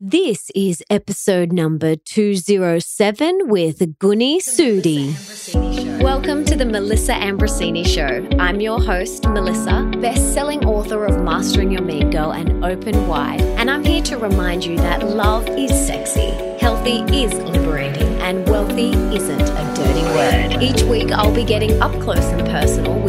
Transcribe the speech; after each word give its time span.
This 0.00 0.48
is 0.54 0.80
episode 0.88 1.52
number 1.52 1.96
207 1.96 3.48
with 3.48 3.98
Gunny 3.98 4.38
Sodhi. 4.38 5.12
Welcome 6.00 6.44
to 6.44 6.54
the 6.54 6.64
Melissa 6.64 7.14
Ambrosini 7.14 7.84
Show. 7.84 8.28
I'm 8.38 8.60
your 8.60 8.80
host, 8.80 9.26
Melissa, 9.26 9.90
best 10.00 10.32
selling 10.32 10.64
author 10.64 11.04
of 11.04 11.20
Mastering 11.24 11.72
Your 11.72 11.82
Mean 11.82 12.10
Girl 12.10 12.30
and 12.30 12.64
Open 12.64 13.08
Wide. 13.08 13.40
And 13.40 13.68
I'm 13.68 13.84
here 13.84 14.02
to 14.02 14.16
remind 14.18 14.64
you 14.64 14.76
that 14.76 15.04
love 15.04 15.48
is 15.48 15.70
sexy, 15.70 16.30
healthy 16.60 17.00
is 17.12 17.34
liberating, 17.34 18.06
and 18.20 18.48
wealthy 18.48 18.90
isn't 18.92 19.40
a 19.40 19.74
dirty 19.74 20.04
word. 20.14 20.62
Each 20.62 20.82
week, 20.82 21.10
I'll 21.10 21.34
be 21.34 21.42
getting 21.42 21.82
up 21.82 21.90
close 22.00 22.24
and 22.26 22.46
personal 22.46 23.00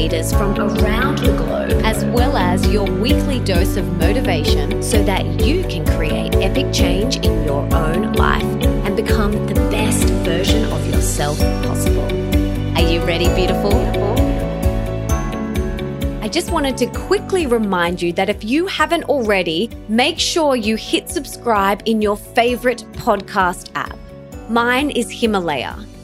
leaders 0.00 0.32
from 0.32 0.58
around 0.58 1.18
the 1.18 1.36
globe, 1.36 1.72
as 1.84 2.06
well 2.06 2.34
as 2.34 2.66
your 2.72 2.90
weekly 2.90 3.38
dose 3.40 3.76
of 3.76 3.84
motivation 3.98 4.82
so 4.82 5.04
that 5.04 5.26
you 5.44 5.62
can 5.64 5.84
create 5.84 6.34
epic 6.36 6.72
change 6.72 7.16
in 7.16 7.44
your 7.44 7.62
own 7.74 8.14
life 8.14 8.42
and 8.86 8.96
become 8.96 9.32
the 9.46 9.54
best 9.70 10.04
version 10.24 10.64
of 10.72 10.80
yourself 10.88 11.38
possible. 11.66 12.08
Are 12.78 12.90
you 12.90 13.04
ready, 13.04 13.28
beautiful? 13.34 13.74
I 16.22 16.28
just 16.28 16.50
wanted 16.50 16.78
to 16.78 16.86
quickly 16.86 17.46
remind 17.46 18.00
you 18.00 18.14
that 18.14 18.30
if 18.30 18.42
you 18.42 18.66
haven't 18.68 19.04
already, 19.04 19.68
make 19.88 20.18
sure 20.18 20.56
you 20.56 20.76
hit 20.76 21.10
subscribe 21.10 21.82
in 21.84 22.00
your 22.00 22.16
favorite 22.16 22.86
podcast 22.92 23.70
app. 23.74 23.98
Mine 24.48 24.88
is 24.88 25.10
Himalaya. 25.10 25.76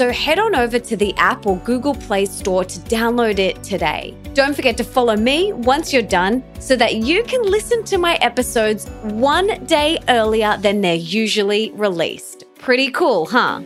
So 0.00 0.10
head 0.10 0.38
on 0.38 0.54
over 0.54 0.78
to 0.78 0.96
the 0.96 1.14
app 1.18 1.44
or 1.44 1.58
Google 1.58 1.94
Play 1.94 2.24
Store 2.24 2.64
to 2.64 2.80
download 2.88 3.38
it 3.38 3.62
today. 3.62 4.16
Don't 4.32 4.56
forget 4.56 4.78
to 4.78 4.82
follow 4.82 5.14
me 5.14 5.52
once 5.52 5.92
you're 5.92 6.00
done 6.00 6.42
so 6.58 6.74
that 6.76 6.94
you 6.94 7.22
can 7.24 7.42
listen 7.42 7.84
to 7.84 7.98
my 7.98 8.14
episodes 8.22 8.88
one 9.02 9.62
day 9.66 9.98
earlier 10.08 10.56
than 10.56 10.80
they're 10.80 10.94
usually 10.94 11.70
released. 11.72 12.46
Pretty 12.54 12.90
cool, 12.90 13.26
huh? 13.26 13.60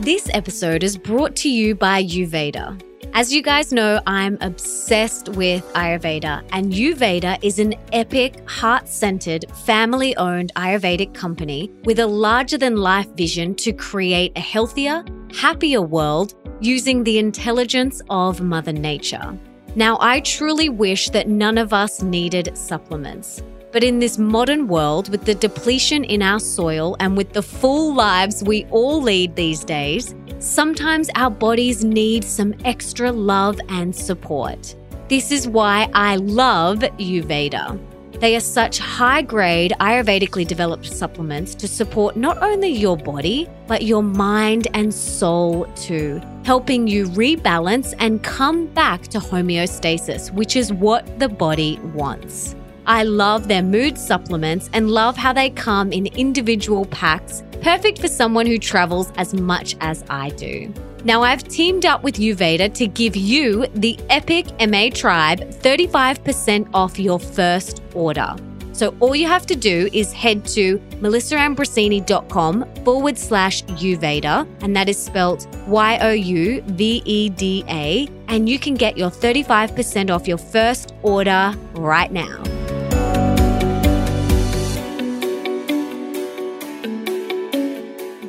This 0.00 0.30
episode 0.32 0.82
is 0.82 0.96
brought 0.96 1.36
to 1.36 1.50
you 1.50 1.74
by 1.74 2.02
YouVeda. 2.02 2.91
As 3.14 3.30
you 3.30 3.42
guys 3.42 3.74
know, 3.74 4.00
I'm 4.06 4.38
obsessed 4.40 5.28
with 5.28 5.70
Ayurveda, 5.74 6.48
and 6.50 6.72
YouVeda 6.72 7.44
is 7.44 7.58
an 7.58 7.74
epic, 7.92 8.48
heart 8.48 8.88
centered, 8.88 9.44
family 9.66 10.16
owned 10.16 10.50
Ayurvedic 10.56 11.12
company 11.12 11.70
with 11.84 11.98
a 11.98 12.06
larger 12.06 12.56
than 12.56 12.76
life 12.76 13.10
vision 13.10 13.54
to 13.56 13.74
create 13.74 14.32
a 14.34 14.40
healthier, 14.40 15.04
happier 15.34 15.82
world 15.82 16.32
using 16.62 17.04
the 17.04 17.18
intelligence 17.18 18.00
of 18.08 18.40
Mother 18.40 18.72
Nature. 18.72 19.38
Now, 19.76 19.98
I 20.00 20.20
truly 20.20 20.70
wish 20.70 21.10
that 21.10 21.28
none 21.28 21.58
of 21.58 21.74
us 21.74 22.02
needed 22.02 22.56
supplements. 22.56 23.42
But 23.72 23.82
in 23.82 24.00
this 24.00 24.18
modern 24.18 24.68
world, 24.68 25.08
with 25.08 25.24
the 25.24 25.34
depletion 25.34 26.04
in 26.04 26.20
our 26.20 26.38
soil 26.38 26.94
and 27.00 27.16
with 27.16 27.32
the 27.32 27.42
full 27.42 27.94
lives 27.94 28.44
we 28.44 28.66
all 28.66 29.00
lead 29.00 29.34
these 29.34 29.64
days, 29.64 30.14
sometimes 30.40 31.08
our 31.14 31.30
bodies 31.30 31.82
need 31.82 32.22
some 32.22 32.54
extra 32.66 33.10
love 33.10 33.58
and 33.70 33.96
support. 33.96 34.76
This 35.08 35.32
is 35.32 35.48
why 35.48 35.88
I 35.94 36.16
love 36.16 36.80
YouVeda. 36.80 37.80
They 38.20 38.36
are 38.36 38.40
such 38.40 38.78
high 38.78 39.22
grade, 39.22 39.72
Ayurvedically 39.80 40.46
developed 40.46 40.86
supplements 40.86 41.54
to 41.54 41.66
support 41.66 42.14
not 42.14 42.42
only 42.42 42.68
your 42.68 42.98
body, 42.98 43.48
but 43.66 43.84
your 43.84 44.02
mind 44.02 44.68
and 44.74 44.92
soul 44.92 45.64
too, 45.76 46.20
helping 46.44 46.86
you 46.86 47.06
rebalance 47.06 47.94
and 47.98 48.22
come 48.22 48.66
back 48.66 49.04
to 49.08 49.18
homeostasis, 49.18 50.30
which 50.30 50.56
is 50.56 50.74
what 50.74 51.18
the 51.18 51.28
body 51.28 51.80
wants. 51.94 52.54
I 52.86 53.04
love 53.04 53.48
their 53.48 53.62
mood 53.62 53.96
supplements 53.98 54.68
and 54.72 54.90
love 54.90 55.16
how 55.16 55.32
they 55.32 55.50
come 55.50 55.92
in 55.92 56.06
individual 56.06 56.84
packs, 56.86 57.42
perfect 57.60 58.00
for 58.00 58.08
someone 58.08 58.46
who 58.46 58.58
travels 58.58 59.12
as 59.16 59.34
much 59.34 59.76
as 59.80 60.04
I 60.10 60.30
do. 60.30 60.72
Now, 61.04 61.22
I've 61.22 61.42
teamed 61.44 61.84
up 61.84 62.02
with 62.02 62.14
YouVeda 62.14 62.74
to 62.74 62.86
give 62.86 63.16
you, 63.16 63.66
the 63.74 63.98
Epic 64.08 64.46
MA 64.68 64.88
Tribe, 64.94 65.40
35% 65.40 66.68
off 66.72 66.98
your 66.98 67.18
first 67.18 67.82
order. 67.94 68.36
So, 68.72 68.94
all 69.00 69.14
you 69.14 69.26
have 69.26 69.44
to 69.46 69.56
do 69.56 69.88
is 69.92 70.12
head 70.12 70.46
to 70.48 70.78
melissaambrosini.com 71.00 72.74
forward 72.84 73.18
slash 73.18 73.64
YouVeda, 73.64 74.46
and 74.62 74.74
that 74.76 74.88
is 74.88 74.96
spelt 74.96 75.46
Y 75.66 75.98
O 76.00 76.10
U 76.12 76.62
V 76.62 77.02
E 77.04 77.28
D 77.28 77.64
A, 77.68 78.08
and 78.28 78.48
you 78.48 78.58
can 78.58 78.74
get 78.74 78.96
your 78.96 79.10
35% 79.10 80.10
off 80.10 80.26
your 80.26 80.38
first 80.38 80.94
order 81.02 81.54
right 81.74 82.10
now. 82.10 82.42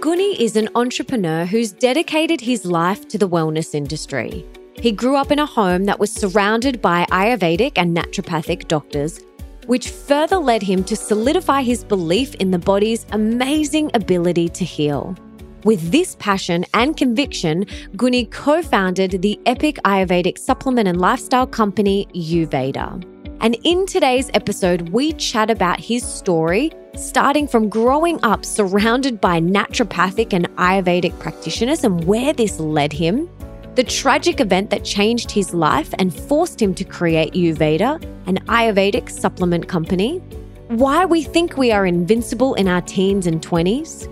Gunny 0.03 0.36
is 0.44 0.58
an 0.58 0.68
entrepreneur 0.75 1.46
who's 1.46 1.72
dedicated 1.72 2.41
his 2.41 2.66
life 2.66 3.08
to 3.08 3.18
the 3.18 3.30
wellness 3.30 3.74
industry. 3.74 4.46
He 4.74 4.91
grew 4.91 5.16
up 5.16 5.31
in 5.31 5.40
a 5.40 5.46
home 5.46 5.86
that 5.86 5.97
was 5.97 6.12
surrounded 6.12 6.81
by 6.81 7.06
Ayurvedic 7.06 7.78
and 7.78 7.96
naturopathic 7.96 8.68
doctors, 8.68 9.22
which 9.66 9.91
further 9.91 10.36
led 10.36 10.62
him 10.62 10.84
to 10.84 10.97
solidify 10.97 11.62
his 11.62 11.86
belief 11.86 12.36
in 12.36 12.52
the 12.52 12.59
body's 12.59 13.06
amazing 13.14 13.91
ability 13.94 14.50
to 14.50 14.66
heal. 14.66 15.16
With 15.64 15.90
this 15.90 16.18
passion 16.20 16.66
and 16.74 16.97
conviction, 16.97 17.66
Gunny 17.96 18.25
co 18.25 18.62
founded 18.62 19.22
the 19.22 19.40
epic 19.46 19.78
Ayurvedic 19.85 20.38
supplement 20.38 20.90
and 20.90 21.00
lifestyle 21.00 21.47
company 21.47 22.09
YouVeda. 22.14 23.06
And 23.40 23.56
in 23.64 23.85
today's 23.85 24.30
episode, 24.34 24.90
we 24.90 25.14
chat 25.14 25.50
about 25.50 25.80
his 25.80 26.03
story 26.03 26.74
starting 26.95 27.47
from 27.47 27.69
growing 27.69 28.19
up 28.23 28.45
surrounded 28.45 29.19
by 29.19 29.39
naturopathic 29.39 30.31
and 30.31 30.47
Ayurvedic 30.57 31.17
practitioners 31.19 31.83
and 31.83 32.03
where 32.05 32.33
this 32.33 32.59
led 32.59 32.93
him, 32.93 33.29
the 33.75 33.83
tragic 33.83 34.39
event 34.39 34.69
that 34.69 34.83
changed 34.83 35.31
his 35.31 35.53
life 35.53 35.93
and 35.97 36.13
forced 36.13 36.61
him 36.61 36.75
to 36.75 36.83
create 36.83 37.33
YouVeda, 37.33 38.01
an 38.27 38.37
Ayurvedic 38.45 39.09
supplement 39.09 39.67
company, 39.67 40.19
why 40.67 41.03
we 41.03 41.23
think 41.23 41.57
we 41.57 41.71
are 41.71 41.85
invincible 41.85 42.53
in 42.55 42.67
our 42.67 42.81
teens 42.81 43.25
and 43.25 43.41
20s, 43.41 44.07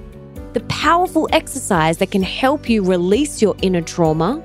the 0.53 0.61
powerful 0.61 1.29
exercise 1.31 1.99
that 1.99 2.09
can 2.09 2.23
help 2.23 2.67
you 2.67 2.83
release 2.83 3.41
your 3.41 3.55
inner 3.61 3.81
trauma, 3.81 4.37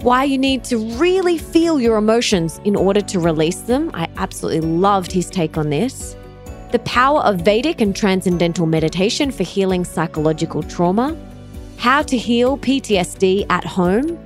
why 0.00 0.24
you 0.24 0.38
need 0.38 0.64
to 0.64 0.78
really 0.96 1.36
feel 1.36 1.78
your 1.78 1.96
emotions 1.96 2.60
in 2.64 2.74
order 2.74 3.00
to 3.02 3.20
release 3.20 3.60
them. 3.60 3.90
I 3.92 4.08
absolutely 4.16 4.62
loved 4.62 5.12
his 5.12 5.28
take 5.28 5.58
on 5.58 5.68
this 5.68 6.16
the 6.74 6.80
power 6.80 7.20
of 7.20 7.42
Vedic 7.42 7.80
and 7.80 7.94
transcendental 7.94 8.66
meditation 8.66 9.30
for 9.30 9.44
healing 9.44 9.84
psychological 9.84 10.60
trauma, 10.60 11.16
how 11.76 12.02
to 12.02 12.18
heal 12.18 12.58
PTSD 12.58 13.46
at 13.48 13.64
home, 13.64 14.16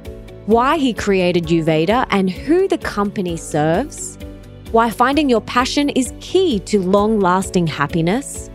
why 0.46 0.78
he 0.78 0.94
created 0.94 1.44
YouVeda 1.44 2.06
and 2.08 2.30
who 2.30 2.66
the 2.66 2.78
company 2.78 3.36
serves, 3.36 4.16
why 4.70 4.88
finding 4.88 5.28
your 5.28 5.42
passion 5.42 5.90
is 5.90 6.14
key 6.20 6.58
to 6.60 6.80
long 6.80 7.20
lasting 7.20 7.66
happiness, 7.66 8.48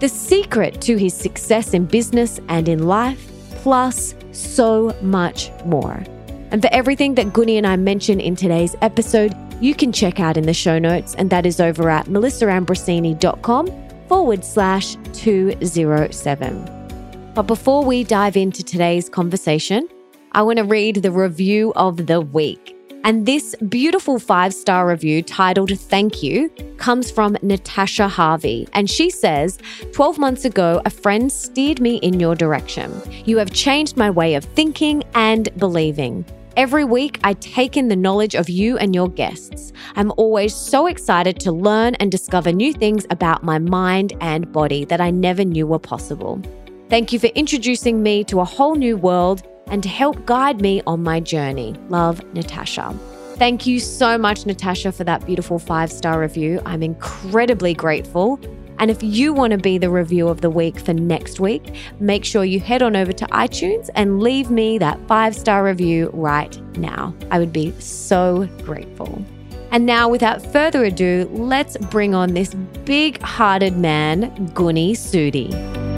the 0.00 0.10
secret 0.10 0.82
to 0.82 0.98
his 0.98 1.14
success 1.14 1.72
in 1.72 1.86
business 1.86 2.38
and 2.48 2.68
in 2.68 2.86
life, 2.86 3.32
plus 3.62 4.14
so 4.32 4.94
much 5.00 5.50
more. 5.64 6.04
And 6.50 6.60
for 6.60 6.68
everything 6.70 7.14
that 7.14 7.32
Gunny 7.32 7.56
and 7.56 7.66
I 7.66 7.76
mention 7.76 8.20
in 8.20 8.36
today's 8.36 8.76
episode, 8.82 9.34
you 9.60 9.74
can 9.74 9.92
check 9.92 10.20
out 10.20 10.36
in 10.36 10.44
the 10.44 10.54
show 10.54 10.78
notes, 10.78 11.14
and 11.16 11.30
that 11.30 11.46
is 11.46 11.60
over 11.60 11.90
at 11.90 12.06
melissaambrosini.com 12.06 13.88
forward 14.08 14.44
slash 14.44 14.96
207. 15.12 17.32
But 17.34 17.42
before 17.42 17.84
we 17.84 18.04
dive 18.04 18.36
into 18.36 18.62
today's 18.62 19.08
conversation, 19.08 19.88
I 20.32 20.42
want 20.42 20.58
to 20.58 20.64
read 20.64 20.96
the 20.96 21.10
review 21.10 21.72
of 21.76 22.06
the 22.06 22.20
week. 22.20 22.74
And 23.04 23.26
this 23.26 23.54
beautiful 23.68 24.18
five 24.18 24.52
star 24.52 24.86
review 24.86 25.22
titled 25.22 25.78
Thank 25.78 26.22
You 26.22 26.50
comes 26.76 27.10
from 27.10 27.36
Natasha 27.42 28.08
Harvey. 28.08 28.68
And 28.72 28.90
she 28.90 29.08
says, 29.08 29.58
12 29.92 30.18
months 30.18 30.44
ago, 30.44 30.82
a 30.84 30.90
friend 30.90 31.32
steered 31.32 31.80
me 31.80 31.96
in 31.96 32.20
your 32.20 32.34
direction. 32.34 32.92
You 33.24 33.38
have 33.38 33.52
changed 33.52 33.96
my 33.96 34.10
way 34.10 34.34
of 34.34 34.44
thinking 34.44 35.04
and 35.14 35.48
believing. 35.58 36.24
Every 36.58 36.84
week, 36.84 37.20
I 37.22 37.34
take 37.34 37.76
in 37.76 37.86
the 37.86 37.94
knowledge 37.94 38.34
of 38.34 38.50
you 38.50 38.78
and 38.78 38.92
your 38.92 39.08
guests. 39.08 39.72
I'm 39.94 40.12
always 40.16 40.52
so 40.52 40.88
excited 40.88 41.38
to 41.38 41.52
learn 41.52 41.94
and 42.00 42.10
discover 42.10 42.50
new 42.50 42.72
things 42.72 43.06
about 43.10 43.44
my 43.44 43.60
mind 43.60 44.12
and 44.20 44.50
body 44.50 44.84
that 44.86 45.00
I 45.00 45.12
never 45.12 45.44
knew 45.44 45.68
were 45.68 45.78
possible. 45.78 46.42
Thank 46.88 47.12
you 47.12 47.20
for 47.20 47.28
introducing 47.28 48.02
me 48.02 48.24
to 48.24 48.40
a 48.40 48.44
whole 48.44 48.74
new 48.74 48.96
world 48.96 49.46
and 49.68 49.84
to 49.84 49.88
help 49.88 50.26
guide 50.26 50.60
me 50.60 50.82
on 50.84 51.00
my 51.00 51.20
journey. 51.20 51.76
Love, 51.90 52.24
Natasha. 52.34 52.92
Thank 53.36 53.64
you 53.68 53.78
so 53.78 54.18
much, 54.18 54.44
Natasha, 54.44 54.90
for 54.90 55.04
that 55.04 55.24
beautiful 55.24 55.60
five 55.60 55.92
star 55.92 56.18
review. 56.18 56.60
I'm 56.66 56.82
incredibly 56.82 57.72
grateful. 57.72 58.40
And 58.78 58.90
if 58.90 59.02
you 59.02 59.32
want 59.32 59.52
to 59.52 59.58
be 59.58 59.78
the 59.78 59.90
review 59.90 60.28
of 60.28 60.40
the 60.40 60.50
week 60.50 60.78
for 60.78 60.92
next 60.92 61.40
week, 61.40 61.74
make 62.00 62.24
sure 62.24 62.44
you 62.44 62.60
head 62.60 62.82
on 62.82 62.96
over 62.96 63.12
to 63.12 63.26
iTunes 63.26 63.90
and 63.94 64.20
leave 64.20 64.50
me 64.50 64.78
that 64.78 64.98
five 65.08 65.34
star 65.34 65.64
review 65.64 66.10
right 66.12 66.56
now. 66.76 67.14
I 67.30 67.38
would 67.38 67.52
be 67.52 67.72
so 67.80 68.48
grateful. 68.62 69.24
And 69.70 69.84
now, 69.84 70.08
without 70.08 70.40
further 70.40 70.84
ado, 70.84 71.28
let's 71.30 71.76
bring 71.76 72.14
on 72.14 72.32
this 72.32 72.54
big 72.84 73.20
hearted 73.20 73.76
man, 73.76 74.50
Gunny 74.54 74.94
Sodhi. 74.94 75.97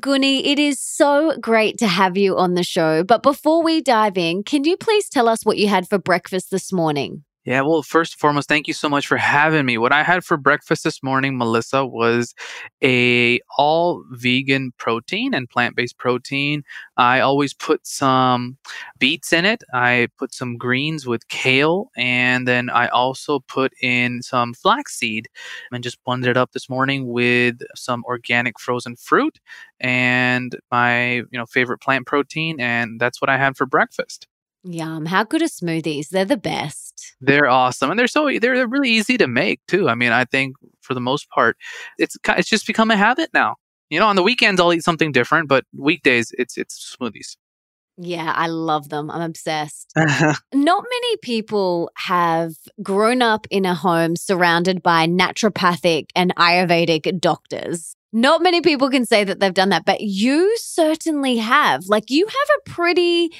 Gunny, 0.00 0.46
it 0.46 0.58
is 0.58 0.80
so 0.80 1.36
great 1.38 1.76
to 1.78 1.86
have 1.86 2.16
you 2.16 2.38
on 2.38 2.54
the 2.54 2.62
show. 2.62 3.04
But 3.04 3.22
before 3.22 3.62
we 3.62 3.82
dive 3.82 4.16
in, 4.16 4.42
can 4.42 4.64
you 4.64 4.76
please 4.76 5.08
tell 5.08 5.28
us 5.28 5.44
what 5.44 5.58
you 5.58 5.68
had 5.68 5.86
for 5.86 5.98
breakfast 5.98 6.50
this 6.50 6.72
morning? 6.72 7.24
Yeah, 7.44 7.62
well, 7.62 7.82
first 7.82 8.14
and 8.14 8.20
foremost, 8.20 8.48
thank 8.48 8.68
you 8.68 8.74
so 8.74 8.88
much 8.88 9.08
for 9.08 9.16
having 9.16 9.66
me. 9.66 9.76
What 9.76 9.90
I 9.90 10.04
had 10.04 10.24
for 10.24 10.36
breakfast 10.36 10.84
this 10.84 11.02
morning, 11.02 11.36
Melissa, 11.36 11.84
was 11.84 12.36
a 12.84 13.40
all 13.58 14.04
vegan 14.12 14.70
protein 14.78 15.34
and 15.34 15.50
plant-based 15.50 15.98
protein. 15.98 16.62
I 16.96 17.18
always 17.18 17.52
put 17.52 17.84
some 17.84 18.58
beets 19.00 19.32
in 19.32 19.44
it. 19.44 19.64
I 19.74 20.06
put 20.18 20.32
some 20.32 20.56
greens 20.56 21.04
with 21.04 21.26
kale, 21.26 21.90
and 21.96 22.46
then 22.46 22.70
I 22.70 22.86
also 22.88 23.40
put 23.40 23.72
in 23.82 24.22
some 24.22 24.54
flaxseed 24.54 25.28
and 25.72 25.82
just 25.82 26.02
blended 26.04 26.30
it 26.30 26.36
up 26.36 26.52
this 26.52 26.70
morning 26.70 27.08
with 27.08 27.56
some 27.74 28.04
organic 28.04 28.60
frozen 28.60 28.94
fruit 28.94 29.40
and 29.80 30.56
my, 30.70 31.14
you 31.14 31.26
know, 31.32 31.46
favorite 31.46 31.80
plant 31.80 32.06
protein, 32.06 32.60
and 32.60 33.00
that's 33.00 33.20
what 33.20 33.28
I 33.28 33.36
had 33.36 33.56
for 33.56 33.66
breakfast. 33.66 34.28
Yum. 34.62 35.06
How 35.06 35.24
good 35.24 35.42
are 35.42 35.46
smoothies? 35.46 36.10
They're 36.10 36.24
the 36.24 36.36
best. 36.36 36.81
They're 37.20 37.48
awesome. 37.48 37.90
And 37.90 37.98
they're 37.98 38.06
so 38.06 38.30
they're 38.40 38.66
really 38.66 38.90
easy 38.90 39.16
to 39.18 39.26
make 39.26 39.60
too. 39.68 39.88
I 39.88 39.94
mean, 39.94 40.12
I 40.12 40.24
think 40.24 40.56
for 40.80 40.94
the 40.94 41.00
most 41.00 41.28
part, 41.30 41.56
it's 41.98 42.16
it's 42.28 42.48
just 42.48 42.66
become 42.66 42.90
a 42.90 42.96
habit 42.96 43.30
now. 43.32 43.56
You 43.90 44.00
know, 44.00 44.06
on 44.06 44.16
the 44.16 44.22
weekends 44.22 44.60
I'll 44.60 44.72
eat 44.72 44.84
something 44.84 45.12
different, 45.12 45.48
but 45.48 45.64
weekdays 45.76 46.32
it's 46.38 46.56
it's 46.56 46.96
smoothies. 46.96 47.36
Yeah, 47.98 48.32
I 48.34 48.46
love 48.46 48.88
them. 48.88 49.10
I'm 49.10 49.20
obsessed. 49.20 49.92
Not 49.96 50.40
many 50.54 51.16
people 51.18 51.90
have 51.96 52.54
grown 52.82 53.20
up 53.20 53.46
in 53.50 53.66
a 53.66 53.74
home 53.74 54.16
surrounded 54.16 54.82
by 54.82 55.06
naturopathic 55.06 56.06
and 56.16 56.34
Ayurvedic 56.36 57.20
doctors. 57.20 57.94
Not 58.12 58.42
many 58.42 58.60
people 58.60 58.90
can 58.90 59.04
say 59.04 59.24
that 59.24 59.40
they've 59.40 59.52
done 59.52 59.70
that, 59.70 59.84
but 59.84 60.00
you 60.00 60.56
certainly 60.58 61.36
have. 61.38 61.84
Like, 61.86 62.10
you 62.10 62.26
have 62.26 62.48
a 62.58 62.70
pretty 62.70 63.30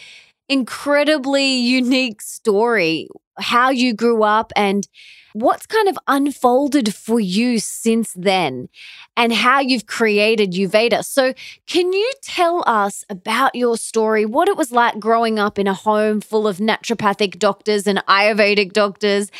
incredibly 0.48 1.56
unique 1.56 2.20
story, 2.20 3.08
how 3.38 3.70
you 3.70 3.94
grew 3.94 4.22
up 4.22 4.52
and 4.56 4.88
what's 5.34 5.66
kind 5.66 5.88
of 5.88 5.98
unfolded 6.06 6.94
for 6.94 7.18
you 7.18 7.58
since 7.58 8.12
then 8.14 8.68
and 9.16 9.32
how 9.32 9.60
you've 9.60 9.86
created 9.86 10.52
YouVeda. 10.52 11.04
So, 11.04 11.34
can 11.66 11.92
you 11.92 12.12
tell 12.22 12.62
us 12.66 13.04
about 13.08 13.54
your 13.54 13.76
story, 13.76 14.26
what 14.26 14.48
it 14.48 14.56
was 14.56 14.72
like 14.72 14.98
growing 14.98 15.38
up 15.38 15.58
in 15.58 15.66
a 15.66 15.74
home 15.74 16.20
full 16.20 16.46
of 16.46 16.58
naturopathic 16.58 17.38
doctors 17.38 17.86
and 17.86 17.98
Ayurvedic 18.08 18.72
doctors, 18.72 19.30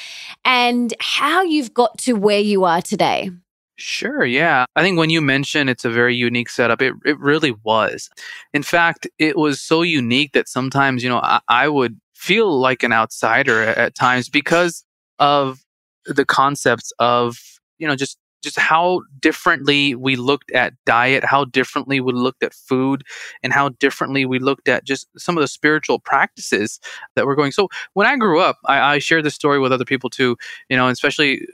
and 0.44 0.94
how 1.00 1.42
you've 1.42 1.74
got 1.74 1.98
to 1.98 2.14
where 2.14 2.40
you 2.40 2.64
are 2.64 2.82
today? 2.82 3.30
Sure, 3.76 4.24
yeah. 4.24 4.66
I 4.76 4.82
think 4.82 4.98
when 4.98 5.10
you 5.10 5.20
mention 5.20 5.68
it's 5.68 5.84
a 5.84 5.90
very 5.90 6.14
unique 6.14 6.50
setup, 6.50 6.82
it, 6.82 6.94
it 7.04 7.18
really 7.18 7.54
was. 7.64 8.10
In 8.52 8.62
fact, 8.62 9.08
it 9.18 9.36
was 9.36 9.60
so 9.60 9.82
unique 9.82 10.32
that 10.32 10.48
sometimes, 10.48 11.02
you 11.02 11.08
know, 11.08 11.18
I, 11.18 11.40
I 11.48 11.68
would 11.68 11.98
feel 12.22 12.56
like 12.60 12.84
an 12.84 12.92
outsider 12.92 13.62
at, 13.62 13.96
times 13.96 14.28
because 14.28 14.84
of 15.18 15.58
the 16.06 16.24
concepts 16.24 16.92
of, 17.00 17.36
you 17.78 17.86
know, 17.88 17.96
just 17.96 18.16
just 18.42 18.58
how 18.58 19.02
differently 19.20 19.94
we 19.94 20.16
looked 20.16 20.50
at 20.50 20.74
diet, 20.84 21.24
how 21.24 21.44
differently 21.44 22.00
we 22.00 22.12
looked 22.12 22.42
at 22.42 22.52
food, 22.52 23.04
and 23.42 23.52
how 23.52 23.70
differently 23.70 24.24
we 24.24 24.38
looked 24.38 24.68
at 24.68 24.84
just 24.84 25.08
some 25.16 25.36
of 25.36 25.42
the 25.42 25.48
spiritual 25.48 25.98
practices 25.98 26.80
that 27.14 27.26
we're 27.26 27.34
going. 27.34 27.52
So 27.52 27.68
when 27.94 28.06
I 28.06 28.16
grew 28.16 28.40
up, 28.40 28.58
I, 28.66 28.94
I 28.94 28.98
shared 28.98 29.24
this 29.24 29.34
story 29.34 29.58
with 29.58 29.72
other 29.72 29.84
people 29.84 30.10
too. 30.10 30.36
You 30.68 30.76
know, 30.76 30.88
especially 30.88 31.46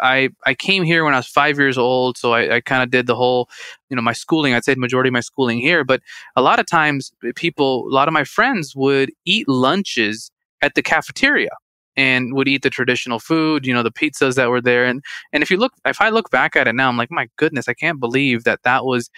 I 0.00 0.30
I 0.44 0.54
came 0.54 0.82
here 0.82 1.04
when 1.04 1.14
I 1.14 1.18
was 1.18 1.26
five 1.26 1.58
years 1.58 1.78
old, 1.78 2.18
so 2.18 2.32
I, 2.32 2.56
I 2.56 2.60
kind 2.60 2.82
of 2.82 2.90
did 2.90 3.06
the 3.06 3.16
whole, 3.16 3.48
you 3.88 3.96
know, 3.96 4.02
my 4.02 4.12
schooling. 4.12 4.54
I'd 4.54 4.64
say 4.64 4.74
the 4.74 4.80
majority 4.80 5.08
of 5.08 5.14
my 5.14 5.20
schooling 5.20 5.58
here, 5.58 5.84
but 5.84 6.02
a 6.36 6.42
lot 6.42 6.58
of 6.58 6.66
times 6.66 7.12
people, 7.36 7.86
a 7.88 7.94
lot 7.94 8.08
of 8.08 8.14
my 8.14 8.24
friends 8.24 8.74
would 8.74 9.12
eat 9.24 9.48
lunches 9.48 10.30
at 10.60 10.74
the 10.74 10.82
cafeteria 10.82 11.50
and 11.96 12.34
would 12.34 12.48
eat 12.48 12.62
the 12.62 12.70
traditional 12.70 13.18
food, 13.18 13.66
you 13.66 13.74
know, 13.74 13.82
the 13.82 13.92
pizzas 13.92 14.36
that 14.36 14.50
were 14.50 14.60
there. 14.60 14.84
And 14.84 15.02
and 15.32 15.42
if 15.42 15.50
you 15.50 15.56
look, 15.56 15.72
if 15.84 16.00
I 16.00 16.08
look 16.10 16.30
back 16.30 16.56
at 16.56 16.68
it 16.68 16.74
now, 16.74 16.88
I'm 16.88 16.96
like, 16.96 17.10
my 17.10 17.28
goodness, 17.36 17.68
I 17.68 17.74
can't 17.74 18.00
believe 18.00 18.44
that 18.44 18.62
that 18.64 18.84
was 18.84 19.10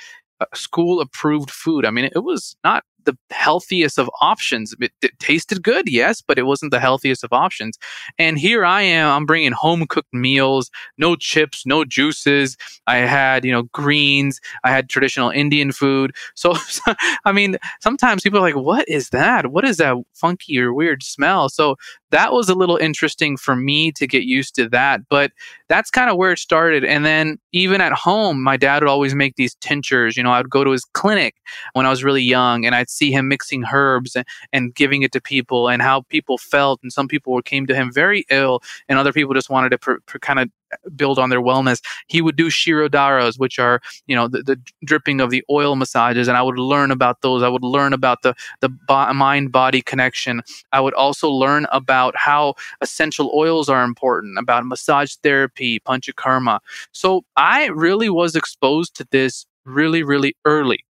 school 0.54 1.00
approved 1.00 1.50
food. 1.50 1.84
I 1.84 1.90
mean, 1.90 2.06
it 2.06 2.24
was 2.24 2.56
not 2.64 2.84
the 3.04 3.16
healthiest 3.30 3.98
of 3.98 4.10
options. 4.20 4.74
It, 4.80 4.92
it, 5.02 5.18
tasted 5.18 5.62
good, 5.62 5.88
yes, 5.88 6.20
but 6.20 6.38
it 6.38 6.42
wasn't 6.42 6.70
the 6.70 6.80
healthiest 6.80 7.24
of 7.24 7.32
options. 7.32 7.78
And 8.18 8.38
here 8.38 8.64
I 8.64 8.82
am, 8.82 9.10
I'm 9.10 9.26
bringing 9.26 9.52
home 9.52 9.86
cooked 9.88 10.12
meals, 10.12 10.70
no 10.98 11.16
chips, 11.16 11.64
no 11.64 11.84
juices. 11.84 12.56
I 12.86 12.96
had, 12.96 13.44
you 13.44 13.52
know, 13.52 13.64
greens. 13.72 14.40
I 14.64 14.70
had 14.70 14.88
traditional 14.88 15.30
Indian 15.30 15.72
food. 15.72 16.14
So, 16.34 16.54
I 17.24 17.32
mean, 17.32 17.56
sometimes 17.80 18.22
people 18.22 18.38
are 18.38 18.42
like, 18.42 18.56
what 18.56 18.88
is 18.88 19.10
that? 19.10 19.50
What 19.50 19.64
is 19.64 19.78
that 19.78 19.96
funky 20.14 20.58
or 20.60 20.72
weird 20.72 21.02
smell? 21.02 21.48
So 21.48 21.76
that 22.10 22.32
was 22.32 22.48
a 22.48 22.54
little 22.54 22.76
interesting 22.76 23.36
for 23.36 23.56
me 23.56 23.90
to 23.92 24.06
get 24.06 24.22
used 24.22 24.54
to 24.54 24.68
that. 24.68 25.00
But 25.08 25.32
that's 25.68 25.90
kind 25.90 26.08
of 26.08 26.16
where 26.16 26.32
it 26.32 26.38
started. 26.38 26.84
And 26.84 27.04
then 27.04 27.38
even 27.52 27.80
at 27.80 27.92
home, 27.92 28.42
my 28.42 28.56
dad 28.56 28.82
would 28.82 28.88
always 28.88 29.14
make 29.14 29.34
these 29.34 29.56
tinctures. 29.56 30.16
You 30.16 30.22
know, 30.22 30.30
I 30.30 30.38
would 30.38 30.50
go 30.50 30.62
to 30.62 30.70
his 30.70 30.84
clinic 30.94 31.34
when 31.72 31.86
I 31.86 31.90
was 31.90 32.04
really 32.04 32.22
young 32.22 32.64
and 32.64 32.74
I'd 32.74 32.88
see 32.94 33.10
him 33.10 33.28
mixing 33.28 33.64
herbs 33.72 34.16
and, 34.16 34.26
and 34.52 34.74
giving 34.74 35.02
it 35.02 35.12
to 35.12 35.20
people 35.20 35.68
and 35.68 35.82
how 35.82 36.02
people 36.02 36.38
felt. 36.38 36.80
And 36.82 36.92
some 36.92 37.08
people 37.08 37.40
came 37.42 37.66
to 37.66 37.74
him 37.74 37.92
very 37.92 38.24
ill, 38.30 38.62
and 38.88 38.98
other 38.98 39.12
people 39.12 39.34
just 39.34 39.50
wanted 39.50 39.70
to 39.70 39.78
pr- 39.78 39.92
pr- 40.06 40.18
kind 40.18 40.40
of 40.40 40.50
build 40.96 41.18
on 41.18 41.30
their 41.30 41.40
wellness. 41.40 41.82
He 42.08 42.20
would 42.20 42.36
do 42.36 42.48
shirodharas, 42.48 43.38
which 43.38 43.58
are 43.58 43.80
you 44.06 44.16
know 44.16 44.28
the, 44.28 44.42
the 44.42 44.60
dripping 44.84 45.20
of 45.20 45.30
the 45.30 45.44
oil 45.50 45.76
massages, 45.76 46.28
and 46.28 46.36
I 46.36 46.42
would 46.42 46.58
learn 46.58 46.90
about 46.90 47.22
those. 47.22 47.42
I 47.42 47.48
would 47.48 47.64
learn 47.64 47.92
about 47.92 48.22
the 48.22 48.34
the 48.60 48.68
bo- 48.68 49.12
mind 49.12 49.52
body 49.52 49.82
connection. 49.82 50.42
I 50.72 50.80
would 50.80 50.94
also 50.94 51.28
learn 51.28 51.66
about 51.72 52.14
how 52.16 52.54
essential 52.80 53.30
oils 53.34 53.68
are 53.68 53.84
important, 53.84 54.38
about 54.38 54.66
massage 54.66 55.14
therapy, 55.22 55.80
panchakarma. 55.80 56.60
So 56.92 57.24
I 57.36 57.66
really 57.66 58.10
was 58.10 58.36
exposed 58.36 58.94
to 58.96 59.06
this 59.10 59.46
really 59.64 60.02
really 60.02 60.36
early, 60.44 60.84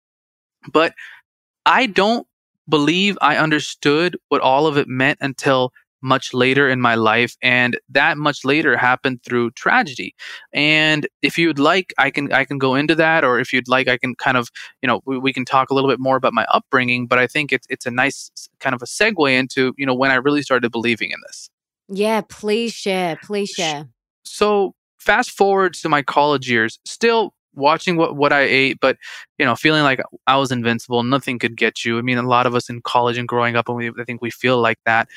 but 0.72 0.94
I 1.66 1.86
don't 1.86 2.26
believe 2.68 3.18
I 3.20 3.36
understood 3.36 4.16
what 4.28 4.40
all 4.40 4.66
of 4.66 4.76
it 4.76 4.88
meant 4.88 5.18
until 5.20 5.72
much 6.04 6.34
later 6.34 6.68
in 6.68 6.80
my 6.80 6.94
life 6.94 7.34
and 7.42 7.78
that 7.88 8.18
much 8.18 8.44
later 8.44 8.76
happened 8.76 9.22
through 9.24 9.50
tragedy. 9.52 10.14
And 10.52 11.08
if 11.22 11.38
you'd 11.38 11.58
like 11.58 11.94
i 11.98 12.10
can 12.10 12.30
i 12.32 12.44
can 12.44 12.58
go 12.58 12.74
into 12.74 12.94
that 12.94 13.24
or 13.24 13.40
if 13.40 13.52
you'd 13.52 13.68
like 13.68 13.88
i 13.88 13.96
can 13.96 14.14
kind 14.14 14.36
of 14.36 14.50
you 14.82 14.86
know 14.86 15.00
we, 15.06 15.18
we 15.18 15.32
can 15.32 15.46
talk 15.46 15.70
a 15.70 15.74
little 15.74 15.88
bit 15.88 15.98
more 15.98 16.16
about 16.16 16.34
my 16.34 16.44
upbringing 16.50 17.06
but 17.06 17.18
i 17.18 17.26
think 17.26 17.52
it's 17.52 17.66
it's 17.70 17.86
a 17.86 17.90
nice 17.90 18.30
kind 18.60 18.74
of 18.74 18.82
a 18.82 18.84
segue 18.84 19.32
into 19.32 19.72
you 19.78 19.86
know 19.86 19.94
when 19.94 20.10
i 20.10 20.16
really 20.16 20.42
started 20.42 20.70
believing 20.70 21.10
in 21.10 21.18
this. 21.26 21.48
Yeah 21.88 22.20
please 22.28 22.74
share 22.74 23.18
please 23.22 23.48
share. 23.50 23.88
so 24.24 24.74
fast 24.98 25.30
forward 25.30 25.72
to 25.74 25.88
my 25.88 26.02
college 26.02 26.50
years 26.50 26.78
still 26.84 27.32
watching 27.54 27.96
what, 27.96 28.16
what 28.16 28.32
I 28.32 28.42
ate, 28.42 28.78
but 28.80 28.96
you 29.38 29.44
know, 29.44 29.56
feeling 29.56 29.82
like 29.82 30.00
I 30.26 30.36
was 30.36 30.52
invincible, 30.52 31.02
nothing 31.02 31.38
could 31.38 31.56
get 31.56 31.84
you. 31.84 31.98
I 31.98 32.02
mean, 32.02 32.18
a 32.18 32.22
lot 32.22 32.46
of 32.46 32.54
us 32.54 32.68
in 32.68 32.82
college 32.82 33.18
and 33.18 33.28
growing 33.28 33.56
up, 33.56 33.68
and 33.68 33.76
we, 33.76 33.90
I 33.90 34.04
think 34.04 34.22
we 34.22 34.30
feel 34.30 34.58
like 34.58 34.78
that. 34.86 35.08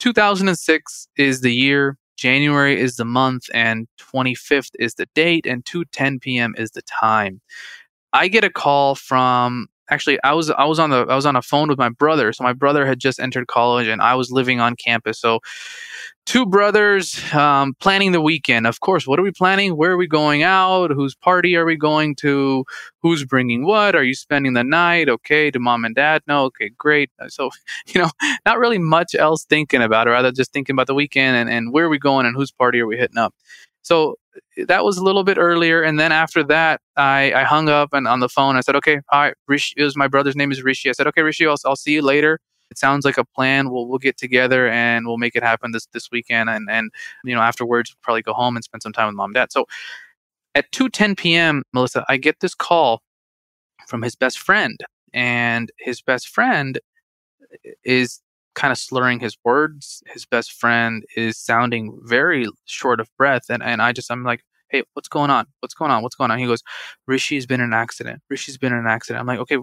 2006 0.00 1.08
is 1.16 1.40
the 1.40 1.52
year, 1.52 1.96
January 2.16 2.78
is 2.80 2.96
the 2.96 3.04
month, 3.04 3.48
and 3.52 3.86
25th 3.98 4.70
is 4.78 4.94
the 4.94 5.06
date, 5.14 5.46
and 5.46 5.64
2:10 5.64 6.20
p.m. 6.20 6.54
is 6.58 6.70
the 6.72 6.82
time. 6.82 7.40
I 8.12 8.28
get 8.28 8.44
a 8.44 8.50
call 8.50 8.94
from 8.94 9.68
actually 9.90 10.18
I 10.24 10.32
was 10.32 10.50
I 10.50 10.64
was 10.64 10.78
on 10.78 10.90
the 10.90 11.06
I 11.08 11.14
was 11.14 11.26
on 11.26 11.36
a 11.36 11.42
phone 11.42 11.68
with 11.68 11.78
my 11.78 11.88
brother. 11.88 12.32
So 12.32 12.44
my 12.44 12.52
brother 12.52 12.86
had 12.86 12.98
just 12.98 13.20
entered 13.20 13.46
college 13.46 13.86
and 13.86 14.00
I 14.02 14.14
was 14.14 14.30
living 14.30 14.60
on 14.60 14.76
campus. 14.76 15.18
So 15.18 15.40
two 16.26 16.44
brothers 16.44 17.22
um, 17.32 17.74
planning 17.80 18.12
the 18.12 18.20
weekend. 18.20 18.66
Of 18.66 18.80
course, 18.80 19.06
what 19.06 19.18
are 19.18 19.22
we 19.22 19.30
planning? 19.30 19.76
Where 19.76 19.92
are 19.92 19.96
we 19.96 20.08
going 20.08 20.42
out? 20.42 20.90
Whose 20.90 21.14
party 21.14 21.56
are 21.56 21.64
we 21.64 21.76
going 21.76 22.16
to? 22.16 22.64
Who's 23.02 23.24
bringing 23.24 23.64
what? 23.64 23.94
Are 23.94 24.02
you 24.02 24.14
spending 24.14 24.52
the 24.52 24.64
night? 24.64 25.08
Okay, 25.08 25.50
to 25.50 25.58
mom 25.58 25.84
and 25.84 25.94
dad? 25.94 26.22
No. 26.26 26.44
Okay, 26.46 26.70
great. 26.76 27.10
Uh, 27.18 27.28
so, 27.28 27.50
you 27.86 28.00
know, 28.00 28.10
not 28.44 28.58
really 28.58 28.78
much 28.78 29.14
else 29.14 29.44
thinking 29.44 29.82
about 29.82 30.08
it, 30.08 30.10
rather 30.10 30.32
just 30.32 30.52
thinking 30.52 30.74
about 30.74 30.88
the 30.88 30.94
weekend 30.94 31.36
and, 31.36 31.48
and 31.48 31.72
where 31.72 31.86
are 31.86 31.90
we 31.90 31.98
going 31.98 32.26
and 32.26 32.36
whose 32.36 32.50
party 32.50 32.80
are 32.80 32.86
we 32.86 32.96
hitting 32.96 33.18
up. 33.18 33.34
So 33.82 34.16
that 34.66 34.84
was 34.84 34.98
a 34.98 35.04
little 35.04 35.24
bit 35.24 35.38
earlier. 35.38 35.82
And 35.82 35.98
then 35.98 36.12
after 36.12 36.42
that, 36.44 36.80
I, 36.96 37.32
I 37.32 37.44
hung 37.44 37.68
up 37.68 37.92
and 37.92 38.06
on 38.08 38.20
the 38.20 38.28
phone, 38.28 38.56
I 38.56 38.60
said, 38.60 38.76
okay, 38.76 39.00
all 39.10 39.20
right, 39.20 39.34
Rishi, 39.48 39.74
it 39.76 39.82
was 39.82 39.96
my 39.96 40.08
brother's 40.08 40.36
name 40.36 40.52
is 40.52 40.62
Rishi. 40.62 40.88
I 40.88 40.92
said, 40.92 41.06
okay, 41.08 41.22
Rishi, 41.22 41.46
I'll, 41.46 41.56
I'll 41.64 41.76
see 41.76 41.92
you 41.92 42.02
later. 42.02 42.40
It 42.70 42.78
sounds 42.78 43.04
like 43.04 43.18
a 43.18 43.24
plan. 43.24 43.70
We'll, 43.70 43.86
we'll 43.86 43.98
get 43.98 44.16
together 44.16 44.68
and 44.68 45.06
we'll 45.06 45.18
make 45.18 45.36
it 45.36 45.42
happen 45.42 45.72
this, 45.72 45.86
this 45.92 46.10
weekend. 46.10 46.50
And, 46.50 46.68
and, 46.70 46.90
you 47.24 47.34
know, 47.34 47.40
afterwards, 47.40 47.90
we'll 47.90 48.02
probably 48.02 48.22
go 48.22 48.32
home 48.32 48.56
and 48.56 48.64
spend 48.64 48.82
some 48.82 48.92
time 48.92 49.06
with 49.06 49.16
mom 49.16 49.30
and 49.30 49.34
dad. 49.34 49.52
So 49.52 49.66
at 50.54 50.70
2.10 50.72 51.16
p.m., 51.16 51.62
Melissa, 51.72 52.04
I 52.08 52.16
get 52.16 52.40
this 52.40 52.54
call 52.54 53.02
from 53.86 54.02
his 54.02 54.16
best 54.16 54.38
friend. 54.38 54.78
And 55.12 55.70
his 55.78 56.02
best 56.02 56.28
friend 56.28 56.78
is 57.84 58.20
kind 58.56 58.72
of 58.72 58.78
slurring 58.78 59.20
his 59.20 59.36
words. 59.44 60.02
His 60.06 60.26
best 60.26 60.52
friend 60.52 61.04
is 61.14 61.38
sounding 61.38 61.96
very 62.02 62.48
short 62.64 62.98
of 62.98 63.08
breath. 63.16 63.44
And, 63.48 63.62
and 63.62 63.80
I 63.80 63.92
just, 63.92 64.10
I'm 64.10 64.24
like, 64.24 64.42
hey, 64.70 64.82
what's 64.94 65.08
going 65.08 65.30
on? 65.30 65.46
What's 65.60 65.74
going 65.74 65.92
on? 65.92 66.02
What's 66.02 66.16
going 66.16 66.30
on? 66.32 66.38
He 66.38 66.46
goes, 66.46 66.62
Rishi's 67.06 67.46
been 67.46 67.60
in 67.60 67.66
an 67.66 67.72
accident. 67.74 68.22
Rishi's 68.28 68.58
been 68.58 68.72
in 68.72 68.80
an 68.80 68.86
accident. 68.88 69.20
I'm 69.20 69.26
like, 69.26 69.38
okay, 69.38 69.58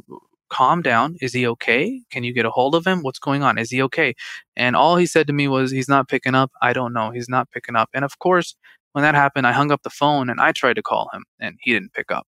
calm 0.50 0.81
down. 0.81 1.17
Is 1.19 1.33
he 1.33 1.45
okay? 1.47 2.01
Can 2.12 2.23
you 2.23 2.31
get 2.31 2.45
a 2.45 2.51
hold 2.51 2.75
of 2.75 2.85
him? 2.85 3.01
What's 3.01 3.19
going 3.19 3.43
on? 3.43 3.57
Is 3.57 3.71
he 3.71 3.81
okay? 3.81 4.13
And 4.55 4.75
all 4.75 4.95
he 4.95 5.07
said 5.07 5.27
to 5.27 5.33
me 5.33 5.47
was, 5.47 5.71
he's 5.71 5.89
not 5.89 6.07
picking 6.07 6.35
up. 6.35 6.51
I 6.62 6.71
don't 6.71 6.93
know. 6.93 7.09
He's 7.12 7.27
not 7.27 7.50
picking 7.51 7.75
up. 7.75 7.89
And 7.93 8.05
of 8.05 8.19
course, 8.19 8.55
when 8.93 9.01
that 9.01 9.15
happened, 9.15 9.47
I 9.47 9.51
hung 9.51 9.71
up 9.71 9.81
the 9.81 9.89
phone 9.89 10.29
and 10.29 10.39
I 10.39 10.51
tried 10.51 10.75
to 10.75 10.83
call 10.83 11.09
him 11.12 11.25
and 11.39 11.57
he 11.62 11.73
didn't 11.73 11.93
pick 11.93 12.12
up. 12.12 12.27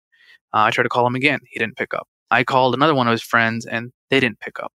Uh, 0.54 0.60
I 0.60 0.70
tried 0.70 0.84
to 0.84 0.88
call 0.88 1.06
him 1.06 1.16
again. 1.16 1.40
He 1.50 1.58
didn't 1.58 1.76
pick 1.76 1.92
up. 1.92 2.06
I 2.30 2.44
called 2.44 2.74
another 2.74 2.94
one 2.94 3.08
of 3.08 3.12
his 3.12 3.22
friends 3.22 3.66
and 3.66 3.92
they 4.10 4.20
didn't 4.20 4.38
pick 4.38 4.60
up. 4.60 4.72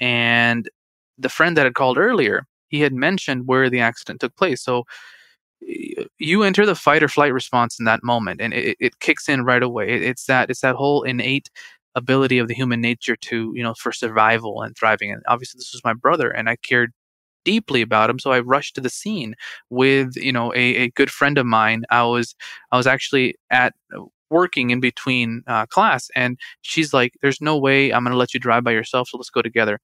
And 0.00 0.68
the 1.18 1.28
friend 1.28 1.56
that 1.56 1.64
had 1.64 1.74
called 1.74 1.98
earlier, 1.98 2.46
he 2.68 2.80
had 2.80 2.92
mentioned 2.92 3.46
where 3.46 3.70
the 3.70 3.80
accident 3.80 4.20
took 4.20 4.36
place. 4.36 4.62
So 4.62 4.84
you 6.18 6.42
enter 6.42 6.66
the 6.66 6.74
fight 6.74 7.02
or 7.02 7.08
flight 7.08 7.32
response 7.32 7.78
in 7.78 7.84
that 7.86 8.04
moment 8.04 8.40
and 8.40 8.52
it, 8.52 8.76
it 8.78 9.00
kicks 9.00 9.28
in 9.28 9.44
right 9.44 9.62
away. 9.62 9.88
It's 9.88 10.26
that 10.26 10.50
it's 10.50 10.60
that 10.60 10.76
whole 10.76 11.02
innate 11.02 11.50
ability 11.94 12.38
of 12.38 12.48
the 12.48 12.54
human 12.54 12.80
nature 12.80 13.16
to, 13.16 13.52
you 13.54 13.62
know, 13.62 13.74
for 13.74 13.90
survival 13.90 14.62
and 14.62 14.76
thriving. 14.76 15.10
And 15.10 15.22
obviously 15.28 15.58
this 15.58 15.72
was 15.72 15.84
my 15.84 15.94
brother 15.94 16.28
and 16.28 16.48
I 16.48 16.56
cared 16.56 16.92
deeply 17.44 17.80
about 17.80 18.10
him. 18.10 18.18
So 18.18 18.32
I 18.32 18.40
rushed 18.40 18.74
to 18.74 18.80
the 18.80 18.90
scene 18.90 19.34
with, 19.70 20.16
you 20.16 20.32
know, 20.32 20.52
a, 20.54 20.76
a 20.76 20.90
good 20.90 21.10
friend 21.10 21.38
of 21.38 21.46
mine. 21.46 21.84
I 21.90 22.02
was 22.02 22.34
I 22.70 22.76
was 22.76 22.86
actually 22.86 23.36
at 23.50 23.74
working 24.30 24.70
in 24.70 24.80
between 24.80 25.42
uh, 25.46 25.66
class 25.66 26.10
and 26.14 26.38
she's 26.62 26.92
like 26.92 27.14
there's 27.22 27.40
no 27.40 27.56
way 27.56 27.92
i'm 27.92 28.02
going 28.02 28.12
to 28.12 28.18
let 28.18 28.34
you 28.34 28.40
drive 28.40 28.64
by 28.64 28.72
yourself 28.72 29.08
so 29.08 29.16
let's 29.16 29.30
go 29.30 29.42
together 29.42 29.78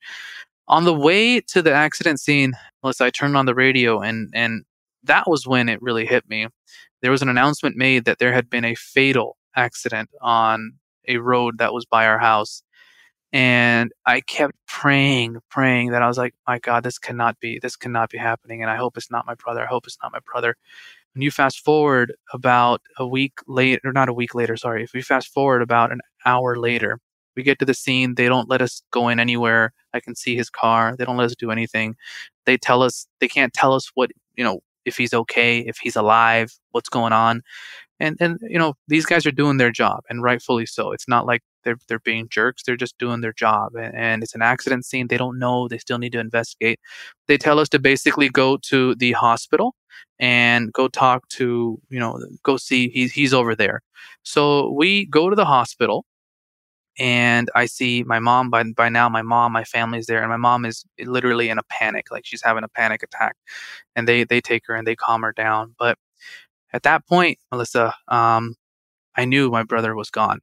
on 0.69 0.85
the 0.85 0.95
way 0.95 1.40
to 1.40 1.62
the 1.62 1.73
accident 1.73 2.21
scene, 2.21 2.52
Melissa, 2.83 3.04
I 3.04 3.11
turned 3.11 3.37
on 3.37 3.47
the 3.47 3.54
radio 3.54 4.00
and 4.00 4.31
and 4.35 4.64
that 5.04 5.28
was 5.28 5.47
when 5.47 5.69
it 5.69 5.83
really 5.83 6.07
hit 6.07 6.28
me. 6.28 6.47
There 7.00 7.11
was 7.11 7.23
an 7.23 7.28
announcement 7.28 7.76
made 7.76 8.04
that 8.04 8.19
there 8.19 8.33
had 8.33 8.49
been 8.49 8.64
a 8.64 8.75
fatal 8.76 9.37
accident 9.57 10.11
on 10.21 10.75
a 11.09 11.19
road 11.19 11.59
that 11.59 11.73
was 11.73 11.85
by 11.85 12.07
our 12.07 12.19
house. 12.19 12.62
And 13.33 13.90
I 14.07 14.21
kept 14.21 14.54
praying, 14.69 15.38
praying 15.50 15.90
that 15.90 16.02
I 16.02 16.07
was 16.07 16.19
like, 16.19 16.35
my 16.47 16.59
God, 16.59 16.85
this 16.85 16.99
cannot 16.99 17.40
be, 17.40 17.59
this 17.61 17.76
cannot 17.76 18.11
be 18.11 18.19
happening. 18.19 18.62
And 18.62 18.71
I 18.71 18.76
hope 18.76 18.97
it's 18.97 19.11
not 19.11 19.26
my 19.26 19.35
brother. 19.35 19.62
I 19.62 19.66
hope 19.66 19.87
it's 19.87 19.99
not 20.02 20.12
my 20.12 20.21
brother. 20.31 20.54
When 21.14 21.23
you 21.23 21.31
fast 21.31 21.61
forward 21.64 22.14
about 22.33 22.83
a 22.99 23.07
week 23.07 23.33
later, 23.47 23.81
or 23.85 23.92
not 23.92 24.09
a 24.09 24.14
week 24.14 24.35
later, 24.35 24.57
sorry, 24.57 24.83
if 24.85 24.92
we 24.92 25.02
fast 25.02 25.28
forward 25.33 25.62
about 25.62 25.92
an 25.92 26.00
hour 26.25 26.57
later, 26.57 26.99
we 27.36 27.42
get 27.42 27.58
to 27.58 27.64
the 27.64 27.74
scene. 27.74 28.14
They 28.14 28.28
don't 28.28 28.48
let 28.48 28.62
us 28.62 28.82
go 28.90 29.08
in 29.08 29.20
anywhere. 29.20 29.72
I 29.94 30.00
can 30.00 30.14
see 30.14 30.36
his 30.36 30.50
car. 30.50 30.96
They 30.96 31.04
don't 31.04 31.16
let 31.16 31.26
us 31.26 31.36
do 31.36 31.50
anything. 31.50 31.96
They 32.46 32.56
tell 32.56 32.82
us, 32.82 33.06
they 33.20 33.28
can't 33.28 33.52
tell 33.52 33.74
us 33.74 33.90
what, 33.94 34.10
you 34.36 34.44
know, 34.44 34.60
if 34.84 34.96
he's 34.96 35.14
okay, 35.14 35.60
if 35.60 35.78
he's 35.78 35.96
alive, 35.96 36.52
what's 36.72 36.88
going 36.88 37.12
on. 37.12 37.42
And, 38.00 38.16
and, 38.18 38.38
you 38.42 38.58
know, 38.58 38.74
these 38.88 39.06
guys 39.06 39.26
are 39.26 39.30
doing 39.30 39.58
their 39.58 39.70
job 39.70 40.00
and 40.10 40.22
rightfully 40.22 40.66
so. 40.66 40.90
It's 40.90 41.06
not 41.06 41.24
like 41.24 41.42
they're, 41.62 41.76
they're 41.86 42.00
being 42.00 42.28
jerks. 42.28 42.64
They're 42.64 42.76
just 42.76 42.98
doing 42.98 43.20
their 43.20 43.32
job. 43.32 43.76
And, 43.76 43.94
and 43.94 44.22
it's 44.24 44.34
an 44.34 44.42
accident 44.42 44.84
scene. 44.84 45.06
They 45.06 45.16
don't 45.16 45.38
know. 45.38 45.68
They 45.68 45.78
still 45.78 45.98
need 45.98 46.10
to 46.12 46.18
investigate. 46.18 46.80
They 47.28 47.38
tell 47.38 47.60
us 47.60 47.68
to 47.68 47.78
basically 47.78 48.28
go 48.28 48.56
to 48.56 48.96
the 48.96 49.12
hospital 49.12 49.76
and 50.18 50.72
go 50.72 50.88
talk 50.88 51.28
to, 51.28 51.80
you 51.90 52.00
know, 52.00 52.18
go 52.42 52.56
see 52.56 52.88
he's, 52.88 53.12
he's 53.12 53.32
over 53.32 53.54
there. 53.54 53.82
So 54.24 54.72
we 54.72 55.06
go 55.06 55.30
to 55.30 55.36
the 55.36 55.44
hospital 55.44 56.04
and 56.99 57.50
I 57.54 57.66
see 57.66 58.02
my 58.04 58.18
mom 58.18 58.50
by 58.50 58.64
by 58.64 58.88
now 58.88 59.08
my 59.08 59.22
mom 59.22 59.52
my 59.52 59.64
family's 59.64 60.06
there 60.06 60.20
and 60.20 60.30
my 60.30 60.37
mom 60.37 60.64
is 60.64 60.84
literally 61.00 61.49
in 61.49 61.58
a 61.58 61.62
panic 61.64 62.06
like 62.11 62.26
she's 62.26 62.42
having 62.42 62.64
a 62.64 62.68
panic 62.68 63.02
attack 63.02 63.37
and 63.96 64.08
they 64.08 64.25
they 64.25 64.40
take 64.40 64.64
her 64.66 64.75
and 64.75 64.87
they 64.87 64.96
calm 64.96 65.22
her 65.22 65.32
down 65.32 65.75
but 65.78 65.99
at 66.72 66.82
that 66.84 67.06
point 67.08 67.38
Melissa 67.50 67.94
um 68.08 68.56
I 69.16 69.25
knew 69.25 69.50
my 69.50 69.62
brother 69.64 69.94
was 69.94 70.11
gone 70.11 70.40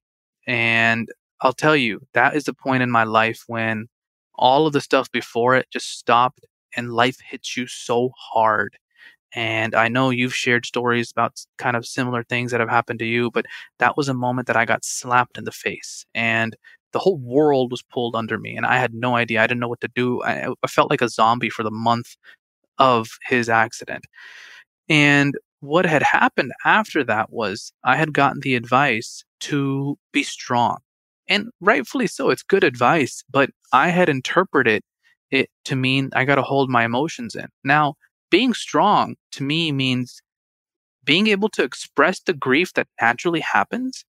and 0.48 1.10
I'll 1.42 1.54
tell 1.54 1.76
you 1.76 2.02
that 2.14 2.36
is 2.36 2.46
the 2.46 2.54
point 2.54 2.84
in 2.84 2.92
my 2.92 3.04
life 3.04 3.44
when 3.48 3.88
all 4.36 4.68
of 4.68 4.74
the 4.74 4.82
stuff 4.82 5.12
before 5.12 5.56
it 5.56 5.68
just 5.72 5.98
stopped 6.00 6.46
and 6.76 6.94
life 6.94 7.18
hits 7.30 7.58
you 7.58 7.68
so 7.68 8.12
hard 8.18 8.78
and 9.34 9.76
I 9.76 9.90
know 9.90 10.10
you've 10.10 10.36
shared 10.36 10.66
stories 10.66 11.12
about 11.12 11.40
kind 11.58 11.76
of 11.76 11.86
similar 11.86 12.24
things 12.24 12.52
that 12.52 12.60
have 12.60 12.70
happened 12.70 13.00
to 13.00 13.06
you, 13.06 13.32
but 13.32 13.46
that 13.80 13.98
was 13.98 14.10
a 14.10 14.14
moment 14.14 14.48
that 14.48 14.58
I 14.58 14.66
got 14.66 14.86
slapped 14.86 15.38
in 15.38 15.44
the 15.46 15.52
face 15.52 16.06
and 16.16 16.56
the 16.94 17.00
whole 17.00 17.18
world 17.20 17.72
was 17.72 17.84
pulled 17.84 18.16
under 18.16 18.38
me 18.40 18.58
and 18.58 18.66
I 18.66 18.78
had 18.78 18.94
no 18.94 19.16
idea. 19.16 19.42
I 19.42 19.48
didn't 19.48 19.60
know 19.62 19.68
what 19.68 19.82
to 19.82 19.90
do. 19.96 20.24
I, 20.24 20.50
I 20.64 20.68
felt 20.68 20.90
like 20.90 21.02
a 21.02 21.10
zombie 21.10 21.50
for 21.50 21.64
the 21.64 21.72
month 21.72 22.16
of 22.80 23.10
his 23.28 23.50
accident. 23.50 24.06
And 24.90 25.36
what 25.62 25.86
had 25.86 26.04
happened 26.04 26.52
after 26.66 27.04
that 27.04 27.32
was 27.32 27.74
I 27.84 27.96
had 27.98 28.14
gotten 28.14 28.42
the 28.42 28.56
advice 28.56 29.24
to 29.42 29.98
be 30.12 30.24
strong. 30.24 30.80
And 31.28 31.50
rightfully 31.62 32.08
so, 32.08 32.30
it's 32.32 32.44
good 32.44 32.64
advice, 32.64 33.24
but 33.30 33.52
I 33.74 33.90
had 33.90 34.10
interpreted 34.10 34.82
it 35.32 35.50
to 35.66 35.76
mean 35.76 36.10
I 36.16 36.26
got 36.26 36.36
to 36.36 36.42
hold 36.42 36.70
my 36.70 36.86
emotions 36.86 37.36
in. 37.36 37.48
Now, 37.64 37.96
being 38.30 38.54
strong 38.54 39.16
to 39.34 39.44
me 39.44 39.72
means 39.72 40.22
being 41.04 41.28
able 41.28 41.50
to 41.50 41.64
express 41.64 42.20
the 42.20 42.34
grief 42.34 42.74
that 42.74 42.88
naturally 43.02 43.40
happens 43.40 44.06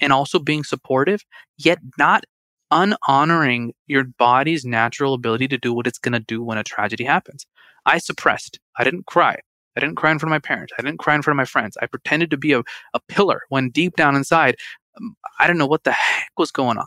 and 0.00 0.12
also 0.12 0.38
being 0.38 0.64
supportive, 0.64 1.24
yet 1.58 1.78
not 1.98 2.24
unhonoring 2.72 3.70
your 3.86 4.04
body's 4.18 4.64
natural 4.64 5.14
ability 5.14 5.48
to 5.48 5.58
do 5.58 5.72
what 5.72 5.86
it's 5.86 5.98
going 5.98 6.12
to 6.12 6.20
do 6.20 6.42
when 6.42 6.58
a 6.58 6.64
tragedy 6.64 7.04
happens. 7.04 7.46
I 7.86 7.98
suppressed. 7.98 8.58
I 8.78 8.84
didn't 8.84 9.06
cry. 9.06 9.38
I 9.76 9.80
didn't 9.80 9.96
cry 9.96 10.10
in 10.12 10.18
front 10.18 10.30
of 10.30 10.34
my 10.34 10.46
parents. 10.46 10.72
I 10.78 10.82
didn't 10.82 10.98
cry 10.98 11.14
in 11.14 11.22
front 11.22 11.34
of 11.34 11.38
my 11.38 11.44
friends. 11.44 11.76
I 11.82 11.86
pretended 11.86 12.30
to 12.30 12.36
be 12.36 12.52
a, 12.52 12.60
a 12.60 13.00
pillar 13.08 13.42
when 13.48 13.70
deep 13.70 13.96
down 13.96 14.16
inside, 14.16 14.56
um, 14.96 15.16
I 15.40 15.46
don't 15.46 15.58
know 15.58 15.66
what 15.66 15.84
the 15.84 15.92
heck 15.92 16.30
was 16.38 16.50
going 16.50 16.78
on. 16.78 16.86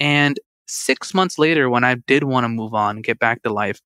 And 0.00 0.38
six 0.66 1.14
months 1.14 1.38
later, 1.38 1.68
when 1.68 1.84
I 1.84 1.96
did 2.06 2.24
want 2.24 2.44
to 2.44 2.48
move 2.48 2.74
on 2.74 2.96
and 2.96 3.04
get 3.04 3.18
back 3.18 3.42
to 3.42 3.52
life, 3.52 3.80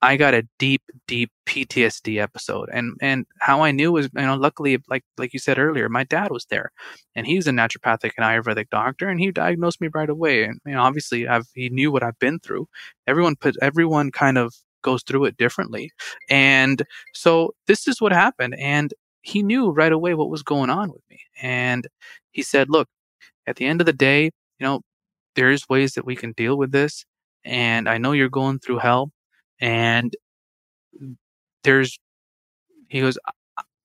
I 0.00 0.16
got 0.16 0.34
a 0.34 0.46
deep, 0.58 0.82
deep 1.08 1.30
PTSD 1.46 2.18
episode. 2.20 2.68
And 2.72 2.96
and 3.00 3.26
how 3.40 3.62
I 3.62 3.72
knew 3.72 3.92
was, 3.92 4.06
you 4.14 4.22
know, 4.22 4.36
luckily, 4.36 4.78
like 4.88 5.04
like 5.18 5.32
you 5.32 5.40
said 5.40 5.58
earlier, 5.58 5.88
my 5.88 6.04
dad 6.04 6.30
was 6.30 6.46
there, 6.50 6.70
and 7.16 7.26
he's 7.26 7.46
a 7.48 7.50
naturopathic 7.50 8.12
and 8.16 8.24
Ayurvedic 8.24 8.70
doctor, 8.70 9.08
and 9.08 9.18
he 9.20 9.32
diagnosed 9.32 9.80
me 9.80 9.88
right 9.92 10.08
away. 10.10 10.44
And 10.44 10.60
you 10.66 10.74
know, 10.74 10.82
obviously, 10.82 11.26
I've 11.28 11.46
he 11.54 11.68
knew 11.70 11.90
what 11.90 12.02
I've 12.04 12.18
been 12.20 12.38
through. 12.40 12.68
Everyone 13.06 13.34
put 13.36 13.56
everyone 13.62 14.12
kind 14.12 14.38
of 14.38 14.54
goes 14.82 15.02
through 15.02 15.24
it 15.26 15.36
differently, 15.36 15.90
and 16.30 16.82
so 17.14 17.54
this 17.66 17.88
is 17.88 18.00
what 18.00 18.12
happened. 18.12 18.54
And 18.58 18.94
he 19.22 19.42
knew 19.42 19.70
right 19.70 19.92
away 19.92 20.14
what 20.14 20.30
was 20.30 20.42
going 20.44 20.70
on 20.70 20.90
with 20.92 21.02
me, 21.10 21.20
and 21.42 21.88
he 22.32 22.42
said, 22.42 22.70
"Look, 22.70 22.88
at 23.46 23.56
the 23.56 23.66
end 23.66 23.80
of 23.82 23.86
the 23.86 23.92
day, 23.94 24.24
you 24.26 24.66
know, 24.66 24.82
there's 25.36 25.68
ways 25.68 25.94
that 25.94 26.06
we 26.06 26.16
can 26.16 26.32
deal 26.32 26.56
with 26.58 26.72
this." 26.72 27.04
And 27.44 27.88
I 27.88 27.98
know 27.98 28.12
you're 28.12 28.28
going 28.30 28.58
through 28.60 28.78
hell 28.80 29.12
and 29.60 30.16
there's 31.64 31.98
he 32.88 33.00
goes 33.00 33.18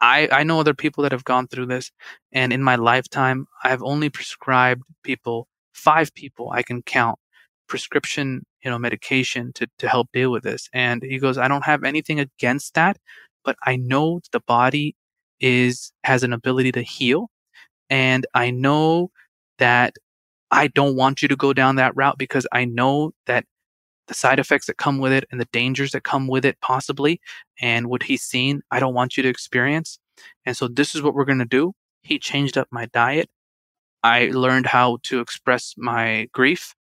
I, 0.01 0.29
I 0.31 0.43
know 0.43 0.59
other 0.59 0.73
people 0.73 1.03
that 1.03 1.13
have 1.13 1.23
gone 1.23 1.47
through 1.47 1.67
this 1.67 1.91
and 2.33 2.53
in 2.53 2.63
my 2.63 2.75
lifetime 2.75 3.47
i've 3.63 3.83
only 3.83 4.09
prescribed 4.09 4.83
people 5.03 5.47
five 5.73 6.13
people 6.13 6.51
i 6.51 6.63
can 6.63 6.81
count 6.83 7.19
prescription 7.67 8.45
you 8.63 8.71
know 8.71 8.79
medication 8.79 9.51
to, 9.53 9.67
to 9.79 9.87
help 9.89 10.09
deal 10.13 10.31
with 10.31 10.43
this. 10.43 10.69
And 10.73 11.03
he 11.03 11.19
goes 11.19 11.37
i 11.37 11.47
don't 11.47 11.65
have 11.65 11.83
anything 11.83 12.19
against 12.19 12.75
that 12.75 12.97
but 13.45 13.55
i 13.65 13.75
know 13.77 14.21
the 14.31 14.41
body 14.41 14.95
is 15.39 15.91
has 16.03 16.23
an 16.23 16.33
ability 16.33 16.71
to 16.73 16.81
heal 16.81 17.29
and 17.89 18.25
i 18.33 18.51
know 18.51 19.11
that 19.59 19.95
i 20.51 20.67
don't 20.67 20.95
want 20.95 21.21
you 21.21 21.29
to 21.29 21.35
go 21.37 21.53
down 21.53 21.77
that 21.77 21.95
route 21.95 22.17
because 22.17 22.47
i 22.53 22.65
know 22.65 23.13
that 23.27 23.45
the 24.07 24.13
side 24.13 24.39
effects 24.39 24.67
that 24.67 24.77
come 24.77 24.99
with 24.99 25.11
it 25.11 25.25
and 25.31 25.39
the 25.39 25.47
dangers 25.51 25.91
that 25.91 26.03
come 26.03 26.27
with 26.27 26.45
it, 26.45 26.59
possibly, 26.61 27.21
and 27.61 27.87
what 27.87 28.03
he's 28.03 28.23
seen, 28.23 28.61
I 28.71 28.79
don't 28.79 28.93
want 28.93 29.17
you 29.17 29.23
to 29.23 29.29
experience. 29.29 29.99
And 30.45 30.55
so, 30.55 30.67
this 30.67 30.95
is 30.95 31.01
what 31.01 31.13
we're 31.13 31.25
going 31.25 31.39
to 31.39 31.45
do. 31.45 31.73
He 32.03 32.19
changed 32.19 32.57
up 32.57 32.67
my 32.71 32.85
diet. 32.87 33.29
I 34.03 34.27
learned 34.27 34.65
how 34.67 34.97
to 35.03 35.19
express 35.21 35.75
my 35.77 36.27
grief. 36.33 36.75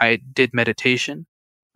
I 0.00 0.20
did 0.32 0.54
meditation. 0.54 1.26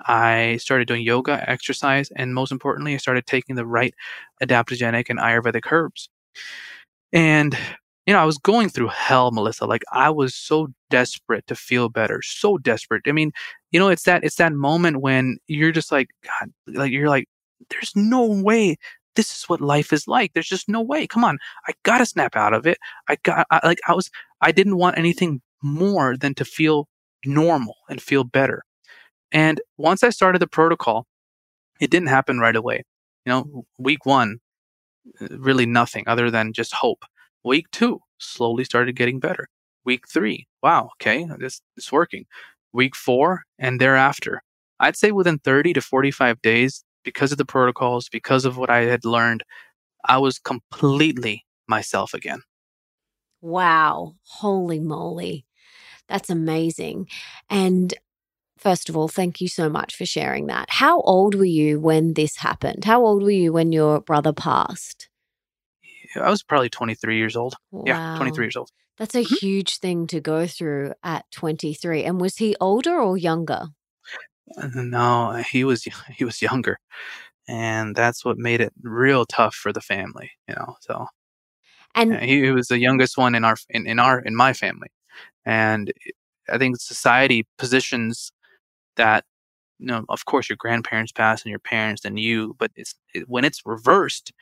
I 0.07 0.57
started 0.59 0.89
doing 0.89 1.03
yoga, 1.03 1.45
exercise, 1.49 2.11
and 2.17 2.35
most 2.35 2.53
importantly, 2.53 2.95
I 2.95 2.99
started 2.99 3.27
taking 3.27 3.57
the 3.57 3.67
right 3.67 3.95
adaptogenic 4.43 5.11
and 5.11 5.19
Ayurvedic 5.19 5.71
herbs. 5.71 6.09
And 7.13 7.57
you 8.11 8.17
know, 8.17 8.23
I 8.23 8.25
was 8.25 8.39
going 8.39 8.69
through 8.69 8.89
hell, 8.89 9.31
Melissa. 9.31 9.67
Like 9.67 9.85
I 9.93 10.11
was 10.11 10.35
so 10.35 10.67
desperate 10.91 11.47
to 11.47 11.55
feel 11.55 11.89
better, 11.89 12.21
so 12.23 12.59
desperate. 12.59 13.03
I 13.07 13.13
mean, 13.13 13.31
you 13.71 13.79
know, 13.79 13.89
it's 13.89 14.03
that 14.03 14.25
it's 14.25 14.35
that 14.35 14.53
moment 14.53 15.01
when 15.01 15.39
you're 15.47 15.71
just 15.71 15.93
like, 15.93 16.09
God, 16.25 16.51
like 16.67 16.91
you're 16.91 17.09
like, 17.09 17.29
there's 17.69 17.93
no 17.95 18.25
way 18.25 18.79
this 19.15 19.31
is 19.31 19.45
what 19.49 19.61
life 19.61 19.93
is 19.93 20.09
like. 20.09 20.33
There's 20.33 20.49
just 20.49 20.69
no 20.69 20.83
way. 20.83 21.07
Come 21.07 21.23
on, 21.25 21.39
I 21.69 21.73
gotta 21.85 22.05
snap 22.05 22.35
out 22.35 22.53
of 22.53 22.67
it. 22.67 22.79
I 23.09 23.17
got 23.23 23.47
I, 23.53 23.61
like 23.65 23.79
I 23.87 23.95
was. 23.95 24.11
I 24.41 24.51
didn't 24.51 24.79
want 24.79 24.99
anything 24.99 25.41
more 25.63 26.17
than 26.17 26.35
to 26.35 26.45
feel 26.45 26.89
normal 27.25 27.77
and 27.89 28.03
feel 28.03 28.25
better. 28.25 28.65
And 29.31 29.61
once 29.79 30.03
I 30.03 30.11
started 30.11 30.41
the 30.43 30.49
protocol, 30.49 31.07
it 31.81 31.93
didn't 31.93 32.09
happen 32.09 32.41
right 32.41 32.57
away. 32.57 32.83
You 33.25 33.31
know, 33.31 33.65
week 33.79 34.05
one, 34.05 34.39
uh, 35.21 35.29
really 35.39 35.67
nothing 35.67 36.03
other 36.09 36.29
than 36.29 36.53
just 36.53 36.75
hope. 36.75 37.05
Week 37.45 37.71
two, 37.71 38.01
slowly 38.19 38.65
started 38.65 38.97
getting 38.97 39.21
better. 39.21 39.49
Week 39.85 40.05
three, 40.09 40.47
wow, 40.63 40.91
okay, 40.95 41.27
this 41.39 41.63
is 41.77 41.91
working. 41.91 42.27
Week 42.73 42.95
four 42.95 43.43
and 43.59 43.81
thereafter, 43.81 44.43
I'd 44.79 44.97
say 44.97 45.11
within 45.11 45.39
30 45.39 45.75
to 45.75 45.81
45 45.81 46.41
days, 46.43 46.85
because 47.05 47.33
of 47.33 47.39
the 47.39 47.45
protocols, 47.45 48.09
because 48.09 48.45
of 48.45 48.57
what 48.57 48.71
I 48.71 48.81
had 48.81 49.05
learned, 49.05 49.43
I 50.05 50.19
was 50.19 50.39
completely 50.39 51.45
myself 51.69 52.15
again. 52.15 52.43
Wow. 53.41 54.17
Holy 54.23 54.81
moly. 54.81 55.47
That's 56.09 56.31
amazing. 56.31 57.09
And 57.49 57.95
first 58.59 58.89
of 58.89 58.97
all, 58.97 59.09
thank 59.09 59.41
you 59.41 59.49
so 59.49 59.69
much 59.69 59.97
for 59.97 60.07
sharing 60.07 60.47
that. 60.47 60.71
How 60.71 61.01
old 61.03 61.35
were 61.35 61.45
you 61.45 61.79
when 61.79 62.15
this 62.15 62.37
happened? 62.37 62.85
How 62.85 63.05
old 63.05 63.23
were 63.23 63.31
you 63.31 63.53
when 63.53 63.73
your 63.73 64.01
brother 64.01 64.33
passed? 64.33 65.10
I 66.17 66.31
was 66.31 66.43
probably 66.43 66.69
23 66.69 67.17
years 67.17 67.37
old. 67.37 67.55
Wow. 67.71 67.85
Yeah, 67.87 68.17
23 68.17 68.45
years 68.45 68.57
old. 68.57 68.71
That's 68.99 69.15
a 69.15 69.23
mm-hmm. 69.23 69.35
huge 69.41 69.79
thing 69.79 70.07
to 70.09 70.21
go 70.21 70.47
through 70.47 70.93
at 71.03 71.25
23. 71.33 72.05
And 72.05 72.21
was 72.21 72.37
he 72.37 72.57
older 72.61 72.99
or 72.99 73.17
younger? 73.17 73.67
Uh, 74.57 74.69
no, 74.75 75.43
he 75.51 75.65
was 75.65 75.85
he 76.17 76.25
was 76.25 76.43
younger. 76.43 76.79
And 77.49 77.97
that's 77.97 78.25
what 78.25 78.39
made 78.39 78.61
it 78.61 78.73
real 78.83 79.25
tough 79.25 79.55
for 79.55 79.73
the 79.73 79.81
family, 79.81 80.31
you 80.49 80.55
know. 80.55 80.77
So 80.81 81.07
and 81.95 82.13
yeah, 82.13 82.21
he, 82.21 82.45
he, 82.45 82.51
was 82.51 82.69
the 82.69 82.79
youngest 82.79 83.17
one 83.19 83.35
in 83.35 83.45
our 83.45 83.57
in, 83.71 83.87
in 83.87 83.99
our 83.99 84.21
in 84.21 84.37
my 84.37 84.53
family. 84.53 84.89
And 85.45 85.93
I 86.49 86.59
think 86.59 86.81
society 86.81 87.47
positions 87.59 88.33
that 88.97 89.25
you 89.81 89.87
know, 89.87 90.05
of 90.09 90.25
course, 90.27 90.49
your 90.49 90.57
grandparents 90.57 91.13
pass 91.13 91.43
and 91.43 91.51
your 91.51 91.59
parents 91.59 92.05
and 92.05 92.19
you, 92.19 92.55
but 92.59 92.71
it's 92.77 92.95
it, 93.15 93.29
when 93.29 93.45
it's 93.45 93.63
reversed, 93.65 94.33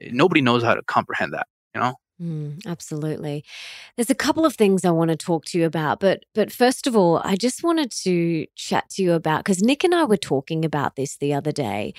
eh, 0.00 0.10
nobody 0.12 0.40
knows 0.40 0.62
how 0.62 0.74
to 0.74 0.82
comprehend 0.82 1.34
that. 1.34 1.46
You 1.74 1.80
know. 1.80 1.94
Mm, 2.20 2.66
absolutely. 2.66 3.44
There's 3.96 4.10
a 4.10 4.14
couple 4.14 4.44
of 4.44 4.56
things 4.56 4.84
I 4.84 4.90
want 4.90 5.10
to 5.10 5.16
talk 5.16 5.44
to 5.46 5.58
you 5.58 5.66
about, 5.66 6.00
but 6.00 6.24
but 6.34 6.50
first 6.50 6.86
of 6.86 6.96
all, 6.96 7.20
I 7.24 7.36
just 7.36 7.62
wanted 7.62 7.92
to 8.02 8.46
chat 8.56 8.88
to 8.90 9.02
you 9.02 9.12
about 9.12 9.44
because 9.44 9.62
Nick 9.62 9.84
and 9.84 9.94
I 9.94 10.04
were 10.04 10.16
talking 10.16 10.64
about 10.64 10.96
this 10.96 11.16
the 11.16 11.34
other 11.34 11.52
day. 11.52 11.94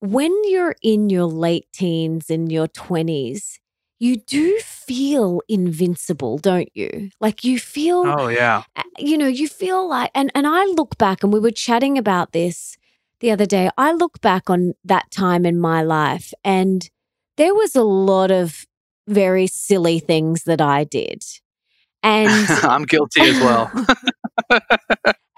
When 0.00 0.32
you're 0.44 0.74
in 0.82 1.10
your 1.10 1.26
late 1.26 1.68
teens 1.72 2.28
and 2.28 2.50
your 2.50 2.66
20s, 2.66 3.58
you 4.02 4.16
do 4.16 4.58
feel 4.58 5.42
invincible, 5.48 6.36
don't 6.36 6.68
you? 6.74 7.10
Like 7.20 7.44
you 7.44 7.60
feel 7.60 8.04
Oh 8.04 8.26
yeah. 8.26 8.64
You 8.98 9.16
know, 9.16 9.28
you 9.28 9.46
feel 9.46 9.88
like 9.88 10.10
and 10.12 10.32
and 10.34 10.44
I 10.44 10.64
look 10.64 10.98
back 10.98 11.22
and 11.22 11.32
we 11.32 11.38
were 11.38 11.52
chatting 11.52 11.96
about 11.96 12.32
this 12.32 12.76
the 13.20 13.30
other 13.30 13.46
day. 13.46 13.70
I 13.78 13.92
look 13.92 14.20
back 14.20 14.50
on 14.50 14.74
that 14.84 15.08
time 15.12 15.46
in 15.46 15.56
my 15.56 15.82
life 15.82 16.34
and 16.42 16.90
there 17.36 17.54
was 17.54 17.76
a 17.76 17.84
lot 17.84 18.32
of 18.32 18.66
very 19.06 19.46
silly 19.46 20.00
things 20.00 20.42
that 20.44 20.60
I 20.60 20.82
did. 20.82 21.22
And 22.02 22.48
I'm 22.64 22.82
guilty 22.82 23.20
as 23.22 23.38
well. 23.38 23.70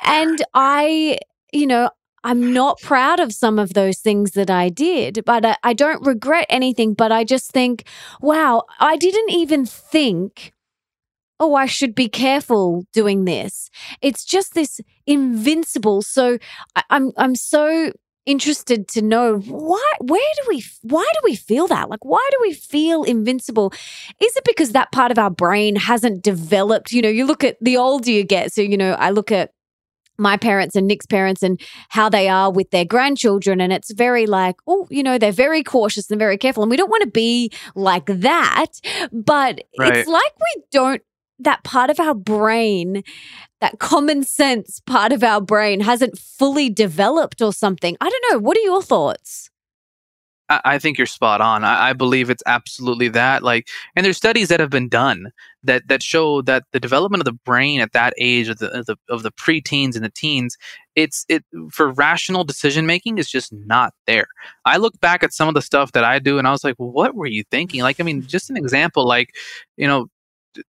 and 0.06 0.42
I, 0.55 1.18
you 1.53 1.66
know, 1.66 1.90
I'm 2.25 2.53
not 2.55 2.81
proud 2.81 3.21
of 3.21 3.33
some 3.33 3.59
of 3.59 3.75
those 3.75 3.99
things 3.99 4.33
that 4.33 4.51
I 4.51 4.71
did, 4.71 5.23
but 5.27 5.45
I, 5.45 5.57
I, 5.63 5.75
don't 5.75 6.05
regret 6.05 6.47
anything. 6.49 6.95
But 6.95 7.13
I 7.13 7.23
just 7.23 7.53
think, 7.53 7.85
wow, 8.21 8.65
I 8.81 8.97
didn't 8.97 9.31
even 9.31 9.67
think, 9.67 10.53
oh, 11.39 11.55
I 11.55 11.67
should 11.67 11.95
be 11.95 12.09
careful 12.09 12.87
doing 12.95 13.27
this. 13.27 13.69
It's 14.01 14.25
just 14.25 14.55
this 14.55 14.81
invincible. 15.07 16.01
So 16.01 16.39
I, 16.75 16.83
I'm 16.89 17.13
I'm 17.19 17.35
so 17.35 17.93
interested 18.27 18.89
to 18.89 19.03
know 19.03 19.37
why 19.39 19.93
where 20.01 20.33
do 20.37 20.49
we 20.49 20.65
why 20.81 21.07
do 21.13 21.21
we 21.25 21.37
feel 21.37 21.67
that 21.67 21.91
like 21.91 22.03
why 22.05 22.27
do 22.33 22.39
we 22.41 22.55
feel 22.55 23.03
invincible 23.03 23.71
is 24.19 24.35
it 24.35 24.45
because 24.45 24.73
that 24.73 24.91
part 24.93 25.11
of 25.11 25.19
our 25.19 25.29
brain 25.29 25.77
hasn't 25.77 26.23
developed 26.23 26.91
you 26.91 27.03
know 27.03 27.09
you 27.09 27.27
look 27.27 27.45
at 27.45 27.59
the 27.61 27.77
older 27.77 28.11
you 28.11 28.25
get 28.25 28.51
so 28.51 28.63
you 28.63 28.79
know 28.79 28.93
i 28.93 29.11
look 29.11 29.31
at 29.31 29.51
my 30.18 30.37
parents 30.37 30.77
and 30.77 30.87
Nick's 30.87 31.07
parents 31.07 31.42
and 31.42 31.61
how 31.88 32.09
they 32.09 32.29
are 32.29 32.53
with 32.53 32.70
their 32.70 32.85
grandchildren. 32.85 33.61
And 33.61 33.72
it's 33.72 33.92
very 33.92 34.27
like, 34.27 34.57
oh, 34.66 34.87
you 34.90 35.03
know, 35.03 35.18
they're 35.18 35.33
very 35.33 35.62
cautious 35.62 36.11
and 36.11 36.18
very 36.18 36.38
careful. 36.38 36.62
And 36.62 36.70
we 36.70 36.77
don't 36.77 36.90
want 36.90 37.03
to 37.03 37.11
be 37.11 37.50
like 37.74 38.07
that. 38.07 38.66
But 39.12 39.62
right. 39.79 39.96
it's 39.96 40.09
like 40.09 40.33
we 40.38 40.62
don't, 40.70 41.03
that 41.40 41.64
part 41.64 41.90
of 41.90 41.98
our 41.98 42.14
brain, 42.14 43.03
that 43.61 43.79
common 43.81 44.22
sense 44.22 44.81
part 44.87 45.12
of 45.12 45.24
our 45.24 45.40
brain 45.40 45.81
hasn't 45.81 46.18
fully 46.18 46.70
developed 46.70 47.42
or 47.42 47.53
something. 47.53 47.96
I 48.00 48.09
don't 48.09 48.24
know. 48.33 48.38
What 48.38 48.57
are 48.57 48.61
your 48.61 48.83
thoughts? 48.83 49.50
I 50.50 50.78
think 50.78 50.98
you're 50.98 51.07
spot 51.07 51.40
on. 51.40 51.64
I, 51.64 51.90
I, 51.90 51.92
believe 51.94 52.28
it's 52.28 52.42
absolutely 52.44 53.09
that. 53.09 53.42
Like, 53.42 53.66
and 53.96 54.04
there's 54.04 54.18
studies 54.18 54.48
that 54.48 54.61
have 54.61 54.68
been 54.68 54.90
done 54.90 55.33
that 55.62 55.88
that 55.88 56.02
show 56.02 56.42
that 56.42 56.64
the 56.72 56.80
development 56.80 57.22
of 57.22 57.24
the 57.24 57.33
brain 57.33 57.80
at 57.80 57.92
that 57.92 58.12
age 58.18 58.48
of 58.48 58.59
the 58.59 58.70
of 58.70 58.87
the, 58.87 58.96
of 59.09 59.22
the 59.22 59.33
preteens 59.33 59.94
and 59.94 60.04
the 60.04 60.11
teens, 60.11 60.59
it's 60.96 61.24
it 61.30 61.44
for 61.70 61.90
rational 61.90 62.44
decision 62.44 62.85
making 62.85 63.16
is 63.16 63.30
just 63.30 63.52
not 63.52 63.94
there. 64.07 64.26
I 64.66 64.76
look 64.76 65.00
back 65.00 65.22
at 65.22 65.33
some 65.33 65.48
of 65.48 65.54
the 65.54 65.62
stuff 65.62 65.92
that 65.92 66.04
I 66.04 66.18
do, 66.18 66.38
and 66.38 66.46
I 66.46 66.50
was 66.50 66.62
like, 66.62 66.76
what 66.76 67.14
were 67.14 67.26
you 67.26 67.44
thinking? 67.50 67.80
Like, 67.80 67.98
I 67.98 68.02
mean, 68.02 68.22
just 68.22 68.50
an 68.50 68.59
example, 68.59 69.07
like, 69.07 69.30
you 69.78 69.87
know, 69.87 70.09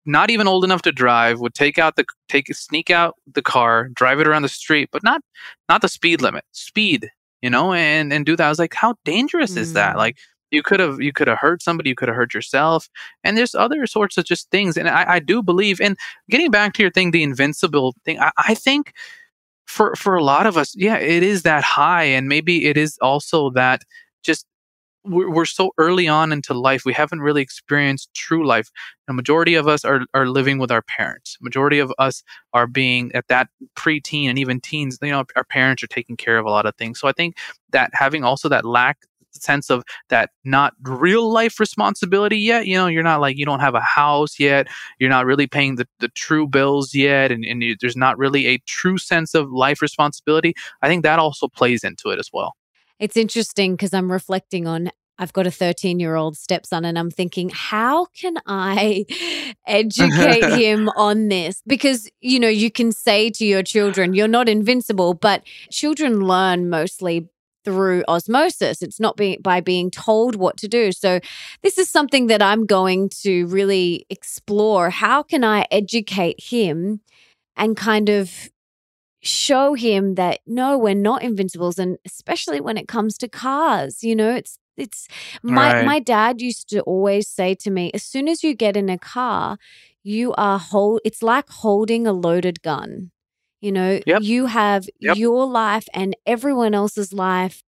not 0.05 0.29
even 0.29 0.47
old 0.47 0.63
enough 0.63 0.81
to 0.83 0.91
drive 0.91 1.39
would 1.39 1.53
take 1.53 1.77
out 1.77 1.95
the 1.95 2.05
take 2.29 2.47
sneak 2.55 2.89
out 2.89 3.15
the 3.33 3.41
car 3.41 3.89
drive 3.89 4.19
it 4.19 4.27
around 4.27 4.41
the 4.41 4.49
street 4.49 4.89
but 4.91 5.03
not 5.03 5.21
not 5.69 5.81
the 5.81 5.87
speed 5.87 6.21
limit 6.21 6.43
speed 6.51 7.09
you 7.45 7.51
know, 7.51 7.73
and 7.73 8.11
and 8.11 8.25
do 8.25 8.35
that. 8.35 8.47
I 8.47 8.49
was 8.49 8.57
like, 8.57 8.73
how 8.73 8.95
dangerous 9.05 9.53
mm. 9.53 9.57
is 9.57 9.73
that? 9.73 9.93
Mm. 9.93 9.97
Like 9.99 10.17
you 10.49 10.63
could 10.63 10.79
have 10.79 10.99
you 10.99 11.13
could 11.13 11.27
have 11.27 11.37
hurt 11.37 11.61
somebody, 11.61 11.89
you 11.91 11.95
could 11.95 12.07
have 12.07 12.17
hurt 12.17 12.33
yourself, 12.33 12.89
and 13.23 13.37
there's 13.37 13.53
other 13.53 13.85
sorts 13.85 14.17
of 14.17 14.25
just 14.25 14.49
things. 14.49 14.77
And 14.77 14.89
I, 14.89 15.15
I 15.15 15.19
do 15.19 15.43
believe, 15.43 15.79
and 15.79 15.95
getting 16.31 16.49
back 16.49 16.73
to 16.73 16.81
your 16.81 16.89
thing, 16.89 17.11
the 17.11 17.21
invincible 17.21 17.93
thing, 18.03 18.19
I, 18.19 18.31
I 18.35 18.55
think 18.55 18.93
for 19.67 19.95
for 19.95 20.15
a 20.15 20.23
lot 20.23 20.47
of 20.47 20.57
us, 20.57 20.73
yeah, 20.75 20.97
it 20.97 21.21
is 21.21 21.43
that 21.43 21.63
high, 21.63 22.05
and 22.05 22.27
maybe 22.27 22.65
it 22.65 22.77
is 22.77 22.97
also 22.99 23.51
that 23.51 23.83
just 24.23 24.47
we're, 25.05 25.45
so 25.45 25.71
early 25.77 26.07
on 26.07 26.31
into 26.31 26.53
life 26.53 26.83
we 26.85 26.93
haven't 26.93 27.21
really 27.21 27.41
experienced 27.41 28.13
true 28.13 28.45
life. 28.45 28.69
The 29.07 29.13
majority 29.13 29.55
of 29.55 29.67
us 29.67 29.85
are, 29.85 30.01
are 30.13 30.27
living 30.27 30.57
with 30.57 30.71
our 30.71 30.81
parents. 30.81 31.37
Majority 31.39 31.79
of 31.79 31.93
us 31.99 32.23
are 32.53 32.67
being 32.67 33.11
at 33.13 33.27
that 33.27 33.47
preteen 33.75 34.27
and 34.27 34.39
even 34.39 34.59
teens 34.59 34.97
you 35.01 35.11
know 35.11 35.23
our 35.35 35.43
parents 35.43 35.83
are 35.83 35.87
taking 35.87 36.17
care 36.17 36.37
of 36.37 36.45
a 36.45 36.49
lot 36.49 36.65
of 36.65 36.75
things. 36.75 36.99
So 36.99 37.07
i 37.07 37.11
think 37.11 37.37
that 37.71 37.91
having 37.93 38.23
also 38.23 38.49
that 38.49 38.65
lack 38.65 38.97
sense 39.41 39.69
of 39.69 39.83
that 40.09 40.29
not 40.43 40.73
real 40.83 41.31
life 41.31 41.59
responsibility 41.59 42.37
yet 42.37 42.65
you 42.67 42.75
know 42.75 42.87
you're 42.87 43.03
not 43.03 43.21
like 43.21 43.37
you 43.37 43.45
don't 43.45 43.59
have 43.59 43.75
a 43.75 43.81
house 43.81 44.39
yet 44.39 44.67
you're 44.99 45.09
not 45.09 45.25
really 45.25 45.47
paying 45.47 45.75
the, 45.75 45.87
the 45.99 46.07
true 46.09 46.47
bills 46.47 46.93
yet 46.93 47.31
and, 47.31 47.43
and 47.45 47.61
you, 47.61 47.75
there's 47.79 47.97
not 47.97 48.17
really 48.17 48.47
a 48.47 48.57
true 48.65 48.97
sense 48.97 49.33
of 49.33 49.51
life 49.51 49.81
responsibility 49.81 50.53
i 50.81 50.87
think 50.87 51.03
that 51.03 51.19
also 51.19 51.47
plays 51.47 51.83
into 51.83 52.09
it 52.09 52.19
as 52.19 52.29
well 52.31 52.55
it's 52.99 53.17
interesting 53.17 53.73
because 53.73 53.93
I'm 53.93 54.11
reflecting 54.11 54.67
on 54.67 54.91
I've 55.17 55.33
got 55.33 55.47
a 55.47 55.51
13 55.51 55.99
year 55.99 56.15
old 56.15 56.37
stepson, 56.37 56.85
and 56.85 56.99
I'm 56.99 57.11
thinking, 57.11 57.49
how 57.53 58.05
can 58.05 58.35
I 58.45 59.05
educate 59.67 60.43
him 60.59 60.89
on 60.89 61.29
this? 61.29 61.61
Because, 61.65 62.09
you 62.21 62.39
know, 62.39 62.49
you 62.49 62.69
can 62.69 62.91
say 62.91 63.29
to 63.31 63.45
your 63.45 63.63
children, 63.63 64.13
you're 64.13 64.27
not 64.27 64.49
invincible, 64.49 65.13
but 65.13 65.43
children 65.71 66.21
learn 66.21 66.69
mostly 66.69 67.29
through 67.63 68.03
osmosis. 68.07 68.81
It's 68.81 68.99
not 68.99 69.17
be- 69.17 69.37
by 69.37 69.59
being 69.61 69.89
told 69.89 70.35
what 70.35 70.57
to 70.57 70.67
do. 70.67 70.91
So, 70.91 71.19
this 71.63 71.77
is 71.77 71.89
something 71.89 72.27
that 72.27 72.41
I'm 72.41 72.65
going 72.65 73.09
to 73.21 73.47
really 73.47 74.05
explore. 74.09 74.89
How 74.89 75.23
can 75.23 75.43
I 75.43 75.65
educate 75.71 76.43
him 76.43 76.99
and 77.55 77.77
kind 77.77 78.09
of 78.09 78.49
show 79.25 79.73
him 79.73 80.15
that 80.15 80.39
no, 80.45 80.77
we're 80.77 80.93
not 80.93 81.23
invincibles. 81.23 81.79
And 81.79 81.97
especially 82.05 82.61
when 82.61 82.77
it 82.77 82.87
comes 82.87 83.17
to 83.17 83.27
cars, 83.27 84.03
you 84.03 84.15
know, 84.15 84.35
it's, 84.35 84.59
it's 84.77 85.07
my, 85.41 85.73
right. 85.73 85.85
my 85.85 85.99
dad 85.99 86.41
used 86.41 86.69
to 86.69 86.81
always 86.81 87.27
say 87.27 87.55
to 87.55 87.71
me, 87.71 87.91
as 87.93 88.03
soon 88.03 88.27
as 88.27 88.43
you 88.43 88.53
get 88.53 88.77
in 88.77 88.89
a 88.89 88.97
car, 88.97 89.57
you 90.03 90.33
are 90.35 90.59
hold, 90.59 91.01
it's 91.03 91.23
like 91.23 91.49
holding 91.49 92.05
a 92.05 92.13
loaded 92.13 92.61
gun. 92.61 93.11
You 93.61 93.71
know, 93.71 93.99
yep. 94.05 94.21
you 94.21 94.45
have 94.45 94.87
yep. 94.99 95.17
your 95.17 95.47
life 95.47 95.87
and 95.91 96.15
everyone 96.27 96.75
else's 96.75 97.11
life 97.11 97.63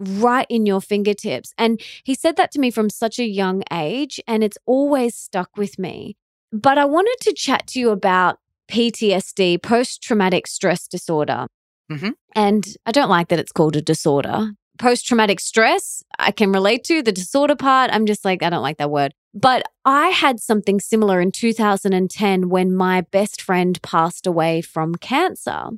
right 0.00 0.46
in 0.48 0.66
your 0.66 0.80
fingertips. 0.80 1.52
And 1.56 1.80
he 2.02 2.14
said 2.14 2.36
that 2.36 2.50
to 2.52 2.58
me 2.58 2.72
from 2.72 2.90
such 2.90 3.20
a 3.20 3.24
young 3.24 3.62
age, 3.70 4.18
and 4.26 4.42
it's 4.42 4.58
always 4.66 5.14
stuck 5.14 5.56
with 5.56 5.78
me. 5.78 6.16
But 6.52 6.78
I 6.78 6.84
wanted 6.84 7.16
to 7.20 7.32
chat 7.32 7.68
to 7.68 7.78
you 7.78 7.90
about 7.90 8.38
PTSD, 8.70 9.62
post 9.62 10.02
traumatic 10.02 10.46
stress 10.46 10.86
disorder. 10.86 11.46
Mhm. 11.90 12.12
And 12.34 12.64
I 12.86 12.92
don't 12.92 13.08
like 13.10 13.28
that 13.28 13.38
it's 13.40 13.52
called 13.52 13.76
a 13.76 13.82
disorder. 13.82 14.52
Post 14.78 15.06
traumatic 15.06 15.40
stress, 15.40 16.02
I 16.18 16.30
can 16.30 16.52
relate 16.52 16.84
to. 16.84 17.02
The 17.02 17.12
disorder 17.12 17.56
part, 17.56 17.90
I'm 17.92 18.06
just 18.06 18.24
like, 18.24 18.42
I 18.42 18.48
don't 18.48 18.62
like 18.62 18.78
that 18.78 18.90
word. 18.90 19.12
But 19.34 19.64
I 19.84 20.08
had 20.08 20.40
something 20.40 20.80
similar 20.80 21.20
in 21.20 21.32
2010 21.32 22.48
when 22.48 22.74
my 22.74 23.02
best 23.02 23.42
friend 23.42 23.80
passed 23.82 24.26
away 24.26 24.60
from 24.62 24.94
cancer. 24.94 25.70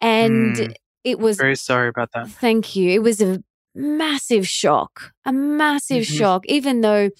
And 0.00 0.56
Mm. 0.56 0.74
it 1.04 1.18
was 1.18 1.36
Very 1.38 1.56
sorry 1.56 1.88
about 1.88 2.10
that. 2.14 2.28
Thank 2.28 2.76
you. 2.76 2.90
It 2.90 3.02
was 3.02 3.20
a 3.20 3.42
massive 3.74 4.46
shock, 4.46 5.12
a 5.24 5.32
massive 5.32 6.04
Mhm. 6.04 6.18
shock, 6.18 6.46
even 6.46 6.80
though 6.82 7.10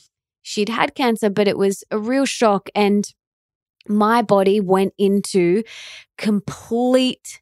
she'd 0.43 0.69
had 0.69 0.95
cancer, 0.95 1.31
but 1.31 1.49
it 1.49 1.57
was 1.57 1.83
a 1.91 1.99
real 1.99 2.27
shock. 2.27 2.69
And 2.75 3.05
my 3.89 4.23
body 4.23 4.61
went 4.61 4.95
into 4.99 5.63
complete 6.19 7.41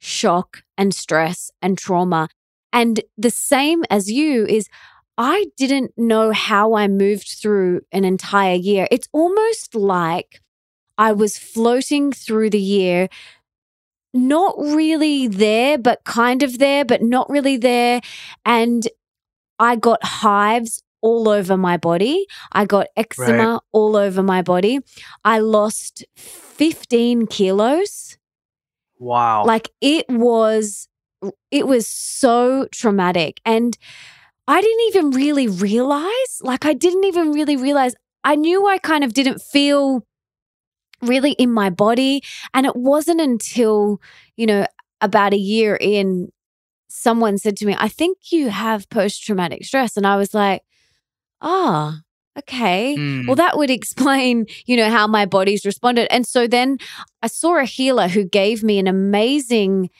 shock 0.00 0.62
and 0.78 0.94
stress 0.94 1.50
and 1.60 1.76
trauma. 1.76 2.28
And 2.72 3.00
the 3.18 3.30
same 3.30 3.84
as 3.90 4.10
you 4.10 4.46
is 4.46 4.68
I 5.18 5.46
didn't 5.56 5.92
know 5.96 6.32
how 6.32 6.74
I 6.74 6.88
moved 6.88 7.36
through 7.40 7.82
an 7.92 8.04
entire 8.04 8.54
year. 8.54 8.86
It's 8.90 9.08
almost 9.12 9.74
like 9.74 10.40
I 10.96 11.12
was 11.12 11.36
floating 11.36 12.12
through 12.12 12.50
the 12.50 12.60
year 12.60 13.08
not 14.12 14.54
really 14.58 15.28
there, 15.28 15.78
but 15.78 16.04
kind 16.04 16.42
of 16.42 16.58
there, 16.58 16.84
but 16.84 17.02
not 17.02 17.28
really 17.30 17.56
there. 17.56 18.00
And 18.44 18.88
I 19.58 19.76
got 19.76 20.02
hives 20.02 20.82
all 21.02 21.28
over 21.28 21.56
my 21.56 21.76
body. 21.76 22.26
I 22.52 22.64
got 22.64 22.88
eczema 22.96 23.60
all 23.72 23.96
over 23.96 24.22
my 24.22 24.42
body. 24.42 24.80
I 25.24 25.38
lost 25.38 26.04
15 26.16 27.26
kilos. 27.26 28.18
Wow. 28.98 29.44
Like 29.44 29.70
it 29.80 30.06
was, 30.08 30.88
it 31.50 31.66
was 31.66 31.86
so 31.86 32.68
traumatic. 32.72 33.40
And 33.44 33.76
I 34.46 34.60
didn't 34.60 34.86
even 34.88 35.10
really 35.10 35.48
realize, 35.48 36.40
like, 36.40 36.66
I 36.66 36.72
didn't 36.72 37.04
even 37.04 37.32
really 37.32 37.56
realize. 37.56 37.94
I 38.24 38.34
knew 38.34 38.66
I 38.66 38.78
kind 38.78 39.04
of 39.04 39.12
didn't 39.14 39.40
feel 39.40 40.04
really 41.02 41.32
in 41.32 41.52
my 41.52 41.70
body. 41.70 42.22
And 42.52 42.66
it 42.66 42.76
wasn't 42.76 43.20
until, 43.20 44.00
you 44.36 44.46
know, 44.46 44.66
about 45.00 45.32
a 45.32 45.38
year 45.38 45.78
in, 45.80 46.30
someone 46.88 47.38
said 47.38 47.56
to 47.58 47.66
me, 47.66 47.76
I 47.78 47.88
think 47.88 48.32
you 48.32 48.50
have 48.50 48.90
post 48.90 49.22
traumatic 49.22 49.64
stress. 49.64 49.96
And 49.96 50.06
I 50.06 50.16
was 50.16 50.34
like, 50.34 50.62
ah, 51.40 52.00
okay. 52.38 52.96
Mm. 52.96 53.26
Well, 53.26 53.36
that 53.36 53.56
would 53.56 53.70
explain, 53.70 54.46
you 54.66 54.76
know, 54.76 54.90
how 54.90 55.06
my 55.06 55.26
body's 55.26 55.64
responded. 55.64 56.08
And 56.12 56.26
so 56.26 56.46
then 56.46 56.78
I 57.22 57.26
saw 57.26 57.58
a 57.58 57.64
healer 57.64 58.08
who 58.08 58.24
gave 58.24 58.62
me 58.62 58.78
an 58.78 58.86
amazing 58.86 59.90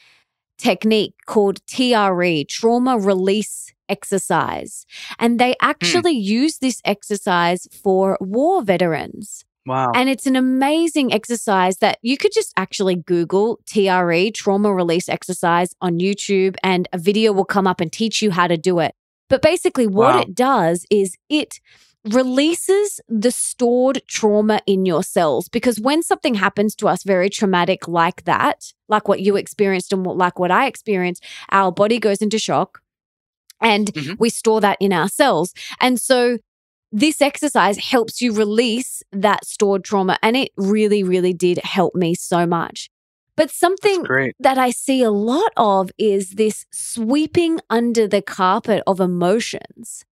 technique 0.57 1.15
called 1.25 1.59
TRE, 1.67 2.45
trauma 2.47 2.97
release 2.97 3.73
exercise. 3.89 4.85
And 5.19 5.39
they 5.39 5.55
actually 5.61 6.13
use 6.13 6.59
this 6.59 6.81
exercise 6.85 7.67
for 7.83 8.17
war 8.21 8.63
veterans. 8.63 9.43
wow. 9.65 9.91
And 9.93 10.09
it's 10.09 10.25
an 10.27 10.35
amazing 10.35 11.13
exercise 11.13 11.77
that 11.77 11.97
you 12.01 12.17
could 12.17 12.31
just 12.31 12.53
actually 12.57 12.95
Google 12.95 13.59
TRE, 13.67 14.31
trauma 14.31 14.73
release 14.73 15.09
exercise 15.09 15.73
on 15.81 15.99
YouTube, 15.99 16.55
and 16.63 16.87
a 16.93 16.97
video 16.97 17.33
will 17.33 17.45
come 17.45 17.67
up 17.67 17.81
and 17.81 17.91
teach 17.91 18.21
you 18.21 18.31
how 18.31 18.47
to 18.47 18.57
do 18.57 18.79
it. 18.79 18.95
But 19.31 19.41
basically, 19.41 19.87
what 19.87 20.13
Wow. 20.13 20.21
it 20.21 20.35
does 20.35 20.85
is 20.91 21.15
it 21.29 21.59
releases 22.03 22.99
the 23.07 23.31
stored 23.31 24.01
trauma 24.07 24.59
in 24.67 24.85
your 24.85 25.03
cells. 25.03 25.47
Because 25.49 25.79
when 25.79 26.03
something 26.03 26.35
happens 26.35 26.75
to 26.75 26.87
us 26.87 27.03
very 27.03 27.29
traumatic 27.29 27.87
like 27.87 28.23
that, 28.25 28.73
like 28.89 29.07
what 29.07 29.21
you 29.21 29.35
experienced 29.37 29.93
and 29.93 30.05
what, 30.05 30.17
like 30.17 30.37
what 30.37 30.51
I 30.51 30.65
experienced, 30.67 31.23
our 31.51 31.71
body 31.71 31.99
goes 31.99 32.21
into 32.21 32.37
shock 32.39 32.81
and 33.61 33.93
Mhm. 33.93 34.19
we 34.19 34.29
store 34.29 34.61
that 34.61 34.77
in 34.81 34.91
our 34.91 35.07
cells. 35.07 35.53
And 35.79 35.99
so 35.99 36.39
this 36.91 37.21
exercise 37.21 37.77
helps 37.77 38.21
you 38.21 38.33
release 38.33 39.01
that 39.13 39.45
stored 39.45 39.83
trauma. 39.85 40.17
And 40.21 40.35
it 40.35 40.49
really, 40.57 41.03
really 41.03 41.33
did 41.33 41.59
help 41.59 41.95
me 41.95 42.15
so 42.15 42.45
much. 42.45 42.89
But 43.41 43.49
something 43.49 44.05
that 44.39 44.59
I 44.59 44.69
see 44.69 45.01
a 45.01 45.09
lot 45.09 45.51
of 45.57 45.89
is 45.97 46.33
this 46.33 46.67
sweeping 46.71 47.59
under 47.71 48.07
the 48.07 48.21
carpet 48.21 48.83
of 48.85 48.99
emotions 48.99 50.05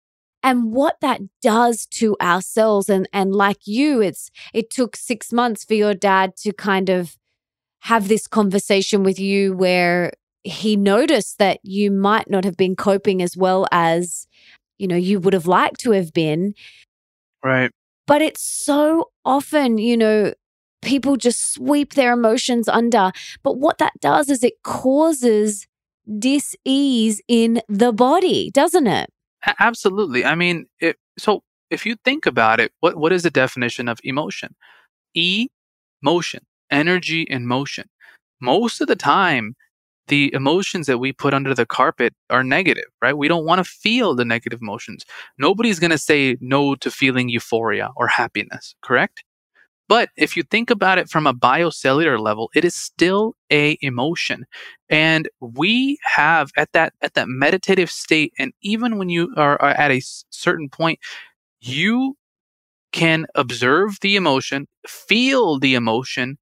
and 0.41 0.71
what 0.71 1.01
that 1.01 1.19
does 1.41 1.85
to 1.87 2.15
ourselves. 2.21 2.87
And, 2.87 3.09
and 3.11 3.35
like 3.35 3.67
you, 3.67 4.01
it's, 4.01 4.31
it 4.53 4.69
took 4.69 4.95
six 4.95 5.33
months 5.33 5.65
for 5.65 5.73
your 5.73 5.93
dad 5.93 6.37
to 6.37 6.53
kind 6.53 6.89
of 6.89 7.17
have 7.81 8.07
this 8.07 8.27
conversation 8.27 9.03
with 9.03 9.19
you 9.19 9.53
where 9.53 10.13
he 10.45 10.77
noticed 10.77 11.37
that 11.37 11.59
you 11.63 11.91
might 11.91 12.29
not 12.29 12.45
have 12.45 12.55
been 12.55 12.77
coping 12.77 13.21
as 13.21 13.35
well 13.35 13.67
as, 13.73 14.25
you 14.77 14.87
know, 14.87 14.95
you 14.95 15.19
would 15.19 15.33
have 15.33 15.47
liked 15.47 15.81
to 15.81 15.91
have 15.91 16.13
been. 16.13 16.53
Right. 17.43 17.71
But 18.05 18.21
it's 18.21 18.41
so 18.41 19.11
often, 19.25 19.79
you 19.79 19.97
know, 19.97 20.33
people 20.81 21.17
just 21.17 21.53
sweep 21.53 21.93
their 21.93 22.13
emotions 22.13 22.67
under. 22.67 23.11
But 23.43 23.57
what 23.57 23.77
that 23.79 23.93
does 23.99 24.29
is 24.29 24.43
it 24.43 24.61
causes 24.63 25.67
dis-ease 26.19 27.21
in 27.27 27.61
the 27.67 27.91
body, 27.91 28.51
doesn't 28.51 28.87
it? 28.87 29.09
Absolutely. 29.59 30.25
I 30.25 30.35
mean, 30.35 30.65
it, 30.79 30.97
so 31.17 31.43
if 31.69 31.85
you 31.85 31.95
think 32.03 32.25
about 32.25 32.59
it, 32.59 32.71
what 32.79 32.95
what 32.95 33.13
is 33.13 33.23
the 33.23 33.29
definition 33.29 33.87
of 33.87 33.99
emotion? 34.03 34.55
E, 35.13 35.47
motion, 36.01 36.41
energy 36.71 37.23
in 37.23 37.47
motion. 37.47 37.89
Most 38.39 38.81
of 38.81 38.87
the 38.87 38.95
time, 38.95 39.55
the 40.07 40.33
emotions 40.33 40.87
that 40.87 40.99
we 40.99 41.11
put 41.11 41.33
under 41.33 41.53
the 41.53 41.65
carpet 41.65 42.13
are 42.29 42.43
negative, 42.43 42.85
right? 43.01 43.17
We 43.17 43.27
don't 43.27 43.45
want 43.45 43.59
to 43.59 43.63
feel 43.63 44.15
the 44.15 44.25
negative 44.25 44.61
emotions. 44.61 45.05
Nobody's 45.37 45.79
going 45.79 45.91
to 45.91 45.97
say 45.97 46.37
no 46.39 46.75
to 46.75 46.89
feeling 46.89 47.29
euphoria 47.29 47.89
or 47.97 48.07
happiness, 48.07 48.75
correct? 48.81 49.23
But 49.87 50.09
if 50.17 50.35
you 50.35 50.43
think 50.43 50.69
about 50.69 50.97
it 50.97 51.09
from 51.09 51.27
a 51.27 51.33
biocellular 51.33 52.19
level, 52.19 52.49
it 52.55 52.65
is 52.65 52.75
still 52.75 53.35
a 53.51 53.77
emotion. 53.81 54.45
And 54.89 55.29
we 55.39 55.97
have 56.03 56.51
at 56.57 56.71
that 56.73 56.93
at 57.01 57.13
that 57.13 57.27
meditative 57.29 57.89
state 57.89 58.33
and 58.39 58.53
even 58.61 58.97
when 58.97 59.09
you 59.09 59.33
are, 59.37 59.61
are 59.61 59.69
at 59.71 59.91
a 59.91 60.01
certain 60.29 60.69
point, 60.69 60.99
you 61.61 62.15
can 62.91 63.25
observe 63.35 63.99
the 64.01 64.15
emotion, 64.15 64.67
feel 64.87 65.59
the 65.59 65.75
emotion, 65.75 66.37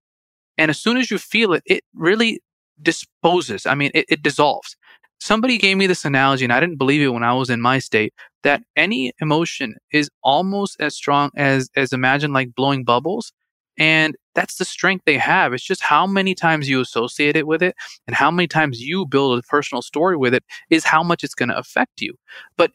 and 0.57 0.71
as 0.71 0.79
soon 0.79 0.97
as 0.97 1.11
you 1.11 1.17
feel 1.17 1.53
it, 1.53 1.63
it 1.65 1.83
really 1.95 2.41
disposes. 2.81 3.65
I 3.65 3.75
mean, 3.75 3.91
it, 3.93 4.05
it 4.09 4.23
dissolves. 4.23 4.77
Somebody 5.25 5.57
gave 5.57 5.75
me 5.75 5.87
this 5.87 6.05
analogy, 6.05 6.43
and 6.45 6.53
I 6.53 6.59
didn't 6.59 6.77
believe 6.77 7.01
it 7.01 7.07
when 7.07 7.23
I 7.23 7.33
was 7.33 7.49
in 7.49 7.59
my 7.59 7.79
state, 7.79 8.13
that 8.43 8.61
any 8.75 9.11
emotion 9.19 9.73
is 9.91 10.07
almost 10.21 10.77
as 10.79 10.93
strong 10.95 11.31
as 11.35 11.67
as 11.75 11.91
imagine 11.93 12.31
like 12.31 12.53
blowing 12.53 12.83
bubbles. 12.83 13.33
And 13.75 14.15
that's 14.35 14.57
the 14.57 14.65
strength 14.65 15.05
they 15.07 15.17
have. 15.17 15.51
It's 15.51 15.63
just 15.63 15.81
how 15.81 16.05
many 16.05 16.35
times 16.35 16.69
you 16.69 16.79
associate 16.79 17.35
it 17.35 17.47
with 17.47 17.63
it 17.63 17.75
and 18.05 18.15
how 18.15 18.29
many 18.29 18.45
times 18.47 18.79
you 18.79 19.07
build 19.07 19.39
a 19.39 19.41
personal 19.41 19.81
story 19.81 20.15
with 20.15 20.35
it 20.35 20.43
is 20.69 20.83
how 20.83 21.01
much 21.01 21.23
it's 21.23 21.33
going 21.33 21.49
to 21.49 21.57
affect 21.57 22.01
you. 22.01 22.13
But 22.55 22.73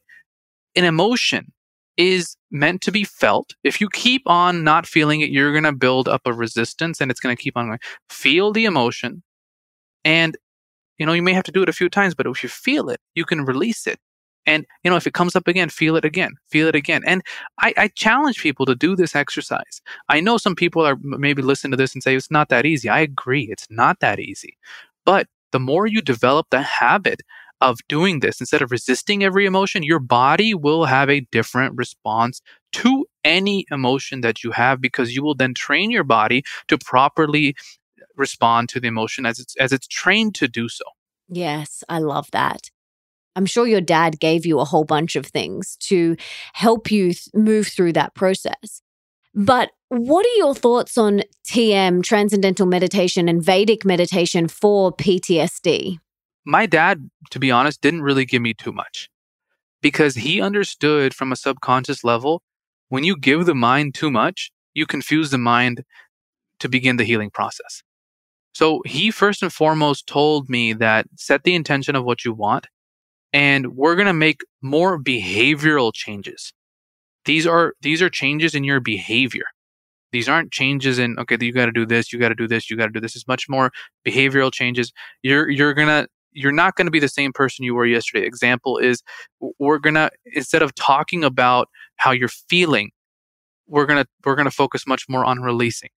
an 0.75 0.85
emotion 0.85 1.53
is 1.97 2.37
meant 2.51 2.83
to 2.83 2.91
be 2.91 3.05
felt. 3.05 3.55
If 3.63 3.81
you 3.81 3.89
keep 3.91 4.23
on 4.27 4.65
not 4.65 4.89
feeling 4.89 5.21
it, 5.21 5.31
you're 5.31 5.53
going 5.53 5.73
to 5.73 5.73
build 5.73 6.09
up 6.09 6.23
a 6.25 6.33
resistance 6.33 7.01
and 7.01 7.13
it's 7.13 7.21
going 7.21 7.37
to 7.37 7.41
keep 7.41 7.57
on 7.57 7.69
going. 7.69 7.79
Feel 8.09 8.53
the 8.53 8.65
emotion. 8.65 9.23
And, 10.05 10.37
you 11.01 11.07
know, 11.07 11.15
you 11.15 11.23
may 11.23 11.33
have 11.33 11.45
to 11.45 11.53
do 11.53 11.63
it 11.63 11.69
a 11.69 11.73
few 11.73 11.89
times, 11.89 12.15
but 12.15 12.27
if 12.27 12.43
you 12.43 12.49
feel 12.49 12.91
it, 12.91 13.01
you 13.15 13.25
can 13.25 13.45
release 13.45 13.87
it. 13.87 13.99
And, 14.47 14.67
you 14.85 14.91
know, 14.91 14.97
if 14.97 15.07
it 15.07 15.15
comes 15.15 15.35
up 15.35 15.49
again, 15.49 15.71
feel 15.71 15.97
it 15.97 16.05
again, 16.05 16.33
feel 16.51 16.69
it 16.69 16.75
again. 16.75 17.03
And 17.07 17.23
I, 17.59 17.73
I 17.77 17.89
challenge 17.89 18.41
people 18.41 18.67
to 18.67 18.75
do 18.75 18.95
this 18.95 19.17
exercise. 19.17 19.81
I 20.09 20.21
know 20.21 20.37
some 20.37 20.55
people 20.55 20.87
are 20.87 20.97
maybe 21.03 21.43
listen 21.43 21.71
to 21.71 21.77
this 21.77 21.95
and 21.95 22.03
say 22.03 22.15
it's 22.15 22.31
not 22.31 22.51
that 22.51 22.67
easy. 22.67 22.89
I 22.89 23.01
agree. 23.01 23.49
It's 23.51 23.67
not 23.71 24.01
that 24.01 24.21
easy. 24.21 24.57
But 25.07 25.27
the 25.53 25.61
more 25.61 25.87
you 25.87 26.03
develop 26.03 26.47
the 26.51 26.63
habit 26.63 27.23
of 27.61 27.79
doing 27.89 28.21
this 28.21 28.41
instead 28.41 28.63
of 28.63 28.71
resisting 28.71 29.23
every 29.23 29.47
emotion, 29.47 29.83
your 29.83 29.99
body 29.99 30.55
will 30.55 30.85
have 30.87 31.11
a 31.11 31.27
different 31.33 31.77
response 31.77 32.41
to 32.73 33.07
any 33.25 33.67
emotion 33.71 34.23
that 34.23 34.43
you 34.43 34.51
have 34.53 34.81
because 34.81 35.15
you 35.15 35.23
will 35.23 35.35
then 35.35 35.53
train 35.55 35.91
your 35.91 36.05
body 36.05 36.43
to 36.69 36.79
properly 36.79 37.55
respond 38.21 38.69
to 38.71 38.81
the 38.81 38.89
emotion 38.89 39.27
as 39.27 39.41
it's 39.41 39.57
as 39.57 39.73
it's 39.73 39.89
trained 39.89 40.35
to 40.37 40.47
do 40.47 40.69
so. 40.69 40.85
Yes, 41.29 41.83
I 41.89 41.99
love 41.99 42.29
that. 42.33 42.71
I'm 43.35 43.47
sure 43.47 43.67
your 43.67 43.81
dad 43.81 44.21
gave 44.21 44.45
you 44.45 44.61
a 44.61 44.65
whole 44.65 44.85
bunch 44.85 45.17
of 45.17 45.27
things 45.27 45.77
to 45.89 46.17
help 46.53 46.91
you 46.91 47.07
th- 47.15 47.29
move 47.35 47.69
through 47.69 47.95
that 47.95 48.15
process. 48.15 48.83
But 49.35 49.71
what 49.89 50.27
are 50.27 50.37
your 50.37 50.55
thoughts 50.55 50.99
on 50.99 51.23
TM, 51.49 52.03
transcendental 52.03 52.67
meditation, 52.67 53.29
and 53.29 53.43
Vedic 53.43 53.85
meditation 53.85 54.49
for 54.49 54.93
PTSD? 54.93 55.99
my 56.45 56.67
dad, 56.67 57.11
to 57.31 57.39
be 57.39 57.51
honest, 57.51 57.81
didn't 57.81 58.03
really 58.03 58.25
give 58.25 58.43
me 58.43 58.55
too 58.55 58.73
much 58.73 59.09
because 59.83 60.15
he 60.17 60.41
understood 60.41 61.15
from 61.15 61.33
a 61.33 61.37
subconscious 61.37 62.05
level 62.05 62.43
when 62.89 63.05
you 63.05 63.17
give 63.17 63.47
the 63.47 63.55
mind 63.55 63.95
too 63.95 64.11
much, 64.11 64.51
you 64.75 64.85
confuse 64.85 65.31
the 65.31 65.39
mind 65.39 65.85
to 66.59 66.69
begin 66.69 66.97
the 66.97 67.05
healing 67.05 67.31
process. 67.31 67.83
So 68.53 68.83
he 68.85 69.11
first 69.11 69.43
and 69.43 69.53
foremost 69.53 70.07
told 70.07 70.49
me 70.49 70.73
that 70.75 71.07
set 71.17 71.45
the 71.45 71.55
intention 71.55 71.97
of 71.97 72.05
what 72.05 72.25
you 72.25 72.33
want 72.33 72.67
and 73.33 73.77
we're 73.77 73.95
going 73.95 74.07
to 74.07 74.13
make 74.13 74.41
more 74.63 75.03
behavioral 75.03 75.93
changes. 75.95 76.53
These 77.25 77.47
are 77.47 77.75
these 77.83 78.03
are 78.03 78.11
changes 78.11 78.55
in 78.55 78.65
your 78.65 78.81
behavior. 78.81 79.45
These 80.13 80.29
aren't 80.29 80.53
changes 80.53 80.99
in 80.99 81.19
okay, 81.19 81.37
you 81.41 81.53
got 81.53 81.67
to 81.67 81.73
do 81.73 81.87
this, 81.87 82.13
you 82.13 82.19
got 82.19 82.31
to 82.31 82.35
do 82.35 82.49
this, 82.49 82.71
you 82.71 82.77
got 82.77 82.87
to 82.87 82.93
do 82.93 83.01
this. 83.01 83.15
It's 83.15 83.29
much 83.29 83.49
more 83.49 83.71
behavioral 84.07 84.53
changes. 84.53 84.93
You're 85.23 85.49
you're 85.49 85.75
to 85.89 86.09
you're 86.33 86.53
not 86.53 86.77
to 86.87 86.91
be 86.91 87.01
the 87.01 87.09
same 87.09 87.33
person 87.33 87.65
you 87.65 87.75
were 87.75 87.87
yesterday. 87.87 88.27
Example 88.27 88.79
is 88.79 89.03
we're 89.59 89.79
to 89.95 90.11
instead 90.33 90.63
of 90.63 90.75
talking 90.75 91.23
about 91.23 91.69
how 91.97 92.11
you're 92.11 92.29
feeling, 92.29 92.91
we're 93.69 93.87
to 94.03 94.11
we're 94.25 94.37
to 94.47 94.51
focus 94.51 94.87
much 94.87 95.05
more 95.09 95.25
on 95.25 95.41
releasing 95.41 95.91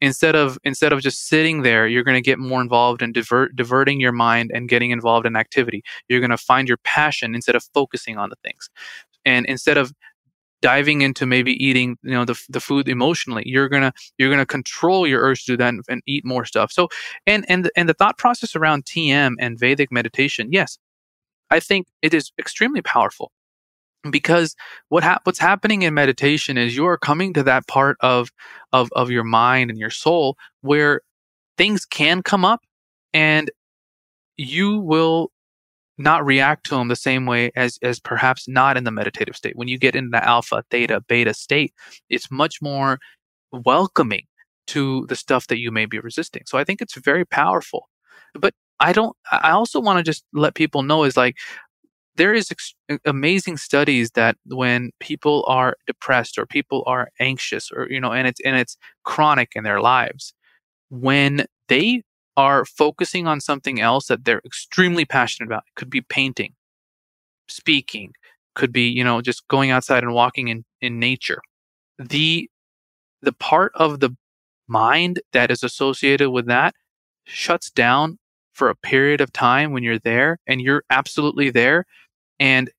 instead 0.00 0.36
of 0.36 0.58
instead 0.64 0.92
of 0.92 1.00
just 1.00 1.28
sitting 1.28 1.62
there 1.62 1.86
you're 1.86 2.02
going 2.02 2.16
to 2.16 2.20
get 2.20 2.38
more 2.38 2.60
involved 2.60 3.02
in 3.02 3.12
divert, 3.12 3.54
diverting 3.56 4.00
your 4.00 4.12
mind 4.12 4.50
and 4.54 4.68
getting 4.68 4.90
involved 4.90 5.26
in 5.26 5.36
activity. 5.36 5.82
You're 6.08 6.20
going 6.20 6.30
to 6.30 6.36
find 6.36 6.68
your 6.68 6.78
passion 6.78 7.34
instead 7.34 7.56
of 7.56 7.64
focusing 7.74 8.18
on 8.18 8.30
the 8.30 8.36
things. 8.42 8.68
And 9.24 9.46
instead 9.46 9.78
of 9.78 9.92
diving 10.64 11.02
into 11.02 11.26
maybe 11.26 11.52
eating 11.62 11.98
you 12.02 12.12
know 12.12 12.24
the, 12.24 12.40
the 12.48 12.58
food 12.58 12.88
emotionally 12.88 13.42
you're 13.44 13.68
gonna 13.68 13.92
you're 14.16 14.30
gonna 14.30 14.46
control 14.46 15.06
your 15.06 15.20
urge 15.20 15.44
to 15.44 15.52
do 15.52 15.56
that 15.58 15.68
and, 15.68 15.84
and 15.90 16.00
eat 16.06 16.24
more 16.24 16.46
stuff. 16.46 16.72
So 16.72 16.88
and 17.26 17.44
and 17.50 17.70
and 17.76 17.86
the 17.86 17.92
thought 17.92 18.16
process 18.16 18.56
around 18.56 18.86
tm 18.86 19.34
and 19.38 19.58
vedic 19.58 19.92
meditation 19.92 20.48
yes 20.50 20.78
i 21.50 21.60
think 21.60 21.86
it 22.00 22.14
is 22.14 22.32
extremely 22.38 22.80
powerful 22.80 23.30
because 24.10 24.54
what 24.88 25.02
ha- 25.04 25.18
what's 25.24 25.38
happening 25.38 25.82
in 25.82 25.94
meditation 25.94 26.58
is 26.58 26.76
you 26.76 26.86
are 26.86 26.98
coming 26.98 27.32
to 27.34 27.42
that 27.42 27.66
part 27.66 27.96
of 28.00 28.30
of 28.72 28.90
of 28.92 29.10
your 29.10 29.24
mind 29.24 29.70
and 29.70 29.78
your 29.78 29.90
soul 29.90 30.36
where 30.62 31.00
things 31.58 31.84
can 31.84 32.22
come 32.22 32.44
up 32.44 32.60
and 33.12 33.50
you 34.36 34.78
will 34.80 35.30
not 35.98 36.24
react 36.26 36.66
to 36.66 36.74
them 36.76 36.88
the 36.88 36.96
same 36.96 37.26
way 37.26 37.50
as 37.56 37.78
as 37.82 38.00
perhaps 38.00 38.48
not 38.48 38.76
in 38.76 38.84
the 38.84 38.90
meditative 38.90 39.36
state. 39.36 39.56
When 39.56 39.68
you 39.68 39.78
get 39.78 39.94
into 39.96 40.10
the 40.10 40.24
alpha 40.26 40.64
theta 40.70 41.00
beta 41.08 41.34
state 41.34 41.72
it's 42.10 42.30
much 42.30 42.60
more 42.62 42.98
welcoming 43.52 44.24
to 44.68 45.06
the 45.08 45.16
stuff 45.16 45.46
that 45.48 45.58
you 45.58 45.70
may 45.70 45.86
be 45.86 45.98
resisting. 46.00 46.42
So 46.46 46.58
i 46.58 46.64
think 46.64 46.82
it's 46.82 46.96
very 46.96 47.24
powerful. 47.26 47.88
But 48.34 48.54
i 48.80 48.92
don't 48.92 49.16
i 49.32 49.50
also 49.52 49.80
want 49.80 49.98
to 49.98 50.02
just 50.04 50.24
let 50.32 50.54
people 50.54 50.82
know 50.82 51.04
is 51.04 51.16
like 51.16 51.36
there 52.16 52.34
is 52.34 52.50
ex- 52.50 52.74
amazing 53.04 53.56
studies 53.56 54.12
that 54.12 54.36
when 54.46 54.90
people 55.00 55.44
are 55.48 55.76
depressed 55.86 56.38
or 56.38 56.46
people 56.46 56.82
are 56.86 57.08
anxious 57.20 57.70
or 57.70 57.88
you 57.90 58.00
know 58.00 58.12
and 58.12 58.26
it's 58.28 58.40
and 58.44 58.56
it's 58.56 58.76
chronic 59.04 59.52
in 59.54 59.64
their 59.64 59.80
lives 59.80 60.34
when 60.90 61.44
they 61.68 62.02
are 62.36 62.64
focusing 62.64 63.26
on 63.26 63.40
something 63.40 63.80
else 63.80 64.06
that 64.06 64.24
they're 64.24 64.42
extremely 64.44 65.04
passionate 65.04 65.46
about 65.46 65.62
it 65.66 65.74
could 65.76 65.90
be 65.90 66.00
painting 66.00 66.52
speaking 67.48 68.12
could 68.54 68.72
be 68.72 68.88
you 68.88 69.04
know 69.04 69.20
just 69.20 69.46
going 69.48 69.70
outside 69.70 70.02
and 70.02 70.14
walking 70.14 70.48
in 70.48 70.64
in 70.80 70.98
nature. 70.98 71.40
The 71.98 72.48
the 73.22 73.32
part 73.32 73.72
of 73.74 74.00
the 74.00 74.16
mind 74.68 75.20
that 75.32 75.50
is 75.50 75.62
associated 75.62 76.30
with 76.30 76.46
that 76.46 76.74
shuts 77.24 77.70
down 77.70 78.18
for 78.52 78.68
a 78.68 78.76
period 78.76 79.20
of 79.20 79.32
time 79.32 79.72
when 79.72 79.82
you're 79.82 79.98
there 79.98 80.38
and 80.46 80.60
you're 80.60 80.84
absolutely 80.90 81.50
there 81.50 81.84
and 82.38 82.70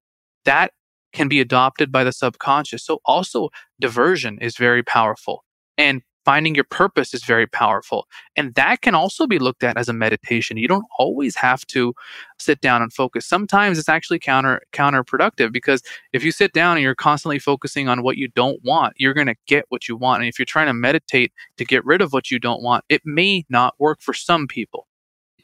that 0.45 0.71
can 1.13 1.27
be 1.27 1.39
adopted 1.39 1.91
by 1.91 2.03
the 2.03 2.11
subconscious. 2.11 2.83
So 2.83 2.99
also 3.05 3.49
diversion 3.79 4.37
is 4.39 4.57
very 4.57 4.83
powerful 4.83 5.43
and 5.77 6.01
finding 6.25 6.55
your 6.55 6.65
purpose 6.65 7.13
is 7.13 7.23
very 7.23 7.45
powerful. 7.45 8.07
And 8.35 8.53
that 8.55 8.81
can 8.81 8.95
also 8.95 9.27
be 9.27 9.37
looked 9.37 9.63
at 9.63 9.77
as 9.77 9.87
a 9.87 9.93
meditation. 9.93 10.57
You 10.57 10.67
don't 10.67 10.85
always 10.97 11.35
have 11.35 11.65
to 11.67 11.93
sit 12.39 12.59
down 12.61 12.81
and 12.81 12.91
focus. 12.91 13.27
Sometimes 13.27 13.77
it's 13.77 13.87
actually 13.87 14.19
counter 14.19 14.61
counterproductive 14.73 15.53
because 15.53 15.83
if 16.11 16.23
you 16.23 16.31
sit 16.31 16.51
down 16.51 16.77
and 16.77 16.83
you're 16.83 16.95
constantly 16.95 17.39
focusing 17.39 17.87
on 17.87 18.01
what 18.01 18.17
you 18.17 18.27
don't 18.27 18.59
want, 18.63 18.95
you're 18.97 19.13
going 19.13 19.27
to 19.27 19.35
get 19.47 19.65
what 19.69 19.87
you 19.87 19.95
want. 19.95 20.21
And 20.21 20.27
if 20.27 20.39
you're 20.39 20.45
trying 20.47 20.67
to 20.67 20.73
meditate 20.73 21.31
to 21.57 21.63
get 21.63 21.85
rid 21.85 22.01
of 22.01 22.11
what 22.11 22.31
you 22.31 22.39
don't 22.39 22.63
want, 22.63 22.83
it 22.89 23.01
may 23.05 23.45
not 23.49 23.75
work 23.79 24.01
for 24.01 24.13
some 24.13 24.47
people 24.47 24.87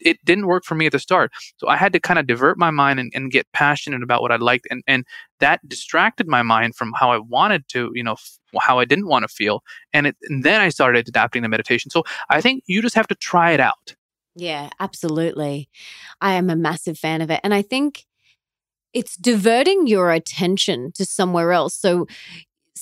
it 0.02 0.24
didn't 0.26 0.48
work 0.48 0.64
for 0.66 0.76
me 0.76 0.86
at 0.86 0.92
the 0.92 1.00
start. 1.00 1.32
So 1.58 1.68
I 1.68 1.78
had 1.78 1.94
to 1.94 2.00
kind 2.00 2.20
of 2.20 2.28
divert 2.28 2.58
my 2.58 2.72
mind 2.72 3.00
and, 3.00 3.12
and 3.16 3.32
get 3.32 3.52
passionate 3.54 4.04
about 4.04 4.22
what 4.22 4.32
I 4.32 4.38
liked. 4.38 4.68
And, 4.70 4.84
and 4.88 5.06
that 5.40 5.68
distracted 5.68 6.28
my 6.28 6.42
mind 6.42 6.76
from 6.76 6.94
how 6.94 7.12
I 7.12 7.18
wanted 7.18 7.68
to, 7.70 7.92
you 7.94 8.04
know, 8.04 8.14
f- 8.14 8.40
how 8.60 8.80
I 8.80 8.86
didn't 8.86 9.08
want 9.08 9.24
to 9.24 9.28
feel. 9.28 9.64
And, 9.94 10.08
it, 10.08 10.18
and 10.24 10.44
then 10.44 10.62
I 10.62 10.70
started 10.70 11.08
adapting 11.08 11.42
the 11.42 11.50
meditation. 11.50 11.92
So 11.92 12.04
I 12.30 12.42
think 12.42 12.64
you 12.68 12.82
just 12.82 12.96
have 12.96 13.08
to 13.08 13.16
try 13.16 13.52
it 13.52 13.60
out. 13.60 13.96
Yeah, 14.36 14.70
absolutely. 14.80 15.70
I 16.22 16.34
am 16.34 16.50
a 16.50 16.56
massive 16.56 16.98
fan 16.98 17.22
of 17.22 17.30
it. 17.30 17.42
And 17.44 17.54
I 17.54 17.62
think 17.62 18.06
it's 18.94 19.16
diverting 19.16 19.88
your 19.88 20.12
attention 20.12 20.92
to 20.94 21.06
somewhere 21.06 21.52
else. 21.52 21.74
So 21.74 22.08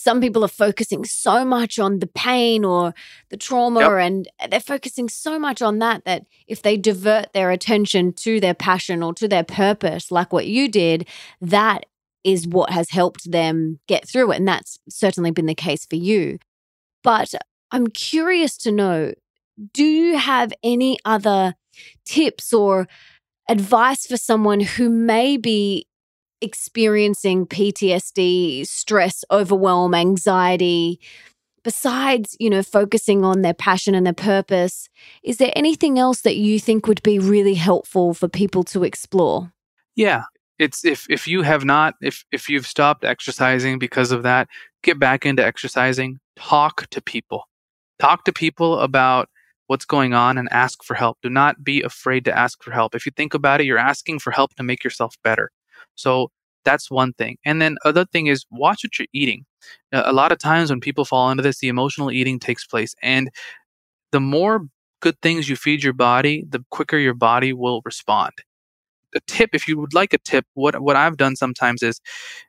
some 0.01 0.21
people 0.21 0.45
are 0.45 0.47
focusing 0.47 1.03
so 1.03 1.43
much 1.43 1.77
on 1.77 1.99
the 1.99 2.07
pain 2.07 2.63
or 2.63 2.93
the 3.29 3.35
trauma 3.35 3.81
yep. 3.81 3.91
and 3.91 4.29
they're 4.49 4.61
focusing 4.61 5.09
so 5.09 5.37
much 5.37 5.61
on 5.61 5.79
that 5.79 6.05
that 6.05 6.25
if 6.47 6.61
they 6.61 6.77
divert 6.77 7.33
their 7.33 7.51
attention 7.51 8.13
to 8.13 8.39
their 8.39 8.53
passion 8.53 9.03
or 9.03 9.13
to 9.13 9.27
their 9.27 9.43
purpose 9.43 10.09
like 10.09 10.31
what 10.31 10.47
you 10.47 10.69
did 10.69 11.05
that 11.41 11.85
is 12.23 12.47
what 12.47 12.69
has 12.69 12.91
helped 12.91 13.29
them 13.29 13.79
get 13.87 14.07
through 14.07 14.31
it 14.31 14.37
and 14.37 14.47
that's 14.47 14.79
certainly 14.87 15.31
been 15.31 15.47
the 15.47 15.53
case 15.53 15.85
for 15.85 15.97
you 15.97 16.39
but 17.03 17.33
i'm 17.71 17.87
curious 17.87 18.55
to 18.55 18.71
know 18.71 19.13
do 19.73 19.83
you 19.83 20.17
have 20.17 20.53
any 20.63 20.97
other 21.03 21.55
tips 22.05 22.53
or 22.53 22.87
advice 23.49 24.05
for 24.05 24.15
someone 24.15 24.61
who 24.61 24.89
may 24.89 25.35
be 25.35 25.88
experiencing 26.41 27.45
PTSD, 27.45 28.65
stress, 28.67 29.23
overwhelm, 29.31 29.93
anxiety, 29.93 30.99
besides, 31.63 32.35
you 32.39 32.49
know, 32.49 32.63
focusing 32.63 33.23
on 33.23 33.41
their 33.41 33.53
passion 33.53 33.95
and 33.95 34.05
their 34.05 34.13
purpose, 34.13 34.89
is 35.23 35.37
there 35.37 35.51
anything 35.55 35.99
else 35.99 36.21
that 36.21 36.35
you 36.35 36.59
think 36.59 36.87
would 36.87 37.03
be 37.03 37.19
really 37.19 37.53
helpful 37.53 38.13
for 38.13 38.27
people 38.27 38.63
to 38.63 38.83
explore? 38.83 39.51
Yeah. 39.95 40.23
It's 40.57 40.83
if 40.83 41.05
if 41.09 41.25
you 41.27 41.41
have 41.43 41.63
not 41.63 41.95
if 42.01 42.25
if 42.33 42.49
you've 42.49 42.67
stopped 42.67 43.05
exercising 43.05 43.79
because 43.79 44.11
of 44.11 44.23
that, 44.23 44.49
get 44.83 44.99
back 44.99 45.25
into 45.25 45.45
exercising, 45.45 46.19
talk 46.35 46.87
to 46.89 47.01
people. 47.01 47.47
Talk 47.97 48.25
to 48.25 48.33
people 48.33 48.79
about 48.79 49.29
what's 49.67 49.85
going 49.85 50.13
on 50.13 50.37
and 50.37 50.49
ask 50.51 50.83
for 50.83 50.95
help. 50.95 51.17
Do 51.21 51.29
not 51.29 51.63
be 51.63 51.81
afraid 51.81 52.25
to 52.25 52.37
ask 52.37 52.61
for 52.63 52.71
help. 52.71 52.95
If 52.95 53.05
you 53.05 53.11
think 53.15 53.33
about 53.33 53.61
it, 53.61 53.65
you're 53.65 53.77
asking 53.77 54.19
for 54.19 54.31
help 54.31 54.55
to 54.55 54.63
make 54.63 54.83
yourself 54.83 55.15
better. 55.23 55.51
So 55.99 56.29
that's 56.65 56.89
one 56.91 57.13
thing. 57.13 57.37
And 57.45 57.61
then 57.61 57.77
other 57.85 58.05
thing 58.05 58.27
is 58.27 58.45
watch 58.51 58.81
what 58.83 58.97
you're 58.99 59.07
eating. 59.13 59.45
A 59.91 60.13
lot 60.13 60.31
of 60.31 60.39
times 60.39 60.69
when 60.69 60.79
people 60.79 61.05
fall 61.05 61.29
into 61.31 61.43
this, 61.43 61.59
the 61.59 61.67
emotional 61.67 62.11
eating 62.11 62.39
takes 62.39 62.65
place. 62.65 62.95
And 63.03 63.29
the 64.11 64.19
more 64.19 64.61
good 65.01 65.15
things 65.21 65.49
you 65.49 65.55
feed 65.55 65.83
your 65.83 65.93
body, 65.93 66.45
the 66.49 66.63
quicker 66.71 66.97
your 66.97 67.13
body 67.13 67.53
will 67.53 67.81
respond. 67.85 68.31
A 69.15 69.19
tip, 69.27 69.51
if 69.53 69.67
you 69.67 69.79
would 69.79 69.93
like 69.93 70.13
a 70.13 70.19
tip, 70.19 70.45
what 70.53 70.81
what 70.81 70.95
I've 70.95 71.17
done 71.17 71.35
sometimes 71.35 71.81
is, 71.81 71.99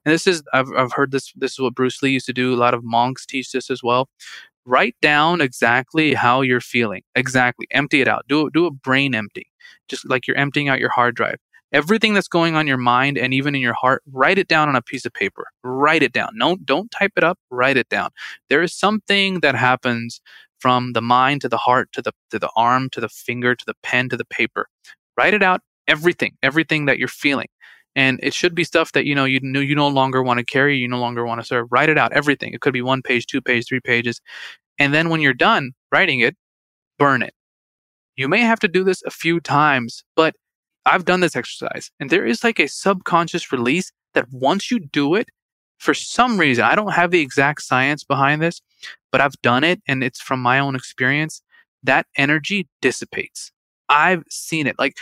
and 0.04 0.12
this 0.12 0.26
is 0.26 0.42
I've 0.52 0.68
I've 0.76 0.92
heard 0.92 1.10
this 1.10 1.32
this 1.34 1.52
is 1.52 1.58
what 1.58 1.74
Bruce 1.74 2.02
Lee 2.02 2.10
used 2.10 2.26
to 2.26 2.34
do. 2.34 2.54
A 2.54 2.56
lot 2.56 2.74
of 2.74 2.84
monks 2.84 3.24
teach 3.24 3.52
this 3.52 3.70
as 3.70 3.82
well. 3.82 4.08
Write 4.66 4.94
down 5.00 5.40
exactly 5.40 6.14
how 6.14 6.42
you're 6.42 6.60
feeling. 6.60 7.02
Exactly. 7.14 7.66
Empty 7.70 8.02
it 8.02 8.08
out. 8.08 8.26
Do 8.28 8.50
do 8.50 8.66
a 8.66 8.70
brain 8.70 9.14
empty. 9.14 9.46
Just 9.88 10.08
like 10.08 10.26
you're 10.26 10.36
emptying 10.36 10.68
out 10.68 10.80
your 10.80 10.90
hard 10.90 11.16
drive 11.16 11.38
everything 11.72 12.14
that's 12.14 12.28
going 12.28 12.54
on 12.56 12.66
your 12.66 12.76
mind 12.76 13.16
and 13.18 13.32
even 13.32 13.54
in 13.54 13.60
your 13.60 13.74
heart 13.74 14.02
write 14.12 14.38
it 14.38 14.48
down 14.48 14.68
on 14.68 14.76
a 14.76 14.82
piece 14.82 15.04
of 15.04 15.12
paper. 15.12 15.46
Write 15.62 16.02
it 16.02 16.12
down. 16.12 16.30
No 16.34 16.56
don't 16.64 16.90
type 16.90 17.12
it 17.16 17.24
up. 17.24 17.38
Write 17.50 17.76
it 17.76 17.88
down. 17.88 18.10
There 18.48 18.62
is 18.62 18.74
something 18.74 19.40
that 19.40 19.54
happens 19.54 20.20
from 20.58 20.92
the 20.92 21.02
mind 21.02 21.40
to 21.40 21.48
the 21.48 21.56
heart 21.56 21.90
to 21.92 22.02
the 22.02 22.12
to 22.30 22.38
the 22.38 22.50
arm 22.56 22.90
to 22.90 23.00
the 23.00 23.08
finger 23.08 23.54
to 23.54 23.64
the 23.66 23.74
pen 23.82 24.08
to 24.08 24.16
the 24.16 24.24
paper. 24.24 24.68
Write 25.16 25.34
it 25.34 25.42
out 25.42 25.60
everything 25.88 26.36
everything 26.42 26.86
that 26.86 26.98
you're 26.98 27.08
feeling. 27.08 27.48
And 27.96 28.20
it 28.22 28.34
should 28.34 28.54
be 28.54 28.64
stuff 28.64 28.92
that 28.92 29.04
you 29.04 29.14
know 29.14 29.24
you 29.24 29.40
know 29.42 29.60
you 29.60 29.74
no 29.74 29.88
longer 29.88 30.22
want 30.22 30.38
to 30.38 30.44
carry 30.44 30.76
you 30.76 30.88
no 30.88 31.00
longer 31.00 31.24
want 31.24 31.40
to 31.40 31.46
serve. 31.46 31.68
Write 31.70 31.88
it 31.88 31.98
out 31.98 32.12
everything. 32.12 32.52
It 32.52 32.60
could 32.60 32.72
be 32.72 32.82
one 32.82 33.02
page 33.02 33.26
two 33.26 33.40
page 33.40 33.66
three 33.68 33.80
pages. 33.80 34.20
And 34.78 34.94
then 34.94 35.08
when 35.08 35.20
you're 35.20 35.34
done 35.34 35.72
writing 35.92 36.20
it 36.20 36.36
burn 36.98 37.22
it. 37.22 37.34
You 38.16 38.28
may 38.28 38.40
have 38.40 38.60
to 38.60 38.68
do 38.68 38.84
this 38.84 39.02
a 39.06 39.10
few 39.10 39.40
times 39.40 40.04
but 40.16 40.34
I've 40.86 41.04
done 41.04 41.20
this 41.20 41.36
exercise 41.36 41.90
and 42.00 42.10
there 42.10 42.26
is 42.26 42.42
like 42.42 42.58
a 42.58 42.68
subconscious 42.68 43.52
release 43.52 43.92
that 44.14 44.26
once 44.32 44.70
you 44.70 44.78
do 44.80 45.14
it, 45.14 45.28
for 45.78 45.94
some 45.94 46.38
reason, 46.38 46.64
I 46.64 46.74
don't 46.74 46.92
have 46.92 47.10
the 47.10 47.20
exact 47.20 47.62
science 47.62 48.04
behind 48.04 48.42
this, 48.42 48.60
but 49.10 49.20
I've 49.20 49.40
done 49.42 49.64
it 49.64 49.80
and 49.88 50.04
it's 50.04 50.20
from 50.20 50.40
my 50.40 50.58
own 50.58 50.76
experience. 50.76 51.42
That 51.82 52.06
energy 52.16 52.68
dissipates. 52.82 53.50
I've 53.88 54.24
seen 54.28 54.66
it. 54.66 54.78
Like 54.78 54.96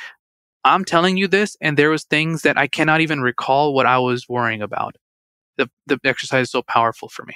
I'm 0.64 0.85
telling 0.85 1.17
you 1.17 1.29
this, 1.29 1.57
and 1.61 1.77
there 1.77 1.91
was 1.91 2.05
things 2.05 2.43
that 2.43 2.59
I 2.59 2.67
cannot 2.67 3.01
even 3.01 3.21
recall 3.21 3.75
what 3.75 3.87
I 3.87 3.99
was 3.99 4.29
worrying 4.29 4.62
about. 4.62 4.97
The 5.57 5.71
the 5.87 5.99
exercise 6.05 6.45
is 6.45 6.51
so 6.51 6.62
powerful 6.62 7.09
for 7.09 7.25
me. 7.25 7.35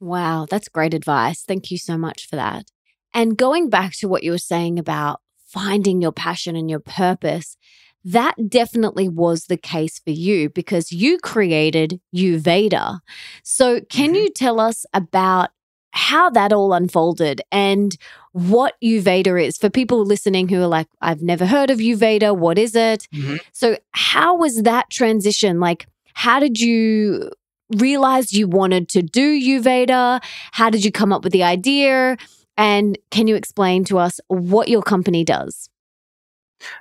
Wow, 0.00 0.46
that's 0.48 0.68
great 0.68 0.94
advice. 0.94 1.42
Thank 1.42 1.70
you 1.70 1.78
so 1.78 1.98
much 1.98 2.28
for 2.28 2.36
that. 2.36 2.66
And 3.12 3.36
going 3.36 3.68
back 3.68 3.94
to 3.96 4.08
what 4.08 4.22
you 4.22 4.30
were 4.30 4.38
saying 4.38 4.78
about 4.78 5.20
finding 5.48 6.00
your 6.00 6.12
passion 6.12 6.56
and 6.56 6.70
your 6.70 6.80
purpose, 6.80 7.56
that 8.04 8.34
definitely 8.48 9.08
was 9.08 9.46
the 9.46 9.56
case 9.56 9.98
for 9.98 10.10
you 10.10 10.48
because 10.50 10.92
you 10.92 11.18
created 11.18 12.00
YouVeda. 12.14 13.00
So, 13.42 13.80
can 13.88 14.08
mm-hmm. 14.08 14.14
you 14.16 14.30
tell 14.30 14.60
us 14.60 14.86
about 14.94 15.50
how 15.92 16.30
that 16.30 16.52
all 16.52 16.72
unfolded 16.72 17.40
and 17.50 17.96
what 18.32 18.74
YouVeda 18.82 19.44
is 19.44 19.56
for 19.58 19.68
people 19.68 20.04
listening 20.04 20.48
who 20.48 20.62
are 20.62 20.68
like, 20.68 20.86
I've 21.00 21.22
never 21.22 21.44
heard 21.44 21.70
of 21.70 21.78
YouVeda. 21.78 22.36
What 22.36 22.58
is 22.58 22.76
it? 22.76 23.08
Mm-hmm. 23.14 23.36
So, 23.52 23.76
how 23.92 24.36
was 24.36 24.62
that 24.62 24.90
transition? 24.90 25.60
Like, 25.60 25.86
how 26.14 26.40
did 26.40 26.60
you 26.60 27.30
realize 27.76 28.32
you 28.32 28.46
wanted 28.46 28.88
to 28.90 29.02
do 29.02 29.38
YouVeda? 29.38 30.22
How 30.52 30.70
did 30.70 30.84
you 30.84 30.92
come 30.92 31.12
up 31.12 31.24
with 31.24 31.32
the 31.32 31.42
idea? 31.42 32.16
And 32.58 32.98
can 33.10 33.28
you 33.28 33.36
explain 33.36 33.84
to 33.84 33.98
us 33.98 34.20
what 34.26 34.68
your 34.68 34.82
company 34.82 35.24
does? 35.24 35.70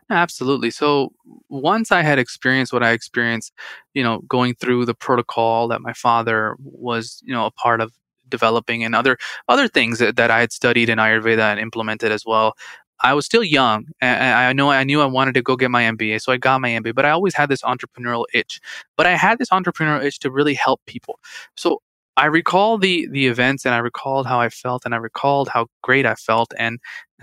Absolutely. 0.10 0.72
So 0.72 1.13
once 1.50 1.92
I 1.92 2.02
had 2.02 2.18
experienced 2.18 2.74
what 2.74 2.84
I 2.84 2.92
experienced, 2.92 3.54
you 3.94 4.04
know, 4.04 4.20
going 4.28 4.56
through 4.56 4.86
the 4.86 4.96
protocol 4.96 5.68
that 5.68 5.82
my 5.82 5.94
father 5.94 6.56
was, 6.60 7.22
you 7.24 7.32
know, 7.32 7.46
a 7.46 7.52
part 7.52 7.80
of 7.80 7.94
developing 8.28 8.84
and 8.84 8.96
other 8.96 9.18
other 9.48 9.68
things 9.68 10.00
that, 10.00 10.18
that 10.18 10.32
I 10.32 10.40
had 10.40 10.52
studied 10.52 10.90
in 10.90 10.98
Ayurveda 10.98 11.52
and 11.52 11.60
implemented 11.60 12.12
as 12.12 12.26
well. 12.26 12.56
I 13.02 13.13
was 13.13 13.26
still 13.26 13.44
young. 13.44 13.86
And 14.02 14.36
I 14.36 14.54
know 14.54 14.72
I 14.72 14.84
knew 14.84 15.02
I 15.02 15.06
wanted 15.06 15.36
to 15.36 15.44
go 15.44 15.56
get 15.56 15.70
my 15.70 15.84
MBA, 15.84 16.22
so 16.22 16.32
I 16.32 16.38
got 16.38 16.60
my 16.60 16.70
MBA. 16.70 16.96
But 16.96 17.06
I 17.06 17.12
always 17.12 17.36
had 17.36 17.50
this 17.50 17.62
entrepreneurial 17.62 18.26
itch. 18.34 18.60
But 18.96 19.06
I 19.06 19.16
had 19.16 19.38
this 19.38 19.50
entrepreneurial 19.50 20.04
itch 20.04 20.18
to 20.20 20.32
really 20.32 20.56
help 20.56 20.82
people. 20.88 21.20
So 21.56 21.82
I 22.17 22.25
recall 22.25 22.77
the 22.80 23.08
the 23.12 23.27
events, 23.27 23.65
and 23.65 23.75
I 23.75 23.80
recalled 23.80 24.27
how 24.27 24.39
I 24.41 24.49
felt, 24.49 24.84
and 24.86 24.93
I 24.95 24.97
recalled 24.97 25.49
how 25.49 25.67
great 25.84 26.06
I 26.06 26.15
felt, 26.15 26.53
and 26.60 26.80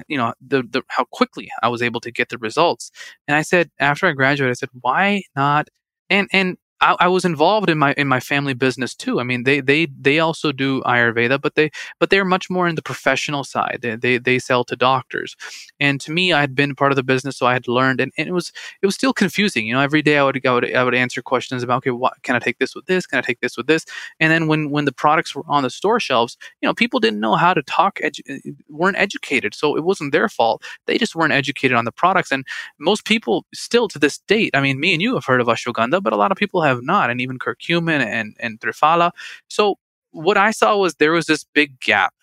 you 0.08 0.16
know 0.18 0.34
the, 0.46 0.62
the 0.62 0.82
how 0.88 1.04
quickly 1.12 1.50
I 1.62 1.68
was 1.68 1.82
able 1.82 2.00
to 2.02 2.12
get 2.12 2.28
the 2.30 2.38
results. 2.38 2.90
And 3.28 3.36
I 3.36 3.42
said 3.42 3.70
after 3.80 4.06
I 4.06 4.12
graduated, 4.12 4.52
I 4.52 4.54
said, 4.54 4.70
why 4.82 5.22
not? 5.36 5.68
And 6.10 6.28
and 6.32 6.56
I, 6.84 6.96
I, 7.00 7.08
was 7.08 7.24
involved 7.24 7.70
in 7.70 7.78
my 7.78 7.94
in 7.94 8.06
my 8.08 8.20
family 8.20 8.52
business 8.52 8.94
too. 8.94 9.18
I 9.18 9.22
mean, 9.22 9.44
they 9.44 9.60
they 9.60 9.86
they 9.86 10.18
also 10.18 10.52
do 10.52 10.82
Ayurveda, 10.82 11.40
but 11.40 11.54
they 11.54 11.70
but 11.98 12.10
they're 12.10 12.26
much 12.26 12.50
more 12.50 12.68
in 12.68 12.74
the 12.74 12.82
professional 12.82 13.42
side. 13.42 13.78
They 13.80 13.96
they, 13.96 14.18
they 14.18 14.38
sell 14.38 14.64
to 14.64 14.76
doctors, 14.76 15.34
and 15.80 15.98
to 16.02 16.12
me, 16.12 16.34
I 16.34 16.40
had 16.40 16.54
been 16.54 16.74
part 16.74 16.92
of 16.92 16.96
the 16.96 17.02
business, 17.02 17.38
so 17.38 17.46
I 17.46 17.54
had 17.54 17.66
learned, 17.68 18.00
and, 18.02 18.12
and 18.18 18.28
it 18.28 18.32
was 18.32 18.52
it 18.82 18.86
was 18.86 18.94
still 18.94 19.14
confusing. 19.14 19.66
You 19.66 19.74
know, 19.74 19.80
every 19.80 20.02
day 20.02 20.18
I 20.18 20.24
would 20.24 20.46
I 20.46 20.52
would 20.52 20.74
I 20.74 20.84
would 20.84 20.94
answer 20.94 21.22
questions 21.22 21.62
about 21.62 21.78
okay, 21.78 21.90
what 21.90 22.22
can 22.22 22.36
I 22.36 22.38
take 22.38 22.58
this 22.58 22.74
with 22.74 22.84
this? 22.84 23.06
Can 23.06 23.18
I 23.18 23.22
take 23.22 23.40
this 23.40 23.56
with 23.56 23.66
this? 23.66 23.86
And 24.20 24.30
then 24.30 24.46
when 24.46 24.70
when 24.70 24.84
the 24.84 24.92
products 24.92 25.34
were 25.34 25.44
on 25.48 25.62
the 25.62 25.70
store 25.70 26.00
shelves, 26.00 26.36
you 26.60 26.68
know, 26.68 26.74
people 26.74 27.00
didn't 27.00 27.20
know 27.20 27.36
how 27.36 27.54
to 27.54 27.62
talk, 27.62 27.98
edu- 28.00 28.20
eh, 28.28 28.50
weren't 28.68 28.98
educated, 28.98 29.54
so 29.54 29.74
it 29.74 29.84
wasn't 29.84 30.12
their 30.12 30.28
fault. 30.28 30.62
They 30.86 30.98
just 30.98 31.16
weren't 31.16 31.32
educated 31.32 31.76
on 31.76 31.86
the 31.86 31.92
products, 31.92 32.30
and 32.30 32.44
most 32.78 33.06
people 33.06 33.46
still 33.54 33.88
to 33.88 33.98
this 33.98 34.18
date. 34.18 34.50
I 34.54 34.60
mean, 34.60 34.78
me 34.80 34.92
and 34.92 35.00
you 35.00 35.14
have 35.14 35.24
heard 35.24 35.40
of 35.40 35.46
ashwagandha, 35.46 36.02
but 36.02 36.12
a 36.12 36.16
lot 36.16 36.30
of 36.30 36.36
people 36.36 36.60
have 36.60 36.73
have 36.74 36.84
not, 36.84 37.10
and 37.10 37.20
even 37.20 37.38
curcumin 37.38 38.04
and, 38.04 38.36
and 38.40 38.60
triphala. 38.60 39.10
So 39.48 39.78
what 40.10 40.36
I 40.36 40.50
saw 40.50 40.76
was 40.76 40.94
there 40.94 41.12
was 41.12 41.26
this 41.26 41.44
big 41.54 41.78
gap, 41.80 42.14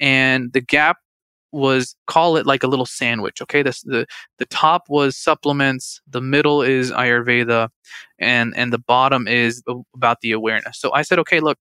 and 0.00 0.52
the 0.52 0.60
gap 0.60 0.98
was 1.52 1.96
call 2.06 2.36
it 2.36 2.46
like 2.46 2.62
a 2.62 2.66
little 2.66 2.86
sandwich. 2.86 3.40
Okay, 3.40 3.62
this, 3.62 3.82
the 3.82 4.06
the 4.38 4.46
top 4.46 4.88
was 4.88 5.16
supplements, 5.16 6.00
the 6.06 6.20
middle 6.20 6.62
is 6.62 6.90
Ayurveda, 6.92 7.68
and 8.18 8.54
and 8.56 8.72
the 8.72 8.78
bottom 8.78 9.26
is 9.28 9.62
about 9.94 10.20
the 10.20 10.32
awareness. 10.32 10.78
So 10.78 10.92
I 10.92 11.02
said, 11.02 11.18
okay, 11.20 11.40
look, 11.40 11.58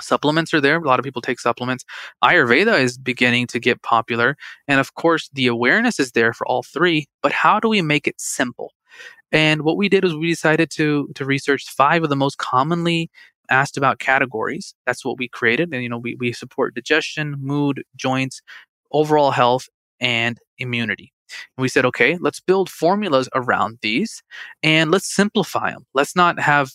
supplements 0.00 0.52
are 0.54 0.60
there. 0.60 0.76
A 0.76 0.86
lot 0.86 0.98
of 0.98 1.04
people 1.04 1.22
take 1.22 1.40
supplements. 1.40 1.84
Ayurveda 2.24 2.80
is 2.80 2.98
beginning 2.98 3.46
to 3.48 3.60
get 3.60 3.82
popular. 3.82 4.36
And 4.68 4.80
of 4.80 4.94
course, 4.94 5.28
the 5.32 5.46
awareness 5.46 6.00
is 6.00 6.12
there 6.12 6.32
for 6.32 6.46
all 6.46 6.62
three. 6.62 7.06
But 7.22 7.32
how 7.32 7.60
do 7.60 7.68
we 7.68 7.82
make 7.82 8.06
it 8.06 8.20
simple? 8.20 8.72
And 9.32 9.62
what 9.62 9.76
we 9.76 9.88
did 9.88 10.04
was 10.04 10.14
we 10.14 10.30
decided 10.30 10.70
to 10.72 11.08
to 11.14 11.24
research 11.24 11.64
five 11.68 12.02
of 12.02 12.10
the 12.10 12.16
most 12.16 12.38
commonly 12.38 13.10
asked 13.50 13.76
about 13.76 13.98
categories. 13.98 14.74
That's 14.86 15.04
what 15.04 15.18
we 15.18 15.28
created. 15.28 15.72
And 15.72 15.82
you 15.82 15.88
know, 15.88 15.98
we, 15.98 16.16
we 16.16 16.32
support 16.32 16.74
digestion, 16.74 17.36
mood, 17.38 17.82
joints, 17.96 18.40
overall 18.92 19.30
health, 19.30 19.68
and 20.00 20.38
immunity. 20.58 21.12
And 21.56 21.62
we 21.62 21.68
said, 21.68 21.84
okay, 21.86 22.18
let's 22.20 22.40
build 22.40 22.68
formulas 22.68 23.28
around 23.34 23.78
these 23.82 24.22
and 24.62 24.90
let's 24.90 25.12
simplify 25.12 25.70
them. 25.70 25.86
Let's 25.94 26.14
not 26.14 26.38
have 26.38 26.72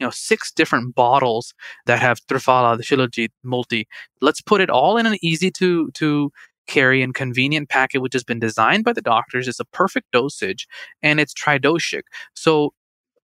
you 0.00 0.06
know 0.06 0.10
six 0.10 0.50
different 0.50 0.94
bottles 0.94 1.54
that 1.86 2.00
have 2.00 2.20
Triphala, 2.26 2.76
the 2.76 2.82
Shilajit, 2.82 3.28
multi. 3.44 3.86
Let's 4.20 4.40
put 4.40 4.60
it 4.60 4.70
all 4.70 4.96
in 4.96 5.06
an 5.06 5.16
easy 5.22 5.50
to 5.52 5.90
to 5.92 6.32
carry 6.70 7.02
and 7.02 7.14
convenient 7.14 7.68
packet, 7.68 7.98
which 7.98 8.14
has 8.14 8.24
been 8.24 8.38
designed 8.38 8.84
by 8.84 8.94
the 8.94 9.02
doctors. 9.02 9.48
It's 9.48 9.60
a 9.60 9.64
perfect 9.66 10.10
dosage 10.12 10.66
and 11.02 11.20
it's 11.20 11.34
tridoshic. 11.34 12.02
So 12.34 12.72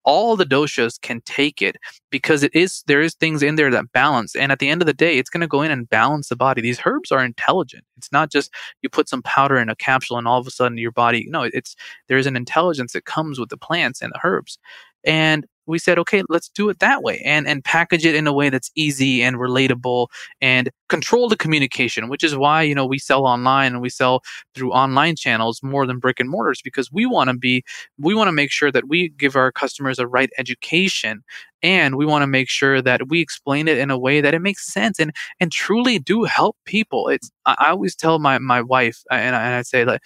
all 0.04 0.36
the 0.36 0.46
doshas 0.46 1.00
can 1.00 1.22
take 1.26 1.62
it 1.62 1.78
because 2.10 2.44
it 2.44 2.54
is 2.56 2.84
there 2.88 3.02
is 3.02 3.14
things 3.14 3.44
in 3.44 3.56
there 3.56 3.70
that 3.70 3.92
balance 3.92 4.36
and 4.36 4.52
at 4.52 4.60
the 4.60 4.68
end 4.68 4.82
of 4.82 4.88
the 4.88 4.96
day 4.96 5.18
it's 5.18 5.30
going 5.30 5.42
to 5.42 5.48
go 5.48 5.62
in 5.62 5.70
and 5.70 5.90
balance 5.90 6.30
the 6.30 6.36
body 6.36 6.60
these 6.60 6.82
herbs 6.86 7.12
are 7.12 7.24
intelligent 7.24 7.84
it's 7.98 8.12
not 8.12 8.32
just 8.32 8.52
you 8.82 8.90
put 8.90 9.08
some 9.08 9.22
powder 9.22 9.58
in 9.58 9.70
a 9.70 9.76
capsule 9.76 10.18
and 10.18 10.28
all 10.28 10.40
of 10.40 10.48
a 10.48 10.52
sudden 10.52 10.80
your 10.80 10.92
body 10.92 11.28
no 11.30 11.44
it's 11.54 11.76
there's 12.08 12.26
an 12.26 12.36
intelligence 12.36 12.94
that 12.94 13.06
comes 13.06 13.40
with 13.40 13.50
the 13.50 13.58
plants 13.58 14.02
and 14.02 14.12
the 14.12 14.20
herbs 14.24 14.58
and 15.04 15.46
we 15.66 15.80
said, 15.80 16.00
okay, 16.00 16.24
let's 16.30 16.50
do 16.50 16.70
it 16.70 16.80
that 16.80 17.04
way 17.04 17.22
and, 17.26 17.48
and 17.48 17.64
package 17.64 18.06
it 18.06 18.16
in 18.16 18.28
a 18.28 18.34
way 18.34 18.50
that's 18.50 18.72
easy 18.76 19.22
and 19.22 19.38
relatable 19.38 20.08
and 20.42 20.70
control 20.90 21.30
the 21.30 21.38
communication, 21.38 22.10
which 22.10 22.24
is 22.24 22.36
why, 22.36 22.62
you 22.62 22.76
know, 22.76 22.86
we 22.86 23.00
sell 23.00 23.26
online 23.26 23.74
and 23.74 23.82
we 23.82 23.90
sell 23.90 24.22
through 24.56 24.72
online 24.72 25.16
channels 25.16 25.62
more 25.64 25.86
than 25.86 26.00
brick 26.00 26.20
and 26.20 26.30
mortars 26.30 26.62
because 26.64 26.92
we 26.92 27.06
want 27.06 27.30
to 27.30 27.38
be, 27.38 27.64
we 27.98 28.14
want 28.14 28.28
to 28.28 28.34
make 28.34 28.52
sure 28.52 28.72
that 28.72 28.88
we 28.88 29.10
give 29.10 29.36
our 29.36 29.52
customers 29.52 30.00
a 30.00 30.08
right 30.08 30.30
education 30.38 31.24
and 31.64 31.96
we 31.96 32.06
want 32.06 32.24
to 32.24 32.28
make 32.28 32.50
sure 32.50 32.82
that 32.82 33.08
we 33.10 33.22
explain 33.22 33.68
it 33.68 33.78
in 33.78 33.92
a 33.92 33.98
way 33.98 34.22
that 34.22 34.34
it 34.34 34.40
makes 34.40 34.72
sense 34.72 35.00
and 35.00 35.12
and 35.40 35.52
truly 35.52 36.00
do 36.00 36.24
help 36.24 36.58
people. 36.66 37.08
It's 37.10 37.32
i, 37.46 37.68
always 37.70 37.96
tell 37.96 38.20
my 38.20 38.40
my 38.40 38.62
wife 38.62 39.04
and 39.12 39.36
I, 39.36 39.44
and 39.44 39.56
I 39.56 39.62
say 39.62 39.86
like 39.86 40.02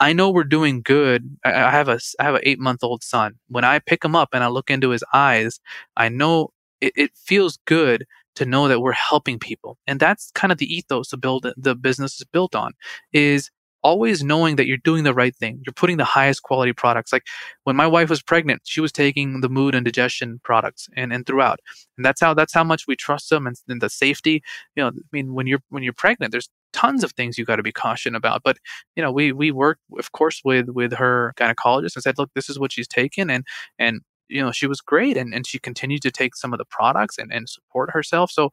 I 0.00 0.12
know 0.12 0.30
we're 0.30 0.44
doing 0.44 0.82
good. 0.82 1.36
I 1.44 1.70
have 1.70 1.88
a 1.88 2.00
I 2.20 2.24
have 2.24 2.34
an 2.34 2.40
eight 2.44 2.58
month 2.58 2.82
old 2.82 3.02
son. 3.02 3.34
When 3.48 3.64
I 3.64 3.78
pick 3.78 4.04
him 4.04 4.16
up 4.16 4.30
and 4.32 4.42
I 4.44 4.48
look 4.48 4.70
into 4.70 4.90
his 4.90 5.04
eyes, 5.12 5.60
I 5.96 6.08
know 6.08 6.50
it, 6.80 6.92
it 6.96 7.10
feels 7.14 7.58
good 7.64 8.06
to 8.36 8.44
know 8.44 8.66
that 8.68 8.80
we're 8.80 8.92
helping 8.92 9.38
people, 9.38 9.78
and 9.86 10.00
that's 10.00 10.30
kind 10.32 10.52
of 10.52 10.58
the 10.58 10.72
ethos 10.72 11.08
to 11.08 11.16
build 11.16 11.46
the 11.56 11.74
business 11.76 12.20
is 12.20 12.26
built 12.32 12.54
on. 12.54 12.72
Is 13.12 13.50
always 13.84 14.24
knowing 14.24 14.56
that 14.56 14.66
you're 14.66 14.78
doing 14.78 15.04
the 15.04 15.14
right 15.14 15.36
thing. 15.36 15.60
You're 15.64 15.74
putting 15.74 15.98
the 15.98 16.04
highest 16.04 16.42
quality 16.42 16.72
products. 16.72 17.12
Like 17.12 17.24
when 17.64 17.76
my 17.76 17.86
wife 17.86 18.08
was 18.08 18.22
pregnant, 18.22 18.62
she 18.64 18.80
was 18.80 18.90
taking 18.90 19.42
the 19.42 19.48
mood 19.50 19.74
and 19.74 19.84
digestion 19.84 20.40
products 20.42 20.88
and, 20.96 21.12
and 21.12 21.26
throughout. 21.26 21.60
And 21.98 22.04
that's 22.04 22.20
how 22.20 22.34
that's 22.34 22.54
how 22.54 22.64
much 22.64 22.86
we 22.88 22.96
trust 22.96 23.30
them 23.30 23.46
and, 23.46 23.56
and 23.68 23.80
the 23.80 23.90
safety. 23.90 24.42
You 24.74 24.82
know, 24.82 24.88
I 24.88 24.92
mean 25.12 25.34
when 25.34 25.46
you're 25.46 25.62
when 25.68 25.82
you're 25.82 25.92
pregnant, 25.92 26.32
there's 26.32 26.48
tons 26.74 27.02
of 27.04 27.12
things 27.12 27.38
you 27.38 27.44
got 27.46 27.56
to 27.56 27.62
be 27.62 27.72
caution 27.72 28.14
about. 28.14 28.42
But 28.44 28.58
you 28.96 29.02
know, 29.02 29.10
we 29.12 29.32
we 29.32 29.50
worked, 29.50 29.80
of 29.98 30.12
course, 30.12 30.42
with 30.44 30.68
with 30.68 30.92
her 30.92 31.32
gynecologist 31.38 31.96
and 31.96 32.02
said, 32.02 32.18
look, 32.18 32.30
this 32.34 32.50
is 32.50 32.58
what 32.58 32.72
she's 32.72 32.88
taken, 32.88 33.30
and 33.30 33.46
and 33.78 34.00
you 34.28 34.42
know, 34.42 34.52
she 34.52 34.66
was 34.66 34.80
great, 34.80 35.16
and 35.16 35.32
and 35.34 35.46
she 35.46 35.58
continued 35.58 36.02
to 36.02 36.10
take 36.10 36.36
some 36.36 36.52
of 36.52 36.58
the 36.58 36.64
products 36.66 37.18
and 37.18 37.32
and 37.32 37.48
support 37.48 37.90
herself. 37.92 38.30
So 38.30 38.50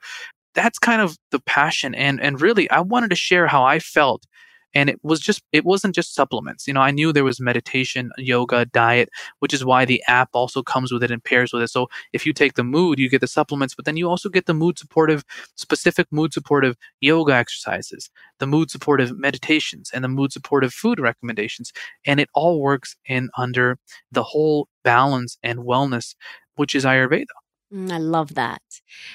that's 0.56 0.80
kind 0.80 1.02
of 1.02 1.18
the 1.32 1.40
passion, 1.40 1.96
and 1.96 2.22
and 2.22 2.42
really, 2.42 2.70
I 2.70 2.82
wanted 2.82 3.10
to 3.10 3.16
share 3.16 3.48
how 3.48 3.64
I 3.64 3.80
felt 3.80 4.26
and 4.74 4.90
it 4.90 5.00
was 5.04 5.20
just 5.20 5.44
it 5.52 5.66
wasn't 5.66 5.94
just 5.94 6.14
supplements 6.14 6.68
you 6.68 6.74
know 6.74 6.82
i 6.82 6.92
knew 6.92 7.12
there 7.12 7.24
was 7.24 7.40
meditation 7.40 8.12
yoga 8.18 8.66
diet 8.66 9.10
which 9.40 9.54
is 9.54 9.66
why 9.66 9.86
the 9.86 10.04
app 10.08 10.30
also 10.34 10.62
comes 10.62 10.92
with 10.92 11.04
it 11.04 11.12
and 11.12 11.24
pairs 11.24 11.54
with 11.54 11.64
it. 11.64 11.70
So 11.70 11.88
if 12.14 12.26
you 12.26 12.34
take 12.34 12.54
the 12.54 12.64
mood 12.64 13.00
you 13.00 13.10
get 13.10 13.22
the 13.22 13.28
supplements 13.28 13.76
but 13.76 13.86
then 13.86 13.98
you 13.98 14.10
also 14.10 14.30
get 14.30 14.46
the 14.46 14.54
mood 14.54 14.78
supportive 14.78 15.24
specific 15.56 16.08
mood 16.12 16.34
supportive 16.34 16.76
yoga 17.00 17.34
exercises 17.34 18.10
the 18.42 18.48
mood 18.48 18.72
supportive 18.72 19.18
meditations 19.18 19.92
and 19.94 20.04
the 20.04 20.10
mood 20.10 20.34
supportive 20.34 20.74
food 20.74 21.00
recommendations. 21.00 21.72
And 22.06 22.20
it 22.20 22.28
all 22.34 22.60
works 22.60 22.98
in 23.06 23.30
under 23.38 23.78
the 24.12 24.24
whole 24.24 24.68
balance 24.84 25.38
and 25.42 25.60
wellness 25.60 26.16
which 26.56 26.76
is 26.76 26.84
ayurveda. 26.84 27.26
Mm, 27.74 27.92
I 27.92 27.98
love 27.98 28.34
that. 28.34 28.62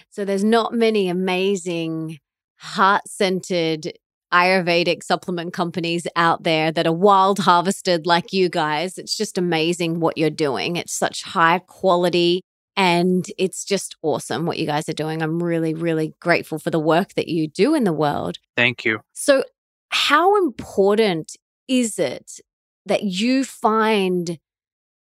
So 0.09 0.25
there's 0.25 0.45
not 0.45 0.73
many 0.73 1.09
amazing 1.09 2.19
heart 2.57 3.03
centered 3.07 3.93
Ayurvedic 4.33 5.03
supplement 5.03 5.53
companies 5.53 6.07
out 6.17 6.43
there 6.43 6.73
that 6.73 6.87
are 6.87 6.93
wild 6.93 7.39
harvested 7.39 8.07
like 8.07 8.33
you 8.33 8.49
guys. 8.49 8.99
It's 8.99 9.17
just 9.17 9.39
amazing 9.39 10.01
what 10.01 10.19
you're 10.19 10.31
doing. 10.31 10.77
It's 10.77 10.93
such 10.93 11.23
high 11.23 11.61
quality 11.61 12.43
and 12.77 13.25
it's 13.39 13.65
just 13.65 13.97
awesome 14.03 14.45
what 14.45 14.59
you 14.59 14.67
guys 14.67 14.89
are 14.89 14.95
doing. 14.95 15.23
I'm 15.23 15.43
really, 15.43 15.75
really 15.75 16.15
grateful 16.21 16.59
for 16.59 16.71
the 16.71 16.79
work 16.79 17.15
that 17.15 17.29
you 17.29 17.49
do 17.49 17.75
in 17.75 17.85
the 17.85 17.93
world. 17.93 18.39
Thank 18.57 18.85
you. 18.85 19.01
So, 19.13 19.45
how 19.91 20.37
important 20.37 21.37
is 21.69 21.99
it 21.99 22.41
that 22.85 23.03
you 23.03 23.45
find 23.45 24.39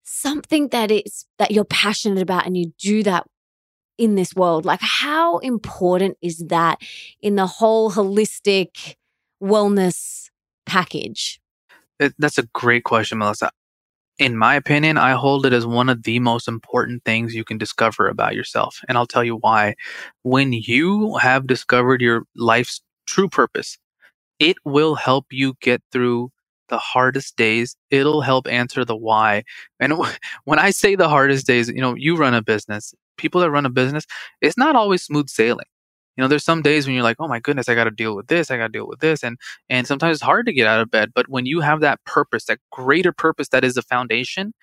something 0.03 0.70
that 0.70 0.89
is 0.89 1.26
that 1.38 1.51
you're 1.51 1.66
passionate 1.66 2.22
about 2.22 2.45
and 2.45 2.57
you 2.57 2.74
do 2.80 3.03
that 3.03 3.26
in 3.99 4.15
this 4.15 4.33
world. 4.33 4.65
Like 4.65 4.79
how 4.81 5.37
important 5.39 6.17
is 6.21 6.39
that 6.47 6.81
in 7.21 7.35
the 7.35 7.45
whole 7.45 7.91
holistic 7.91 8.95
wellness 9.43 10.29
package? 10.65 11.39
That's 12.17 12.37
a 12.37 12.47
great 12.53 12.85
question, 12.85 13.17
Melissa. 13.17 13.51
In 14.17 14.37
my 14.37 14.55
opinion, 14.55 14.97
I 14.97 15.11
hold 15.11 15.45
it 15.45 15.53
as 15.53 15.65
one 15.65 15.89
of 15.89 16.03
the 16.03 16.19
most 16.19 16.47
important 16.47 17.03
things 17.03 17.35
you 17.35 17.43
can 17.43 17.57
discover 17.57 18.07
about 18.07 18.35
yourself. 18.35 18.79
And 18.87 18.97
I'll 18.97 19.05
tell 19.05 19.23
you 19.23 19.35
why. 19.35 19.75
When 20.23 20.53
you 20.53 21.17
have 21.17 21.47
discovered 21.47 22.01
your 22.01 22.23
life's 22.35 22.81
true 23.05 23.29
purpose, 23.29 23.77
it 24.39 24.57
will 24.65 24.95
help 24.95 25.25
you 25.31 25.55
get 25.61 25.81
through 25.91 26.31
the 26.69 26.77
hardest 26.77 27.35
days. 27.35 27.75
It'll 27.91 28.21
help 28.21 28.47
answer 28.47 28.85
the 28.85 28.95
why. 28.95 29.43
And 29.79 29.93
when 30.45 30.59
I 30.59 30.71
say 30.71 30.95
the 30.95 31.09
hardest 31.09 31.47
days, 31.47 31.67
you 31.67 31.81
know, 31.81 31.95
you 31.95 32.15
run 32.15 32.33
a 32.33 32.41
business. 32.41 32.93
People 33.20 33.41
that 33.41 33.51
run 33.51 33.65
a 33.65 33.70
business, 33.70 34.05
it's 34.41 34.57
not 34.57 34.76
always 34.76 35.03
smooth 35.03 35.30
sailing. 35.30 35.65
You 36.17 36.24
know, 36.24 36.28
there's 36.28 36.43
some 36.43 36.61
days 36.61 36.86
when 36.86 36.95
you're 36.95 37.03
like, 37.03 37.17
"Oh 37.20 37.28
my 37.28 37.39
goodness, 37.39 37.70
I 37.70 37.76
got 37.76 37.86
to 37.86 37.91
deal 37.91 38.15
with 38.15 38.28
this. 38.28 38.51
I 38.51 38.57
got 38.57 38.67
to 38.67 38.72
deal 38.72 38.88
with 38.88 38.99
this." 38.99 39.24
And 39.24 39.38
and 39.70 39.88
sometimes 39.88 40.17
it's 40.17 40.24
hard 40.24 40.45
to 40.47 40.53
get 40.53 40.67
out 40.67 40.82
of 40.82 40.91
bed, 40.91 41.11
but 41.15 41.30
when 41.30 41.45
you 41.45 41.61
have 41.61 41.82
that 41.82 42.03
purpose, 42.05 42.45
that 42.45 42.59
greater 42.72 43.11
purpose 43.13 43.49
that 43.49 43.63
is 43.63 43.76
the 43.76 43.82
foundation, 43.84 44.53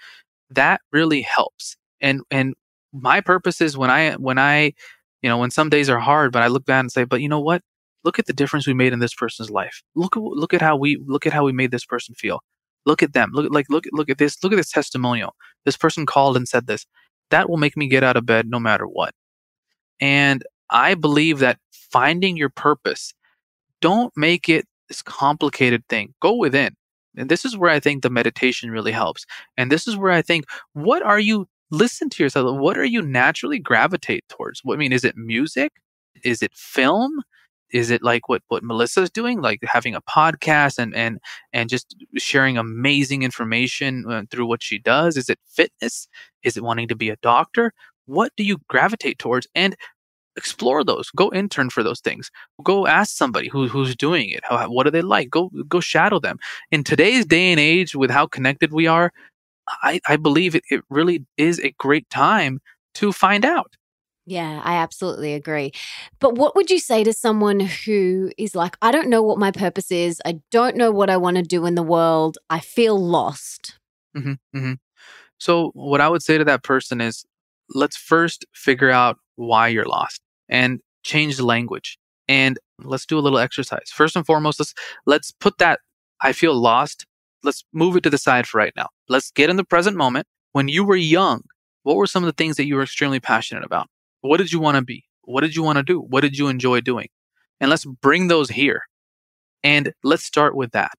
that 0.51 0.81
really 0.93 1.23
helps. 1.23 1.77
And 2.01 2.23
and 2.31 2.55
my 2.93 3.21
purpose 3.21 3.61
is 3.61 3.77
when 3.77 3.91
I 3.91 4.13
when 4.15 4.39
I, 4.39 4.73
you 5.23 5.29
know, 5.31 5.39
when 5.39 5.51
some 5.51 5.71
days 5.71 5.91
are 5.91 5.99
hard, 6.01 6.33
but 6.33 6.43
I 6.43 6.49
look 6.49 6.67
back 6.67 6.81
and 6.81 6.93
say, 6.93 7.05
"But 7.05 7.21
you 7.23 7.29
know 7.29 7.41
what? 7.41 7.63
look 8.05 8.19
at 8.21 8.27
the 8.27 8.33
difference 8.33 8.67
we 8.67 8.75
made 8.75 8.93
in 8.93 9.01
this 9.01 9.15
person's 9.15 9.51
life. 9.51 9.83
Look 9.97 10.15
look 10.17 10.55
at 10.55 10.63
how 10.63 10.77
we 10.77 10.97
look 11.07 11.27
at 11.27 11.33
how 11.33 11.45
we 11.45 11.53
made 11.53 11.73
this 11.73 11.85
person 11.85 12.15
feel. 12.15 12.41
Look 12.87 13.03
at 13.03 13.13
them. 13.15 13.31
Look 13.33 13.53
like 13.53 13.67
look 13.69 13.85
look 13.93 14.09
at 14.11 14.19
this. 14.19 14.43
Look 14.45 14.53
at 14.53 14.57
this 14.57 14.71
testimonial. 14.71 15.35
This 15.65 15.77
person 15.77 16.07
called 16.07 16.37
and 16.37 16.49
said 16.49 16.67
this. 16.69 16.87
That 17.31 17.49
will 17.51 17.57
make 17.57 17.77
me 17.77 17.89
get 17.89 18.05
out 18.05 18.17
of 18.17 18.27
bed 18.27 18.49
no 18.49 18.61
matter 18.61 18.87
what. 18.87 19.15
And 20.01 20.45
I 20.71 20.95
believe 20.95 21.39
that 21.41 21.59
finding 21.73 22.37
your 22.37 22.51
purpose, 22.51 23.15
don't 23.81 24.13
make 24.17 24.49
it 24.49 24.67
this 24.89 25.03
complicated 25.03 25.85
thing. 25.89 26.15
Go 26.21 26.35
within. 26.37 26.77
And 27.17 27.29
this 27.29 27.45
is 27.45 27.57
where 27.57 27.71
I 27.71 27.81
think 27.81 28.03
the 28.03 28.11
meditation 28.11 28.71
really 28.71 28.93
helps. 28.93 29.25
And 29.57 29.73
this 29.73 29.89
is 29.89 29.97
where 29.97 30.13
I 30.13 30.23
think, 30.23 30.45
what 30.75 31.03
are 31.03 31.19
you, 31.19 31.49
listen 31.71 32.11
to 32.11 32.23
yourself. 32.23 32.59
What 32.59 32.79
are 32.79 32.85
you 32.85 33.03
naturally 33.03 33.59
gravitate 33.59 34.25
towards? 34.29 34.63
I 34.71 34.77
mean, 34.77 34.93
is 34.93 35.05
it 35.05 35.17
music? 35.17 35.73
Is 36.25 36.43
it 36.43 36.55
film? 36.55 37.23
Is 37.73 37.91
it 37.91 38.03
like 38.03 38.29
what 38.29 38.43
what 38.49 38.63
Melissa's 38.63 39.11
doing, 39.11 39.41
like 39.41 39.61
having 39.63 39.95
a 39.95 40.03
podcast 40.03 40.79
and 40.79 40.95
and 40.95 41.19
and 41.53 41.69
just 41.69 41.97
sharing 42.17 42.57
amazing 42.59 43.23
information 43.23 44.05
uh, 44.11 44.23
through 44.31 44.47
what 44.47 44.63
she 44.63 44.79
does? 44.79 45.17
Is 45.17 45.29
it 45.29 45.39
fitness? 45.47 46.09
Is 46.43 46.57
it 46.57 46.63
wanting 46.63 46.89
to 46.89 46.97
be 46.97 47.11
a 47.11 47.17
doctor? 47.17 47.73
What 48.07 48.33
do 48.37 48.45
you 48.45 48.59
gravitate 48.69 49.19
towards? 49.19 49.47
And 49.55 49.77
explore 50.37 50.85
those. 50.85 51.11
Go 51.17 51.33
intern 51.33 51.71
for 51.71 51.83
those 51.83 52.01
things. 52.01 52.31
Go 52.63 52.87
ask 52.87 53.17
somebody 53.17 53.49
who, 53.49 53.69
who's 53.69 53.97
doing 53.97 54.31
it. 54.31 54.41
How, 54.45 54.69
what 54.71 54.85
do 54.85 54.91
they 54.91 55.03
like? 55.03 55.31
Go 55.31 55.51
go 55.69 55.81
shadow 55.81 56.19
them. 56.21 56.39
In 56.71 56.85
today's 56.85 57.27
day 57.27 57.51
and 57.51 57.61
age, 57.61 57.97
with 57.97 58.11
how 58.11 58.27
connected 58.27 58.73
we 58.73 58.87
are, 58.87 59.13
I, 59.83 60.01
I 60.09 60.17
believe 60.17 60.55
it, 60.55 60.65
it 60.71 60.83
really 60.91 61.25
is 61.37 61.59
a 61.61 61.75
great 61.79 62.09
time 62.11 62.61
to 62.95 63.13
find 63.13 63.45
out. 63.45 63.75
Yeah, 64.29 64.61
I 64.65 64.75
absolutely 64.77 65.35
agree. 65.35 65.73
But 66.19 66.35
what 66.35 66.57
would 66.57 66.69
you 66.69 66.81
say 66.81 67.05
to 67.05 67.13
someone 67.13 67.61
who 67.61 68.33
is 68.37 68.57
like, 68.57 68.77
I 68.83 68.91
don't 68.91 69.09
know 69.09 69.23
what 69.23 69.39
my 69.39 69.53
purpose 69.53 69.93
is. 69.93 70.21
I 70.27 70.41
don't 70.51 70.77
know 70.77 70.91
what 70.91 71.09
I 71.09 71.17
want 71.17 71.37
to 71.37 71.45
do 71.45 71.65
in 71.65 71.77
the 71.77 71.83
world. 71.83 72.37
I 72.51 72.59
feel 72.59 72.99
lost. 72.99 73.79
Mm-hmm, 74.17 74.33
mm-hmm. 74.57 74.73
So, 75.39 75.71
what 75.75 76.01
I 76.01 76.09
would 76.09 76.23
say 76.23 76.39
to 76.39 76.45
that 76.45 76.65
person 76.65 77.01
is 77.01 77.25
let's 77.73 77.97
first 77.97 78.45
figure 78.53 78.91
out 78.91 79.19
why 79.37 79.69
you're 79.69 79.85
lost 79.85 80.21
and 80.49 80.81
change 81.05 81.37
the 81.37 81.47
language. 81.47 81.99
And 82.29 82.59
let's 82.83 83.07
do 83.07 83.19
a 83.19 83.21
little 83.21 83.39
exercise. 83.39 83.91
First 83.93 84.17
and 84.17 84.27
foremost, 84.27 84.59
let's 84.59 84.75
let's 85.07 85.31
put 85.31 85.59
that 85.59 85.81
I 86.21 86.33
feel 86.33 86.55
lost. 86.55 87.07
Let's 87.45 87.65
move 87.73 87.95
it 87.97 88.03
to 88.05 88.11
the 88.11 88.19
side 88.19 88.49
for 88.49 88.59
right 88.59 88.73
now. 88.77 88.89
Let's 89.09 89.31
get 89.31 89.51
in 89.51 89.57
the 89.57 89.65
present 89.65 89.97
moment. 89.97 90.27
When 90.53 90.67
you 90.67 90.85
were 90.85 90.97
young, 90.97 91.43
what 91.85 91.97
were 91.97 92.07
some 92.07 92.25
of 92.25 92.27
the 92.27 92.33
things 92.33 92.57
that 92.57 92.67
you 92.67 92.75
were 92.75 92.83
extremely 92.83 93.21
passionate 93.21 93.65
about? 93.65 93.89
What 94.21 94.39
did 94.39 94.53
you 94.53 94.61
want 94.61 94.77
to 94.77 94.83
be? 94.83 95.05
What 95.23 95.43
did 95.43 95.55
you 95.57 95.63
want 95.63 95.77
to 95.77 95.83
do? 95.83 96.01
What 96.01 96.21
did 96.21 96.39
you 96.39 96.49
enjoy 96.49 96.81
doing? 96.81 97.09
And 97.61 97.71
let's 97.71 97.85
bring 97.85 98.29
those 98.29 98.51
here. 98.51 98.83
And 99.65 99.93
let's 100.05 100.23
start 100.23 100.55
with 100.55 100.73
that. 100.73 100.93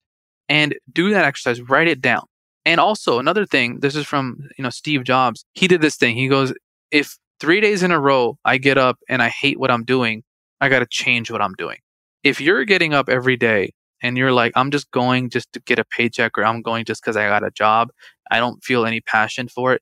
And 0.50 0.76
do 0.92 1.10
that 1.12 1.26
exercise, 1.26 1.62
write 1.62 1.88
it 1.88 2.02
down. 2.02 2.26
And 2.66 2.80
also 2.80 3.20
another 3.20 3.46
thing, 3.46 3.80
this 3.80 3.96
is 3.96 4.06
from, 4.06 4.50
you 4.58 4.64
know, 4.64 4.70
Steve 4.70 5.04
Jobs. 5.04 5.46
He 5.54 5.68
did 5.68 5.82
this 5.82 5.96
thing. 5.96 6.16
He 6.16 6.28
goes, 6.28 6.54
if 6.92 7.18
3 7.40 7.62
days 7.62 7.84
in 7.84 7.92
a 7.92 8.00
row 8.00 8.38
I 8.44 8.58
get 8.58 8.78
up 8.78 8.98
and 9.08 9.22
I 9.22 9.30
hate 9.30 9.60
what 9.60 9.72
I'm 9.72 9.84
doing, 9.84 10.24
I 10.60 10.70
got 10.70 10.80
to 10.80 10.88
change 10.90 11.30
what 11.32 11.42
I'm 11.42 11.54
doing. 11.54 11.78
If 12.24 12.42
you're 12.42 12.66
getting 12.66 12.94
up 12.94 13.10
every 13.10 13.38
day 13.38 13.72
and 14.02 14.18
you're 14.18 14.32
like, 14.32 14.52
I'm 14.56 14.72
just 14.72 14.90
going 14.92 15.30
just 15.30 15.54
to 15.54 15.60
get 15.62 15.80
a 15.80 15.86
paycheck 15.86 16.38
or 16.38 16.46
I'm 16.46 16.62
going 16.62 16.84
just 16.86 17.02
because 17.02 17.16
I 17.16 17.28
got 17.28 17.46
a 17.46 17.52
job, 17.52 17.90
I 18.32 18.40
don't 18.40 18.64
feel 18.64 18.86
any 18.86 19.02
passion 19.02 19.48
for 19.48 19.74
it. 19.74 19.82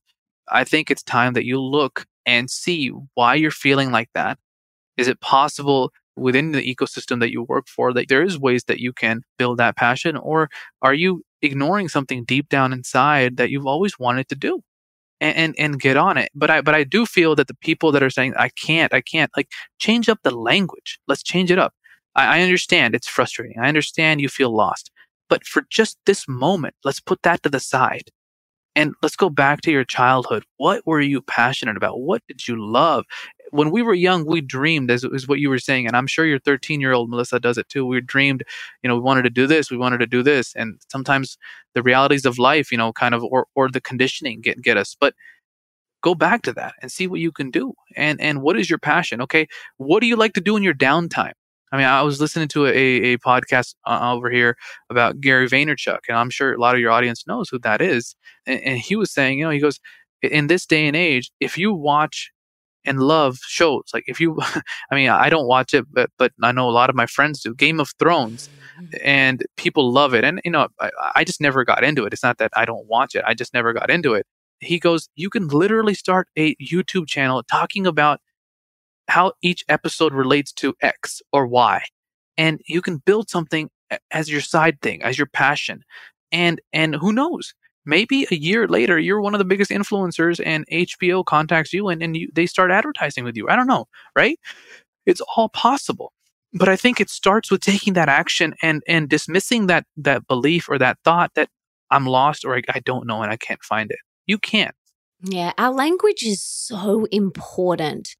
I 0.49 0.63
think 0.63 0.89
it's 0.89 1.03
time 1.03 1.33
that 1.33 1.45
you 1.45 1.59
look 1.61 2.05
and 2.25 2.49
see 2.49 2.91
why 3.13 3.35
you're 3.35 3.51
feeling 3.51 3.91
like 3.91 4.09
that. 4.13 4.37
Is 4.97 5.07
it 5.07 5.19
possible 5.21 5.91
within 6.15 6.51
the 6.51 6.75
ecosystem 6.75 7.19
that 7.19 7.31
you 7.31 7.43
work 7.43 7.67
for 7.67 7.93
that 7.93 8.07
there 8.07 8.23
is 8.23 8.39
ways 8.39 8.63
that 8.65 8.79
you 8.79 8.93
can 8.93 9.21
build 9.37 9.57
that 9.57 9.75
passion 9.75 10.15
or 10.15 10.49
are 10.81 10.93
you 10.93 11.23
ignoring 11.41 11.89
something 11.89 12.23
deep 12.23 12.49
down 12.49 12.71
inside 12.71 13.37
that 13.37 13.49
you've 13.49 13.67
always 13.67 13.99
wanted 13.99 14.29
to 14.29 14.35
do? 14.35 14.61
And, 15.21 15.37
and, 15.37 15.55
and 15.57 15.79
get 15.79 15.95
on 15.95 16.17
it. 16.17 16.29
But 16.35 16.49
I 16.49 16.59
but 16.59 16.75
I 16.75 16.83
do 16.83 17.05
feel 17.05 17.35
that 17.35 17.47
the 17.47 17.55
people 17.55 17.93
that 17.93 18.03
are 18.03 18.09
saying 18.09 18.33
I 18.35 18.49
can't, 18.49 18.93
I 18.93 18.99
can't, 18.99 19.31
like 19.37 19.47
change 19.79 20.09
up 20.09 20.19
the 20.23 20.35
language. 20.35 20.99
Let's 21.07 21.23
change 21.23 21.51
it 21.51 21.57
up. 21.57 21.73
I, 22.15 22.39
I 22.39 22.41
understand 22.41 22.93
it's 22.93 23.07
frustrating. 23.07 23.57
I 23.57 23.69
understand 23.69 24.19
you 24.19 24.27
feel 24.27 24.53
lost. 24.53 24.91
But 25.29 25.45
for 25.45 25.63
just 25.69 25.97
this 26.05 26.27
moment, 26.27 26.75
let's 26.83 26.99
put 26.99 27.21
that 27.23 27.43
to 27.43 27.49
the 27.49 27.61
side 27.61 28.09
and 28.75 28.93
let's 29.01 29.15
go 29.15 29.29
back 29.29 29.61
to 29.61 29.71
your 29.71 29.83
childhood. 29.85 30.43
What 30.57 30.85
were 30.85 31.01
you 31.01 31.21
passionate 31.21 31.77
about? 31.77 32.01
What 32.01 32.21
did 32.27 32.47
you 32.47 32.55
love? 32.63 33.05
When 33.51 33.71
we 33.71 33.81
were 33.83 33.93
young, 33.93 34.25
we 34.25 34.41
dreamed, 34.41 34.91
as 34.91 35.03
is 35.03 35.27
what 35.27 35.39
you 35.39 35.49
were 35.49 35.59
saying, 35.59 35.87
and 35.87 35.95
I'm 35.95 36.07
sure 36.07 36.25
your 36.25 36.39
13 36.39 36.81
year 36.81 36.93
old 36.93 37.09
Melissa 37.09 37.39
does 37.39 37.57
it 37.57 37.69
too. 37.69 37.85
We 37.85 38.01
dreamed, 38.01 38.43
you 38.83 38.89
know, 38.89 38.95
we 38.95 39.01
wanted 39.01 39.23
to 39.23 39.29
do 39.29 39.47
this, 39.47 39.71
we 39.71 39.77
wanted 39.77 39.99
to 39.99 40.07
do 40.07 40.23
this, 40.23 40.53
and 40.55 40.79
sometimes 40.91 41.37
the 41.73 41.83
realities 41.83 42.25
of 42.25 42.37
life, 42.39 42.71
you 42.71 42.77
know, 42.77 42.91
kind 42.93 43.13
of, 43.15 43.23
or 43.23 43.47
or 43.55 43.69
the 43.69 43.81
conditioning 43.81 44.41
get 44.41 44.61
get 44.61 44.77
us. 44.77 44.95
But 44.99 45.13
go 46.01 46.15
back 46.15 46.41
to 46.43 46.53
that 46.53 46.73
and 46.81 46.91
see 46.91 47.07
what 47.07 47.19
you 47.19 47.31
can 47.31 47.51
do. 47.51 47.73
And 47.95 48.19
and 48.21 48.41
what 48.41 48.59
is 48.59 48.69
your 48.69 48.79
passion? 48.79 49.21
Okay, 49.21 49.47
what 49.77 50.01
do 50.01 50.07
you 50.07 50.15
like 50.15 50.33
to 50.33 50.41
do 50.41 50.57
in 50.57 50.63
your 50.63 50.73
downtime? 50.75 51.33
I 51.71 51.77
mean, 51.77 51.85
I 51.85 52.01
was 52.03 52.21
listening 52.21 52.47
to 52.49 52.67
a, 52.67 52.71
a 52.71 53.17
podcast 53.17 53.75
uh, 53.85 54.13
over 54.13 54.29
here 54.29 54.55
about 54.89 55.19
Gary 55.19 55.47
Vaynerchuk, 55.47 55.99
and 56.07 56.17
I'm 56.17 56.29
sure 56.29 56.53
a 56.53 56.59
lot 56.59 56.75
of 56.75 56.81
your 56.81 56.91
audience 56.91 57.25
knows 57.27 57.49
who 57.49 57.59
that 57.59 57.81
is. 57.81 58.15
And, 58.45 58.61
and 58.61 58.79
he 58.79 58.95
was 58.95 59.11
saying, 59.11 59.39
you 59.39 59.45
know, 59.45 59.51
he 59.51 59.59
goes, 59.59 59.79
in 60.21 60.47
this 60.47 60.65
day 60.65 60.87
and 60.87 60.95
age, 60.95 61.31
if 61.39 61.57
you 61.57 61.73
watch 61.73 62.31
and 62.85 62.99
love 62.99 63.39
shows, 63.45 63.83
like 63.93 64.03
if 64.07 64.19
you, 64.19 64.39
I 64.91 64.95
mean, 64.95 65.09
I 65.09 65.29
don't 65.29 65.47
watch 65.47 65.73
it, 65.73 65.85
but 65.91 66.09
but 66.17 66.31
I 66.41 66.51
know 66.51 66.69
a 66.69 66.71
lot 66.71 66.89
of 66.89 66.95
my 66.95 67.05
friends 67.05 67.41
do. 67.41 67.53
Game 67.53 67.79
of 67.79 67.91
Thrones, 67.99 68.49
mm-hmm. 68.79 68.95
and 69.03 69.43
people 69.57 69.91
love 69.91 70.13
it, 70.13 70.23
and 70.23 70.39
you 70.45 70.51
know, 70.51 70.67
I, 70.79 70.91
I 71.15 71.23
just 71.23 71.41
never 71.41 71.63
got 71.63 71.83
into 71.83 72.05
it. 72.05 72.13
It's 72.13 72.23
not 72.23 72.37
that 72.37 72.51
I 72.55 72.65
don't 72.65 72.87
watch 72.87 73.15
it; 73.15 73.23
I 73.25 73.33
just 73.33 73.53
never 73.53 73.73
got 73.73 73.89
into 73.89 74.13
it. 74.13 74.25
He 74.59 74.79
goes, 74.79 75.09
you 75.15 75.29
can 75.29 75.47
literally 75.49 75.93
start 75.93 76.29
a 76.37 76.55
YouTube 76.55 77.07
channel 77.07 77.43
talking 77.43 77.85
about 77.85 78.21
how 79.07 79.33
each 79.41 79.63
episode 79.69 80.13
relates 80.13 80.51
to 80.53 80.75
X 80.81 81.21
or 81.31 81.47
Y. 81.47 81.83
And 82.37 82.59
you 82.67 82.81
can 82.81 82.97
build 82.97 83.29
something 83.29 83.69
as 84.11 84.29
your 84.29 84.41
side 84.41 84.81
thing, 84.81 85.01
as 85.03 85.17
your 85.17 85.27
passion. 85.27 85.83
And 86.31 86.61
and 86.73 86.95
who 86.95 87.13
knows? 87.13 87.53
Maybe 87.85 88.27
a 88.31 88.35
year 88.35 88.67
later 88.67 88.97
you're 88.97 89.21
one 89.21 89.35
of 89.35 89.39
the 89.39 89.45
biggest 89.45 89.71
influencers 89.71 90.41
and 90.43 90.65
HBO 90.71 91.23
contacts 91.23 91.71
you 91.71 91.87
and, 91.87 92.01
and 92.01 92.17
you, 92.17 92.29
they 92.33 92.47
start 92.47 92.71
advertising 92.71 93.23
with 93.23 93.37
you. 93.37 93.47
I 93.47 93.55
don't 93.55 93.67
know, 93.67 93.85
right? 94.15 94.39
It's 95.05 95.21
all 95.35 95.49
possible. 95.49 96.11
But 96.51 96.67
I 96.67 96.75
think 96.75 96.99
it 96.99 97.09
starts 97.09 97.51
with 97.51 97.61
taking 97.61 97.93
that 97.93 98.09
action 98.09 98.55
and 98.61 98.81
and 98.87 99.09
dismissing 99.09 99.67
that 99.67 99.85
that 99.97 100.27
belief 100.27 100.67
or 100.69 100.77
that 100.79 100.97
thought 101.03 101.31
that 101.35 101.49
I'm 101.91 102.05
lost 102.05 102.43
or 102.43 102.57
I, 102.57 102.61
I 102.69 102.79
don't 102.79 103.05
know 103.05 103.21
and 103.21 103.31
I 103.31 103.37
can't 103.37 103.63
find 103.63 103.91
it. 103.91 103.99
You 104.25 104.37
can't. 104.39 104.75
Yeah, 105.21 105.53
our 105.57 105.71
language 105.71 106.23
is 106.23 106.43
so 106.43 107.05
important 107.05 108.15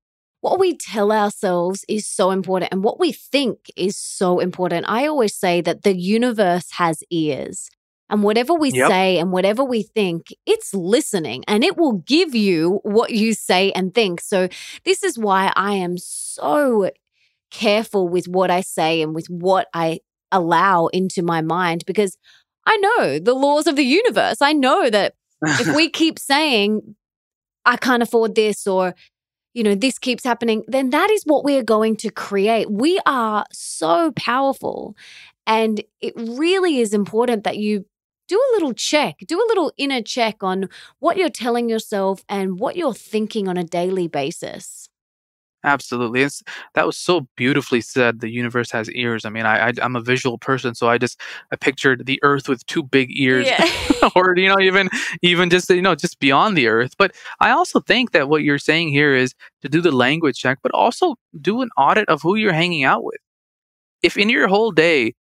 what 0.45 0.59
we 0.59 0.77
tell 0.77 1.11
ourselves 1.11 1.83
is 1.89 2.07
so 2.07 2.29
important 2.29 2.71
and 2.71 2.83
what 2.83 2.99
we 2.99 3.11
think 3.11 3.57
is 3.75 3.97
so 3.97 4.37
important. 4.37 4.85
I 4.87 5.07
always 5.07 5.33
say 5.33 5.59
that 5.61 5.81
the 5.81 5.97
universe 5.97 6.69
has 6.73 7.03
ears. 7.09 7.67
And 8.11 8.21
whatever 8.21 8.53
we 8.53 8.69
yep. 8.69 8.87
say 8.87 9.17
and 9.17 9.31
whatever 9.31 9.63
we 9.63 9.81
think, 9.81 10.27
it's 10.45 10.71
listening 10.75 11.43
and 11.47 11.63
it 11.63 11.77
will 11.77 11.93
give 11.93 12.35
you 12.35 12.79
what 12.83 13.09
you 13.09 13.33
say 13.33 13.71
and 13.71 13.95
think. 13.95 14.21
So, 14.21 14.47
this 14.83 15.01
is 15.01 15.17
why 15.17 15.51
I 15.55 15.71
am 15.73 15.97
so 15.97 16.91
careful 17.49 18.07
with 18.07 18.27
what 18.27 18.51
I 18.51 18.61
say 18.61 19.01
and 19.01 19.15
with 19.15 19.25
what 19.27 19.67
I 19.73 20.01
allow 20.31 20.85
into 20.93 21.23
my 21.23 21.41
mind 21.41 21.83
because 21.87 22.15
I 22.67 22.77
know 22.77 23.17
the 23.17 23.33
laws 23.33 23.65
of 23.65 23.75
the 23.75 23.83
universe. 23.83 24.37
I 24.39 24.53
know 24.53 24.91
that 24.91 25.15
if 25.41 25.75
we 25.75 25.89
keep 25.89 26.19
saying, 26.19 26.95
I 27.65 27.77
can't 27.77 28.03
afford 28.03 28.35
this 28.35 28.67
or 28.67 28.93
you 29.55 29.63
know, 29.63 29.73
this 29.73 29.97
keeps 29.97 30.23
happening, 30.23 30.63
then 30.67 30.89
that 30.91 31.09
is 31.09 31.23
what 31.23 31.45
we 31.45 31.57
are 31.57 31.63
going 31.63 31.95
to 31.95 32.11
create. 32.11 32.69
We 32.69 32.99
are 33.05 33.45
so 33.51 34.11
powerful. 34.11 34.95
And 35.47 35.81
it 36.01 36.13
really 36.15 36.79
is 36.79 36.93
important 36.93 37.45
that 37.45 37.57
you 37.57 37.85
do 38.27 38.35
a 38.37 38.53
little 38.55 38.73
check, 38.73 39.15
do 39.27 39.39
a 39.39 39.47
little 39.47 39.71
inner 39.77 40.01
check 40.01 40.43
on 40.43 40.67
what 40.99 41.15
you're 41.15 41.29
telling 41.29 41.69
yourself 41.69 42.23
and 42.27 42.59
what 42.59 42.75
you're 42.75 42.93
thinking 42.93 43.47
on 43.47 43.55
a 43.55 43.63
daily 43.63 44.09
basis. 44.09 44.89
Absolutely. 45.65 46.21
It's, 46.21 46.43
that 46.75 46.85
was 46.85 46.95
so 46.95 47.27
beautifully 47.35 47.81
said. 47.81 48.19
The 48.19 48.29
universe 48.29 48.69
has 48.69 48.89
ears. 48.91 49.25
I 49.25 49.29
mean, 49.29 49.47
I, 49.47 49.69
I 49.69 49.73
am 49.81 49.95
a 49.95 50.01
visual 50.01 50.37
person, 50.37 50.75
so 50.75 50.87
I 50.87 50.99
just 50.99 51.19
I 51.51 51.55
pictured 51.55 52.05
the 52.05 52.19
Earth 52.21 52.47
with 52.47 52.63
two 52.67 52.83
big 52.83 53.09
ears, 53.17 53.47
yeah. 53.47 53.67
or 54.15 54.37
you 54.37 54.47
know, 54.47 54.59
even 54.59 54.89
even 55.23 55.49
just 55.49 55.69
you 55.71 55.81
know 55.81 55.95
just 55.95 56.19
beyond 56.19 56.55
the 56.55 56.67
Earth. 56.67 56.93
But 56.99 57.15
I 57.39 57.49
also 57.49 57.79
think 57.79 58.11
that 58.11 58.29
what 58.29 58.43
you're 58.43 58.59
saying 58.59 58.89
here 58.89 59.15
is 59.15 59.33
to 59.63 59.69
do 59.69 59.81
the 59.81 59.91
language 59.91 60.37
check, 60.37 60.59
but 60.61 60.71
also 60.71 61.15
do 61.41 61.61
an 61.61 61.69
audit 61.77 62.07
of 62.07 62.21
who 62.21 62.35
you're 62.35 62.53
hanging 62.53 62.83
out 62.83 63.03
with. 63.03 63.19
If 64.03 64.17
in 64.17 64.29
your 64.29 64.47
whole 64.47 64.71
day, 64.71 65.15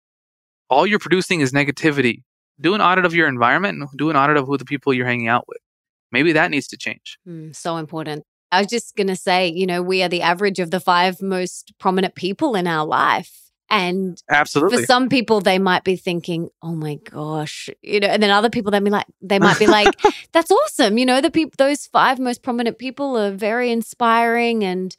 all 0.71 0.87
you're 0.87 0.99
producing 0.99 1.41
is 1.43 1.53
negativity, 1.53 2.23
do 2.59 2.75
an 2.75 2.81
audit 2.81 3.05
of 3.05 3.15
your 3.15 3.29
environment 3.29 3.79
and 3.79 3.89
do 3.99 4.09
an 4.09 4.17
audit 4.17 4.39
of 4.39 4.47
who 4.47 4.57
the 4.57 4.65
people 4.65 4.95
you're 4.95 5.07
hanging 5.07 5.29
out 5.29 5.45
with. 5.47 5.59
Maybe 6.13 6.33
that 6.33 6.51
needs 6.51 6.67
to 6.69 6.79
change. 6.79 7.19
Mm, 7.29 7.55
so 7.55 7.77
important. 7.77 8.25
I 8.53 8.61
was 8.61 8.69
just 8.69 8.97
going 8.97 9.07
to 9.07 9.17
say, 9.17 9.49
you 9.49 9.67
know, 9.67 9.83
we 9.83 10.03
are 10.03 10.09
the 10.09 10.23
average 10.23 10.59
of 10.59 10.71
the 10.71 10.81
five 10.81 11.23
most 11.23 11.73
prominent 11.79 12.15
people 12.15 12.55
in 12.55 12.67
our 12.67 12.87
life. 12.87 13.37
And 13.73 14.21
absolutely 14.29 14.79
for 14.79 14.85
some 14.85 15.09
people, 15.09 15.41
they 15.41 15.61
might 15.61 15.85
be 15.85 15.95
thinking, 15.95 16.49
"Oh 16.61 16.75
my 16.75 16.97
gosh," 16.97 17.71
you 17.83 18.01
know, 18.01 18.09
and 18.09 18.21
then 18.21 18.33
other 18.33 18.51
people, 18.51 18.73
they 18.73 18.81
be 18.81 18.91
like, 18.91 19.07
they 19.23 19.39
might 19.39 19.61
be 19.61 19.69
like, 19.69 19.95
"That's 20.33 20.51
awesome," 20.51 20.99
you 20.99 21.07
know. 21.07 21.21
The 21.21 21.31
people, 21.31 21.53
those 21.57 21.87
five 21.87 22.19
most 22.19 22.43
prominent 22.43 22.79
people, 22.79 23.17
are 23.17 23.31
very 23.31 23.71
inspiring, 23.71 24.65
and 24.65 24.97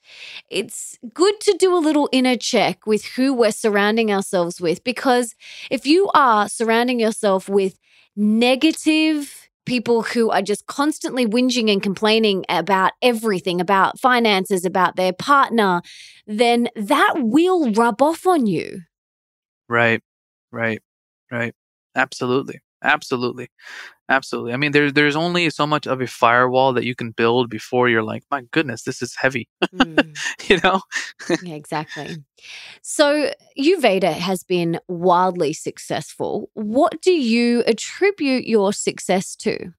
it's 0.49 0.97
good 1.13 1.37
to 1.41 1.57
do 1.59 1.75
a 1.75 1.83
little 1.83 2.07
inner 2.13 2.37
check 2.37 2.87
with 2.87 3.03
who 3.03 3.33
we're 3.33 3.51
surrounding 3.51 4.09
ourselves 4.09 4.61
with, 4.61 4.85
because 4.85 5.35
if 5.69 5.85
you 5.85 6.09
are 6.13 6.47
surrounding 6.47 6.97
yourself 6.97 7.49
with 7.49 7.77
negative 8.15 9.40
people 9.65 10.01
who 10.03 10.29
are 10.29 10.41
just 10.41 10.65
constantly 10.65 11.25
whinging 11.25 11.71
and 11.71 11.83
complaining 11.83 12.45
about 12.49 12.93
everything, 13.01 13.61
about 13.61 13.99
finances, 13.99 14.65
about 14.65 14.95
their 14.95 15.13
partner, 15.13 15.81
then 16.27 16.69
that 16.75 17.13
will 17.17 17.71
rub 17.73 18.01
off 18.01 18.25
on 18.25 18.47
you. 18.47 18.81
Right, 19.69 20.01
right, 20.51 20.81
right. 21.31 21.53
Absolutely. 21.95 22.59
Absolutely. 22.83 23.49
Absolutely. 24.11 24.51
I 24.51 24.57
mean, 24.57 24.73
there's 24.73 24.91
there's 24.91 25.15
only 25.15 25.49
so 25.49 25.65
much 25.65 25.87
of 25.87 26.01
a 26.01 26.05
firewall 26.05 26.73
that 26.73 26.83
you 26.83 26.95
can 26.95 27.11
build 27.11 27.49
before 27.49 27.87
you're 27.87 28.03
like, 28.03 28.23
my 28.29 28.41
goodness, 28.51 28.83
this 28.83 29.01
is 29.01 29.15
heavy. 29.15 29.47
Mm. 29.73 30.17
you 30.49 30.59
know? 30.61 30.81
yeah, 31.41 31.55
exactly. 31.55 32.17
So 32.81 33.31
YouVeda 33.57 34.11
has 34.11 34.43
been 34.43 34.81
wildly 34.89 35.53
successful. 35.53 36.49
What 36.55 37.01
do 37.01 37.13
you 37.13 37.63
attribute 37.67 38.45
your 38.45 38.73
success 38.73 39.33
to? 39.37 39.71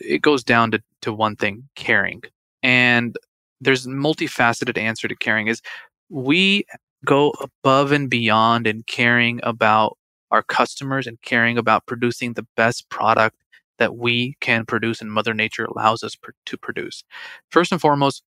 It 0.00 0.22
goes 0.22 0.42
down 0.42 0.72
to, 0.72 0.82
to 1.02 1.12
one 1.12 1.36
thing, 1.36 1.68
caring. 1.76 2.22
And 2.64 3.16
there's 3.60 3.86
multifaceted 3.86 4.76
answer 4.76 5.06
to 5.06 5.14
caring 5.14 5.46
is 5.46 5.62
we 6.10 6.66
go 7.04 7.32
above 7.40 7.92
and 7.92 8.10
beyond 8.10 8.66
in 8.66 8.82
caring 8.82 9.38
about 9.44 9.96
our 10.30 10.42
customers 10.42 11.06
and 11.06 11.20
caring 11.22 11.58
about 11.58 11.86
producing 11.86 12.32
the 12.32 12.46
best 12.56 12.88
product 12.90 13.36
that 13.78 13.96
we 13.96 14.36
can 14.40 14.64
produce 14.64 15.00
and 15.00 15.12
Mother 15.12 15.34
Nature 15.34 15.64
allows 15.64 16.02
us 16.02 16.16
pr- 16.16 16.30
to 16.46 16.56
produce. 16.56 17.04
First 17.50 17.72
and 17.72 17.80
foremost, 17.80 18.22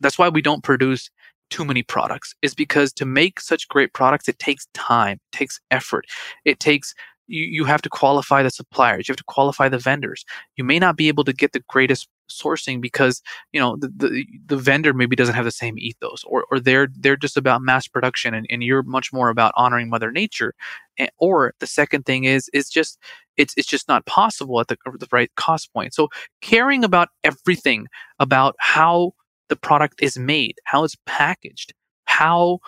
that's 0.00 0.18
why 0.18 0.28
we 0.28 0.42
don't 0.42 0.64
produce 0.64 1.10
too 1.50 1.64
many 1.64 1.82
products 1.82 2.34
is 2.42 2.54
because 2.54 2.92
to 2.92 3.04
make 3.04 3.40
such 3.40 3.68
great 3.68 3.92
products 3.92 4.28
it 4.28 4.38
takes 4.38 4.66
time 4.74 5.20
it 5.32 5.36
takes 5.36 5.60
effort 5.70 6.04
it 6.44 6.58
takes 6.58 6.92
you, 7.28 7.44
you 7.44 7.64
have 7.64 7.80
to 7.82 7.88
qualify 7.88 8.42
the 8.42 8.50
suppliers 8.50 9.06
you 9.06 9.12
have 9.12 9.16
to 9.16 9.24
qualify 9.24 9.68
the 9.68 9.78
vendors 9.78 10.24
you 10.56 10.64
may 10.64 10.78
not 10.80 10.96
be 10.96 11.06
able 11.06 11.22
to 11.22 11.32
get 11.32 11.52
the 11.52 11.62
greatest 11.68 12.08
sourcing 12.30 12.80
because 12.80 13.22
you 13.52 13.60
know 13.60 13.76
the, 13.76 13.88
the, 13.88 14.26
the 14.46 14.56
vendor 14.56 14.92
maybe 14.92 15.16
doesn't 15.16 15.34
have 15.34 15.44
the 15.44 15.50
same 15.50 15.78
ethos 15.78 16.24
or, 16.24 16.46
or 16.50 16.60
they're 16.60 16.88
they're 16.98 17.16
just 17.16 17.36
about 17.36 17.62
mass 17.62 17.86
production 17.86 18.34
and, 18.34 18.46
and 18.50 18.62
you're 18.62 18.82
much 18.82 19.12
more 19.12 19.28
about 19.28 19.52
honoring 19.56 19.88
mother 19.88 20.10
nature. 20.10 20.54
And, 20.98 21.10
or 21.18 21.54
the 21.60 21.66
second 21.66 22.04
thing 22.04 22.24
is 22.24 22.48
is 22.52 22.68
just 22.68 22.98
it's 23.36 23.54
it's 23.56 23.68
just 23.68 23.88
not 23.88 24.06
possible 24.06 24.60
at 24.60 24.68
the, 24.68 24.76
the 24.98 25.08
right 25.12 25.30
cost 25.36 25.72
point. 25.72 25.94
So 25.94 26.08
caring 26.40 26.84
about 26.84 27.08
everything 27.24 27.86
about 28.18 28.56
how 28.58 29.12
the 29.48 29.56
product 29.56 30.02
is 30.02 30.18
made 30.18 30.56
how 30.64 30.84
it's 30.84 30.96
packaged 31.06 31.72
how 32.06 32.58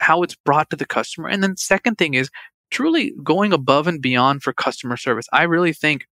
how 0.00 0.22
it's 0.22 0.34
brought 0.34 0.70
to 0.70 0.76
the 0.76 0.86
customer. 0.86 1.28
And 1.28 1.42
then 1.42 1.56
second 1.56 1.96
thing 1.96 2.14
is 2.14 2.30
truly 2.70 3.12
going 3.22 3.52
above 3.52 3.86
and 3.86 4.02
beyond 4.02 4.42
for 4.42 4.52
customer 4.52 4.96
service. 4.96 5.26
I 5.32 5.44
really 5.44 5.72
think 5.72 6.06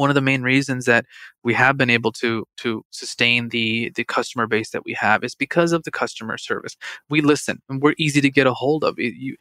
one 0.00 0.08
of 0.08 0.14
the 0.14 0.22
main 0.22 0.42
reasons 0.42 0.86
that 0.86 1.04
we 1.44 1.52
have 1.52 1.76
been 1.76 1.90
able 1.90 2.10
to 2.10 2.46
to 2.56 2.82
sustain 2.90 3.50
the 3.50 3.90
the 3.96 4.04
customer 4.04 4.46
base 4.46 4.70
that 4.70 4.84
we 4.84 4.94
have 4.94 5.22
is 5.22 5.34
because 5.34 5.72
of 5.72 5.84
the 5.84 5.90
customer 5.90 6.38
service. 6.38 6.74
We 7.10 7.20
listen 7.20 7.60
and 7.68 7.82
we're 7.82 7.94
easy 7.98 8.22
to 8.22 8.30
get 8.30 8.46
a 8.46 8.54
hold 8.54 8.82
of. 8.82 8.98
You, 8.98 9.36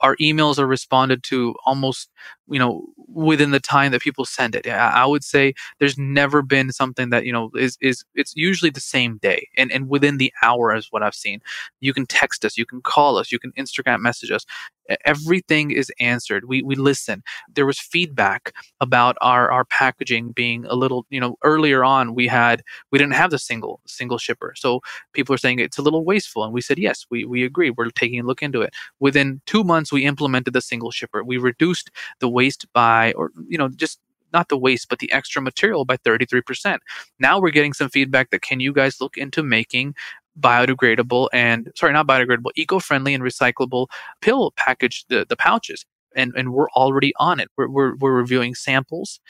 our 0.00 0.16
emails 0.16 0.58
are 0.58 0.66
responded 0.66 1.24
to 1.24 1.54
almost 1.66 2.10
you 2.48 2.58
know 2.58 2.86
within 3.08 3.50
the 3.50 3.60
time 3.60 3.90
that 3.92 4.02
people 4.02 4.24
send 4.24 4.54
it 4.54 4.66
i 4.66 5.06
would 5.06 5.24
say 5.24 5.54
there's 5.78 5.96
never 5.96 6.42
been 6.42 6.70
something 6.72 7.10
that 7.10 7.24
you 7.24 7.32
know 7.32 7.50
is 7.56 7.78
is 7.80 8.04
it's 8.14 8.34
usually 8.36 8.70
the 8.70 8.80
same 8.80 9.18
day 9.18 9.48
and 9.56 9.70
and 9.72 9.88
within 9.88 10.18
the 10.18 10.32
hour 10.42 10.74
is 10.74 10.88
what 10.90 11.02
i've 11.02 11.14
seen 11.14 11.40
you 11.80 11.94
can 11.94 12.06
text 12.06 12.44
us 12.44 12.58
you 12.58 12.66
can 12.66 12.82
call 12.82 13.16
us 13.16 13.32
you 13.32 13.38
can 13.38 13.52
instagram 13.52 14.00
message 14.00 14.30
us 14.30 14.44
everything 15.04 15.70
is 15.70 15.90
answered. 16.00 16.46
We 16.46 16.62
we 16.62 16.74
listen. 16.74 17.22
There 17.54 17.66
was 17.66 17.78
feedback 17.78 18.52
about 18.80 19.16
our 19.20 19.50
our 19.50 19.64
packaging 19.64 20.32
being 20.32 20.64
a 20.66 20.74
little 20.74 21.06
you 21.10 21.20
know 21.20 21.36
earlier 21.42 21.84
on 21.84 22.14
we 22.14 22.26
had 22.26 22.62
we 22.90 22.98
didn't 22.98 23.14
have 23.14 23.30
the 23.30 23.38
single 23.38 23.80
single 23.86 24.18
shipper. 24.18 24.54
So 24.56 24.80
people 25.12 25.34
are 25.34 25.38
saying 25.38 25.58
it's 25.58 25.78
a 25.78 25.82
little 25.82 26.04
wasteful 26.04 26.44
and 26.44 26.52
we 26.52 26.60
said 26.60 26.78
yes 26.78 27.06
we 27.10 27.24
we 27.24 27.44
agree. 27.44 27.70
We're 27.70 27.90
taking 27.90 28.20
a 28.20 28.24
look 28.24 28.42
into 28.42 28.60
it. 28.62 28.74
Within 29.00 29.40
2 29.46 29.64
months 29.64 29.92
we 29.92 30.04
implemented 30.04 30.54
the 30.54 30.60
single 30.60 30.90
shipper. 30.90 31.22
We 31.24 31.38
reduced 31.38 31.90
the 32.20 32.28
waste 32.28 32.66
by 32.72 33.12
or 33.12 33.30
you 33.48 33.58
know 33.58 33.68
just 33.68 33.98
not 34.34 34.48
the 34.48 34.58
waste, 34.58 34.88
but 34.90 34.98
the 34.98 35.10
extra 35.12 35.40
material 35.40 35.84
by 35.86 35.96
33%. 35.96 36.78
Now 37.20 37.40
we're 37.40 37.50
getting 37.50 37.72
some 37.72 37.88
feedback 37.88 38.30
that 38.30 38.42
can 38.42 38.60
you 38.60 38.72
guys 38.72 39.00
look 39.00 39.16
into 39.16 39.42
making 39.42 39.94
biodegradable 40.38 41.28
and 41.32 41.70
sorry, 41.76 41.92
not 41.92 42.06
biodegradable, 42.06 42.50
eco-friendly 42.56 43.14
and 43.14 43.22
recyclable 43.22 43.86
pill 44.20 44.52
package 44.56 45.04
the, 45.08 45.26
the 45.28 45.36
pouches. 45.36 45.84
And 46.16 46.32
and 46.36 46.52
we're 46.52 46.70
already 46.70 47.12
on 47.18 47.40
it. 47.40 47.48
We're, 47.56 47.68
we're 47.68 47.96
we're 47.96 48.12
reviewing 48.12 48.54
samples. 48.54 49.20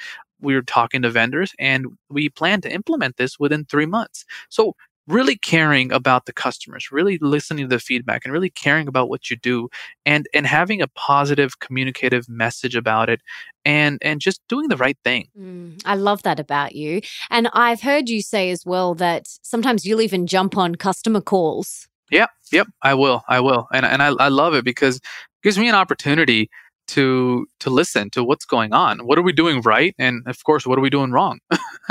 We're 0.41 0.63
talking 0.63 1.03
to 1.03 1.11
vendors 1.11 1.53
and 1.59 1.87
we 2.11 2.29
plan 2.29 2.61
to 2.63 2.71
implement 2.71 3.17
this 3.17 3.39
within 3.39 3.65
three 3.65 3.87
months. 3.87 4.27
So 4.51 4.75
really 5.07 5.37
caring 5.37 5.93
about 5.93 6.27
the 6.27 6.33
customers, 6.33 6.91
really 6.91 7.19
listening 7.21 7.69
to 7.69 7.75
the 7.75 7.81
feedback 7.81 8.25
and 8.25 8.33
really 8.33 8.51
caring 8.51 8.89
about 8.89 9.09
what 9.09 9.31
you 9.31 9.37
do 9.37 9.69
and 10.07 10.27
and 10.33 10.47
having 10.47 10.81
a 10.81 10.89
positive 10.89 11.59
communicative 11.59 12.29
message 12.29 12.75
about 12.75 13.09
it 13.09 13.21
and 13.65 13.99
and 14.03 14.21
just 14.21 14.41
doing 14.49 14.69
the 14.69 14.77
right 14.77 14.99
thing. 15.05 15.29
Mm, 15.39 15.81
I 15.85 15.95
love 15.97 16.23
that 16.23 16.41
about 16.41 16.75
you. 16.75 17.01
And 17.31 17.49
I've 17.53 17.83
heard 17.83 18.09
you 18.09 18.23
say 18.23 18.51
as 18.51 18.65
well 18.65 18.95
that 18.95 19.27
sometimes 19.43 19.85
you'll 19.85 20.01
even 20.01 20.27
jump 20.27 20.57
on 20.57 20.75
customer 20.75 21.21
calls. 21.21 21.89
Yep, 22.11 22.31
yep, 22.53 22.67
I 22.83 22.95
will. 22.95 23.23
I 23.29 23.41
will. 23.41 23.69
And 23.73 23.85
and 23.85 24.03
I, 24.03 24.09
I 24.09 24.29
love 24.29 24.55
it 24.55 24.65
because 24.65 24.97
it 24.97 25.03
gives 25.43 25.59
me 25.59 25.69
an 25.69 25.75
opportunity 25.75 26.51
to 26.87 27.47
to 27.61 27.71
listen 27.71 28.11
to 28.11 28.23
what's 28.23 28.45
going 28.45 28.73
on 28.73 29.07
what 29.07 29.19
are 29.19 29.23
we 29.23 29.33
doing 29.33 29.61
right 29.63 29.95
and 29.99 30.23
of 30.27 30.43
course 30.45 30.67
what 30.67 30.79
are 30.79 30.83
we 30.83 30.91
doing 30.91 31.11
wrong 31.11 31.39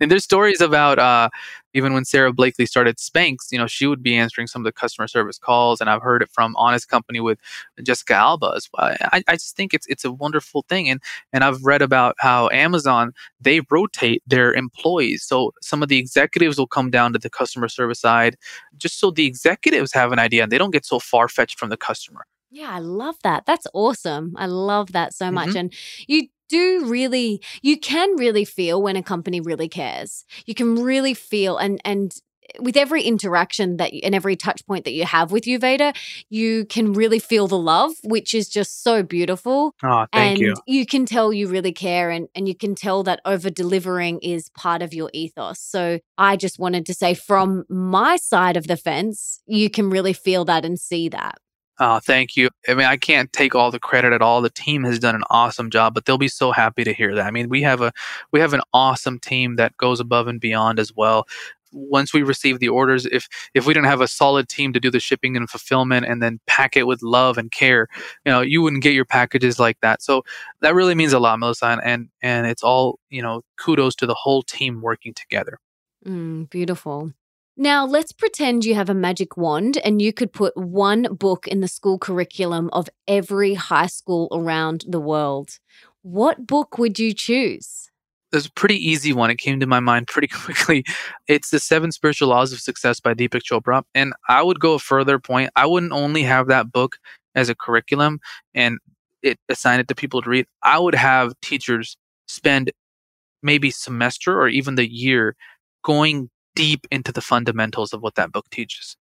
and 0.00 0.10
there's 0.10 0.24
stories 0.24 0.60
about 0.60 0.98
uh, 0.98 1.28
even 1.74 1.94
when 1.94 2.04
Sara 2.04 2.32
Blakely 2.32 2.66
started 2.66 2.96
Spanx, 2.96 3.50
you 3.50 3.58
know, 3.58 3.66
she 3.66 3.86
would 3.86 4.02
be 4.02 4.16
answering 4.16 4.46
some 4.46 4.62
of 4.62 4.64
the 4.64 4.72
customer 4.72 5.06
service 5.08 5.38
calls, 5.38 5.80
and 5.80 5.88
I've 5.88 6.02
heard 6.02 6.22
it 6.22 6.30
from 6.30 6.54
Honest 6.56 6.88
Company 6.88 7.20
with 7.20 7.38
Jessica 7.82 8.14
Alba 8.14 8.52
as 8.56 8.68
well. 8.72 8.94
I, 9.12 9.22
I 9.26 9.34
just 9.34 9.56
think 9.56 9.74
it's 9.74 9.86
it's 9.86 10.04
a 10.04 10.12
wonderful 10.12 10.64
thing, 10.68 10.88
and 10.88 11.02
and 11.32 11.44
I've 11.44 11.64
read 11.64 11.82
about 11.82 12.16
how 12.18 12.48
Amazon 12.50 13.12
they 13.40 13.60
rotate 13.70 14.22
their 14.26 14.52
employees, 14.52 15.22
so 15.22 15.52
some 15.60 15.82
of 15.82 15.88
the 15.88 15.98
executives 15.98 16.58
will 16.58 16.66
come 16.66 16.90
down 16.90 17.12
to 17.12 17.18
the 17.18 17.30
customer 17.30 17.68
service 17.68 18.00
side, 18.00 18.36
just 18.76 18.98
so 18.98 19.10
the 19.10 19.26
executives 19.26 19.92
have 19.92 20.12
an 20.12 20.18
idea 20.18 20.42
and 20.42 20.52
they 20.52 20.58
don't 20.58 20.72
get 20.72 20.84
so 20.84 20.98
far 20.98 21.28
fetched 21.28 21.58
from 21.58 21.70
the 21.70 21.76
customer. 21.76 22.26
Yeah, 22.52 22.70
I 22.70 22.80
love 22.80 23.16
that. 23.22 23.46
That's 23.46 23.66
awesome. 23.72 24.34
I 24.36 24.44
love 24.44 24.92
that 24.92 25.14
so 25.14 25.30
much. 25.30 25.50
Mm-hmm. 25.50 25.58
And 25.58 25.74
you 26.06 26.28
do 26.50 26.84
really 26.84 27.40
you 27.62 27.80
can 27.80 28.14
really 28.16 28.44
feel 28.44 28.82
when 28.82 28.94
a 28.94 29.02
company 29.02 29.40
really 29.40 29.68
cares. 29.68 30.26
You 30.44 30.54
can 30.54 30.76
really 30.82 31.14
feel 31.14 31.56
and 31.56 31.80
and 31.82 32.14
with 32.60 32.76
every 32.76 33.02
interaction 33.04 33.78
that 33.78 33.92
and 34.02 34.14
every 34.14 34.36
touch 34.36 34.66
point 34.66 34.84
that 34.84 34.92
you 34.92 35.06
have 35.06 35.32
with 35.32 35.44
YouVeda, 35.44 35.96
you 36.28 36.66
can 36.66 36.92
really 36.92 37.18
feel 37.18 37.48
the 37.48 37.56
love, 37.56 37.92
which 38.04 38.34
is 38.34 38.50
just 38.50 38.82
so 38.82 39.02
beautiful. 39.02 39.74
Oh, 39.82 40.04
thank 40.12 40.38
and 40.38 40.38
you. 40.38 40.54
you 40.66 40.84
can 40.84 41.06
tell 41.06 41.32
you 41.32 41.48
really 41.48 41.72
care 41.72 42.10
and, 42.10 42.28
and 42.34 42.46
you 42.46 42.54
can 42.54 42.74
tell 42.74 43.02
that 43.04 43.20
over 43.24 43.48
delivering 43.48 44.18
is 44.20 44.50
part 44.50 44.82
of 44.82 44.92
your 44.92 45.08
ethos. 45.14 45.58
So 45.58 46.00
I 46.18 46.36
just 46.36 46.58
wanted 46.58 46.84
to 46.86 46.94
say 46.94 47.14
from 47.14 47.64
my 47.70 48.16
side 48.16 48.58
of 48.58 48.66
the 48.66 48.76
fence, 48.76 49.40
you 49.46 49.70
can 49.70 49.88
really 49.88 50.12
feel 50.12 50.44
that 50.44 50.66
and 50.66 50.78
see 50.78 51.08
that. 51.08 51.38
Oh, 51.80 52.00
thank 52.00 52.36
you. 52.36 52.50
I 52.68 52.74
mean, 52.74 52.86
I 52.86 52.96
can't 52.96 53.32
take 53.32 53.54
all 53.54 53.70
the 53.70 53.80
credit 53.80 54.12
at 54.12 54.22
all. 54.22 54.42
The 54.42 54.50
team 54.50 54.84
has 54.84 54.98
done 54.98 55.14
an 55.14 55.24
awesome 55.30 55.70
job, 55.70 55.94
but 55.94 56.04
they'll 56.04 56.18
be 56.18 56.28
so 56.28 56.52
happy 56.52 56.84
to 56.84 56.92
hear 56.92 57.14
that. 57.14 57.26
I 57.26 57.30
mean, 57.30 57.48
we 57.48 57.62
have 57.62 57.80
a 57.80 57.92
we 58.30 58.40
have 58.40 58.52
an 58.52 58.60
awesome 58.72 59.18
team 59.18 59.56
that 59.56 59.76
goes 59.78 59.98
above 59.98 60.28
and 60.28 60.40
beyond 60.40 60.78
as 60.78 60.94
well. 60.94 61.26
Once 61.72 62.12
we 62.12 62.22
receive 62.22 62.58
the 62.58 62.68
orders, 62.68 63.06
if 63.06 63.26
if 63.54 63.66
we 63.66 63.72
didn't 63.72 63.86
have 63.86 64.02
a 64.02 64.06
solid 64.06 64.48
team 64.48 64.74
to 64.74 64.80
do 64.80 64.90
the 64.90 65.00
shipping 65.00 65.36
and 65.36 65.48
fulfillment 65.48 66.04
and 66.04 66.22
then 66.22 66.38
pack 66.46 66.76
it 66.76 66.86
with 66.86 67.02
love 67.02 67.38
and 67.38 67.50
care, 67.50 67.88
you 68.26 68.32
know, 68.32 68.42
you 68.42 68.60
wouldn't 68.60 68.82
get 68.82 68.92
your 68.92 69.06
packages 69.06 69.58
like 69.58 69.80
that. 69.80 70.02
So 70.02 70.22
that 70.60 70.74
really 70.74 70.94
means 70.94 71.14
a 71.14 71.18
lot, 71.18 71.38
Melissa, 71.38 71.80
and 71.82 72.10
and 72.20 72.46
it's 72.46 72.62
all 72.62 72.98
you 73.08 73.22
know. 73.22 73.42
Kudos 73.58 73.94
to 73.96 74.06
the 74.06 74.14
whole 74.14 74.42
team 74.42 74.82
working 74.82 75.14
together. 75.14 75.58
Mm, 76.06 76.50
beautiful. 76.50 77.12
Now, 77.56 77.84
let's 77.84 78.12
pretend 78.12 78.64
you 78.64 78.74
have 78.74 78.88
a 78.88 78.94
magic 78.94 79.36
wand 79.36 79.76
and 79.84 80.00
you 80.00 80.12
could 80.12 80.32
put 80.32 80.56
one 80.56 81.14
book 81.14 81.46
in 81.46 81.60
the 81.60 81.68
school 81.68 81.98
curriculum 81.98 82.70
of 82.72 82.88
every 83.06 83.54
high 83.54 83.86
school 83.86 84.28
around 84.32 84.84
the 84.88 85.00
world. 85.00 85.58
What 86.00 86.46
book 86.46 86.78
would 86.78 86.98
you 86.98 87.12
choose? 87.12 87.90
There's 88.30 88.46
a 88.46 88.52
pretty 88.52 88.76
easy 88.76 89.12
one. 89.12 89.30
It 89.30 89.36
came 89.36 89.60
to 89.60 89.66
my 89.66 89.80
mind 89.80 90.06
pretty 90.06 90.28
quickly. 90.32 90.84
It's 91.28 91.50
The 91.50 91.60
Seven 91.60 91.92
Spiritual 91.92 92.28
Laws 92.28 92.54
of 92.54 92.60
Success 92.60 93.00
by 93.00 93.12
Deepak 93.12 93.42
Chopra. 93.42 93.82
And 93.94 94.14
I 94.30 94.42
would 94.42 94.58
go 94.58 94.72
a 94.72 94.78
further 94.78 95.18
point. 95.18 95.50
I 95.54 95.66
wouldn't 95.66 95.92
only 95.92 96.22
have 96.22 96.46
that 96.46 96.72
book 96.72 96.96
as 97.34 97.50
a 97.50 97.54
curriculum 97.54 98.20
and 98.54 98.78
it 99.22 99.38
assign 99.50 99.78
it 99.78 99.88
to 99.88 99.94
people 99.94 100.22
to 100.22 100.30
read. 100.30 100.46
I 100.62 100.78
would 100.78 100.94
have 100.94 101.38
teachers 101.42 101.98
spend 102.26 102.72
maybe 103.42 103.70
semester 103.70 104.40
or 104.40 104.48
even 104.48 104.76
the 104.76 104.90
year 104.90 105.36
going 105.84 106.30
deep 106.54 106.86
into 106.90 107.12
the 107.12 107.20
fundamentals 107.20 107.92
of 107.92 108.02
what 108.02 108.14
that 108.16 108.32
book 108.32 108.48
teaches. 108.50 108.96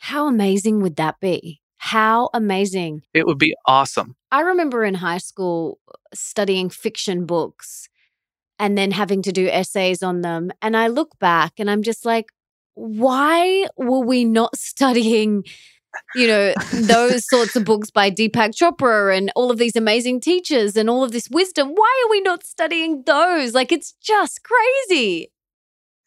How 0.00 0.26
amazing 0.26 0.82
would 0.82 0.96
that 0.96 1.20
be? 1.20 1.60
How 1.78 2.30
amazing. 2.32 3.02
It 3.14 3.26
would 3.26 3.38
be 3.38 3.54
awesome. 3.66 4.16
I 4.32 4.40
remember 4.40 4.84
in 4.84 4.94
high 4.94 5.18
school 5.18 5.78
uh, 5.88 5.92
studying 6.14 6.70
fiction 6.70 7.26
books 7.26 7.88
and 8.58 8.76
then 8.76 8.90
having 8.90 9.22
to 9.22 9.32
do 9.32 9.48
essays 9.48 10.02
on 10.02 10.22
them. 10.22 10.50
And 10.62 10.76
I 10.76 10.88
look 10.88 11.18
back 11.18 11.54
and 11.58 11.70
I'm 11.70 11.82
just 11.82 12.04
like, 12.04 12.32
why 12.74 13.66
were 13.76 14.00
we 14.00 14.24
not 14.24 14.56
studying, 14.56 15.44
you 16.14 16.26
know, 16.26 16.54
those 16.72 17.24
sorts 17.28 17.56
of 17.56 17.64
books 17.64 17.90
by 17.90 18.10
Deepak 18.10 18.54
Chopra 18.54 19.16
and 19.16 19.30
all 19.36 19.50
of 19.50 19.58
these 19.58 19.76
amazing 19.76 20.20
teachers 20.20 20.76
and 20.76 20.88
all 20.88 21.04
of 21.04 21.12
this 21.12 21.28
wisdom? 21.30 21.68
Why 21.74 22.04
are 22.04 22.10
we 22.10 22.20
not 22.20 22.44
studying 22.44 23.02
those? 23.06 23.54
Like, 23.54 23.70
it's 23.70 23.92
just 24.00 24.40
crazy. 24.42 25.30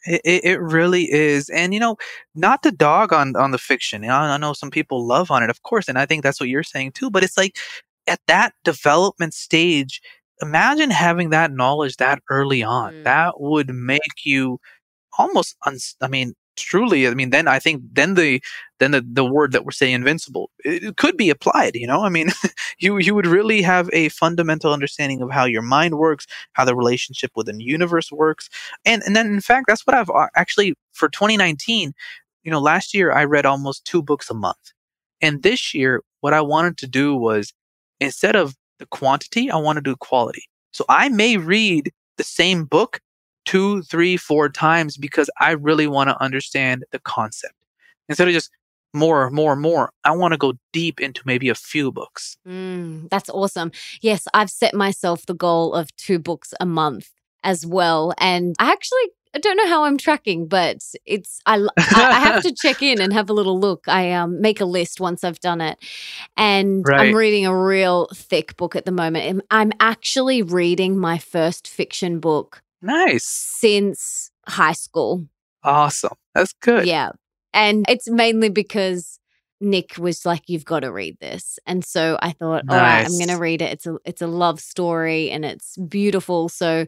It, 0.05 0.21
it, 0.23 0.45
it 0.45 0.59
really 0.59 1.11
is. 1.11 1.49
And, 1.49 1.73
you 1.73 1.79
know, 1.79 1.97
not 2.35 2.63
to 2.63 2.71
dog 2.71 3.11
on, 3.11 3.35
on 3.35 3.51
the 3.51 3.57
fiction. 3.57 4.03
You 4.03 4.09
know, 4.09 4.15
I 4.15 4.37
know 4.37 4.53
some 4.53 4.71
people 4.71 5.05
love 5.05 5.29
on 5.31 5.43
it, 5.43 5.49
of 5.49 5.63
course. 5.63 5.87
And 5.87 5.97
I 5.97 6.05
think 6.05 6.23
that's 6.23 6.39
what 6.39 6.49
you're 6.49 6.63
saying 6.63 6.93
too. 6.93 7.09
But 7.09 7.23
it's 7.23 7.37
like 7.37 7.57
at 8.07 8.21
that 8.27 8.53
development 8.63 9.33
stage, 9.33 10.01
imagine 10.41 10.89
having 10.89 11.31
that 11.31 11.51
knowledge 11.51 11.97
that 11.97 12.21
early 12.29 12.63
on. 12.63 12.93
Mm. 12.93 13.03
That 13.03 13.41
would 13.41 13.73
make 13.73 14.23
you 14.25 14.59
almost, 15.17 15.55
uns- 15.65 15.95
I 16.01 16.07
mean, 16.07 16.33
truly 16.59 17.07
i 17.07 17.13
mean 17.13 17.29
then 17.29 17.47
i 17.47 17.59
think 17.59 17.81
then 17.93 18.13
the 18.15 18.41
then 18.79 18.91
the, 18.91 19.05
the 19.11 19.25
word 19.25 19.51
that 19.51 19.65
we're 19.65 19.71
saying 19.71 19.93
invincible 19.93 20.49
it, 20.63 20.83
it 20.83 20.97
could 20.97 21.17
be 21.17 21.29
applied 21.29 21.75
you 21.75 21.87
know? 21.87 22.03
I 22.03 22.09
mean 22.09 22.29
you 22.79 22.97
you 22.97 23.15
would 23.15 23.27
really 23.27 23.61
have 23.61 23.89
a 23.93 24.09
fundamental 24.09 24.73
understanding 24.73 25.21
of 25.21 25.31
how 25.31 25.45
your 25.45 25.61
mind 25.61 25.97
works 25.97 26.27
how 26.53 26.65
the 26.65 26.75
relationship 26.75 27.31
within 27.35 27.57
the 27.57 27.63
universe 27.63 28.11
works. 28.11 28.49
And 28.85 29.03
and 29.03 29.15
then 29.15 29.27
in 29.27 29.41
fact 29.41 29.65
that's 29.67 29.85
what 29.85 29.95
i've 29.95 30.09
uh, 30.09 30.27
actually 30.35 30.75
for 30.93 31.09
2019 31.09 31.93
you 32.43 32.51
know 32.51 32.59
last 32.59 32.93
year 32.93 33.11
i 33.11 33.23
read 33.23 33.45
almost 33.45 33.85
two 33.85 34.01
books 34.01 34.29
a 34.29 34.33
month. 34.33 34.73
And 35.21 35.43
this 35.43 35.73
year 35.73 36.01
what 36.21 36.33
i 36.33 36.41
wanted 36.41 36.77
to 36.77 36.87
do 36.87 37.15
was 37.15 37.53
instead 37.99 38.35
of 38.35 38.55
the 38.79 38.85
quantity 38.87 39.49
i 39.51 39.57
want 39.57 39.77
to 39.77 39.81
do 39.81 39.95
quality. 39.95 40.43
So 40.71 40.85
i 40.89 41.09
may 41.09 41.37
read 41.37 41.91
the 42.17 42.23
same 42.23 42.65
book 42.65 42.99
two, 43.49 43.81
three, 43.83 44.15
four 44.17 44.47
times 44.49 44.97
because 44.97 45.29
I 45.39 45.51
really 45.51 45.87
want 45.87 46.09
to 46.09 46.21
understand 46.21 46.83
the 46.91 46.99
concept. 46.99 47.55
Instead 48.07 48.27
of 48.27 48.33
just 48.33 48.51
more, 48.93 49.29
more, 49.29 49.55
more, 49.55 49.91
I 50.03 50.11
want 50.15 50.33
to 50.33 50.37
go 50.37 50.53
deep 50.73 50.99
into 50.99 51.21
maybe 51.25 51.49
a 51.49 51.55
few 51.55 51.91
books. 51.91 52.37
Mm, 52.47 53.09
that's 53.09 53.29
awesome. 53.29 53.71
Yes, 54.01 54.27
I've 54.33 54.49
set 54.49 54.73
myself 54.73 55.25
the 55.25 55.33
goal 55.35 55.73
of 55.73 55.95
two 55.95 56.19
books 56.19 56.53
a 56.59 56.65
month 56.65 57.09
as 57.43 57.65
well. 57.65 58.13
And 58.19 58.55
I 58.59 58.71
actually 58.71 59.07
I 59.35 59.37
don't 59.37 59.57
know 59.57 59.67
how 59.67 59.83
I'm 59.83 59.97
tracking, 59.99 60.47
but 60.47 60.77
it's 61.05 61.39
I, 61.45 61.63
I 61.77 62.19
have 62.19 62.41
to 62.41 62.51
check 62.51 62.81
in 62.81 62.99
and 62.99 63.13
have 63.13 63.29
a 63.29 63.33
little 63.33 63.59
look. 63.59 63.87
I 63.87 64.11
um, 64.11 64.41
make 64.41 64.59
a 64.59 64.65
list 64.65 64.99
once 64.99 65.23
I've 65.23 65.39
done 65.39 65.61
it, 65.61 65.77
and 66.35 66.83
Right. 66.87 67.09
I'm 67.09 67.15
reading 67.15 67.45
a 67.45 67.55
real 67.55 68.07
thick 68.13 68.57
book 68.57 68.75
at 68.75 68.85
the 68.85 68.91
moment. 68.91 69.25
I'm- 69.25 69.41
I'm 69.51 69.71
actually 69.79 70.41
reading 70.41 70.97
my 70.97 71.19
first 71.19 71.67
fiction 71.67 72.19
book 72.19 72.63
Nice. 72.81 73.25
since 73.25 74.31
high 74.47 74.73
school. 74.73 75.25
Awesome. 75.63 76.13
That's 76.33 76.53
good. 76.53 76.85
Yeah, 76.87 77.11
and 77.53 77.85
it's 77.89 78.09
mainly 78.09 78.49
because 78.49 79.19
Nick 79.61 79.97
was 79.97 80.25
like, 80.25 80.43
"You've 80.47 80.63
got 80.65 80.81
to 80.81 80.91
read 80.91 81.17
this," 81.19 81.59
and 81.65 81.83
so 81.83 82.17
I 82.21 82.31
thought, 82.31 82.63
"All 82.69 82.77
right, 82.77 83.05
I'm 83.05 83.11
going 83.17 83.27
to 83.27 83.37
read 83.37 83.61
it." 83.61 83.73
It's 83.73 83.85
a 83.85 83.97
it's 84.05 84.21
a 84.21 84.27
love 84.27 84.59
story 84.61 85.29
and 85.31 85.43
it's 85.43 85.75
beautiful. 85.77 86.47
So 86.47 86.85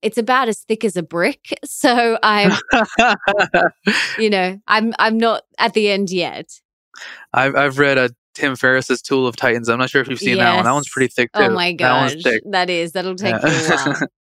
it's 0.00 0.16
about 0.16 0.48
as 0.48 0.60
thick 0.60 0.84
as 0.84 0.96
a 0.96 1.02
brick. 1.02 1.58
So 1.64 2.18
I'm, 2.22 2.52
you 4.18 4.30
know, 4.30 4.58
I'm 4.66 4.94
I'm 4.98 5.18
not 5.18 5.42
at 5.58 5.74
the 5.74 5.90
end 5.90 6.10
yet. 6.10 6.60
I've, 7.34 7.54
I've 7.54 7.78
read 7.78 7.98
a 7.98 8.10
Tim 8.34 8.56
Ferriss's 8.56 9.02
Tool 9.02 9.26
of 9.26 9.36
Titans. 9.36 9.68
I'm 9.68 9.78
not 9.78 9.90
sure 9.90 10.00
if 10.00 10.08
you've 10.08 10.18
seen 10.18 10.38
that 10.38 10.54
one. 10.56 10.64
That 10.64 10.72
one's 10.72 10.88
pretty 10.88 11.12
thick 11.12 11.30
oh 11.34 11.40
too. 11.40 11.46
Oh 11.52 11.54
my 11.54 11.74
That 11.78 12.00
one's 12.00 12.14
gosh, 12.14 12.22
thick. 12.22 12.42
that 12.50 12.70
is 12.70 12.92
that'll 12.92 13.16
take 13.16 13.34
Yeah. 13.34 13.46
you 13.46 13.52
a 13.66 13.76
while. 13.76 13.96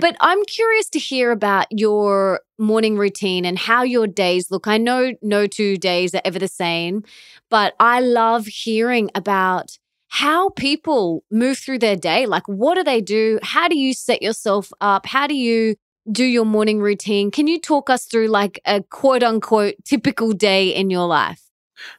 but 0.00 0.16
I'm 0.20 0.44
curious 0.44 0.88
to 0.90 0.98
hear 0.98 1.30
about 1.30 1.66
your 1.70 2.40
morning 2.58 2.96
routine 2.96 3.44
and 3.44 3.58
how 3.58 3.82
your 3.82 4.06
days 4.06 4.50
look. 4.50 4.66
I 4.66 4.78
know 4.78 5.12
no 5.22 5.46
two 5.46 5.76
days 5.76 6.14
are 6.14 6.22
ever 6.24 6.38
the 6.38 6.48
same, 6.48 7.02
but 7.50 7.74
I 7.80 8.00
love 8.00 8.46
hearing 8.46 9.10
about 9.14 9.78
how 10.08 10.50
people 10.50 11.24
move 11.30 11.58
through 11.58 11.80
their 11.80 11.96
day. 11.96 12.26
Like, 12.26 12.46
what 12.46 12.76
do 12.76 12.84
they 12.84 13.00
do? 13.00 13.38
How 13.42 13.66
do 13.68 13.76
you 13.76 13.92
set 13.92 14.22
yourself 14.22 14.70
up? 14.80 15.06
How 15.06 15.26
do 15.26 15.34
you 15.34 15.74
do 16.10 16.24
your 16.24 16.44
morning 16.44 16.80
routine? 16.80 17.30
Can 17.30 17.46
you 17.46 17.58
talk 17.60 17.90
us 17.90 18.04
through 18.04 18.28
like 18.28 18.60
a 18.66 18.82
quote 18.82 19.22
unquote 19.22 19.74
typical 19.84 20.32
day 20.32 20.68
in 20.68 20.90
your 20.90 21.06
life? 21.06 21.42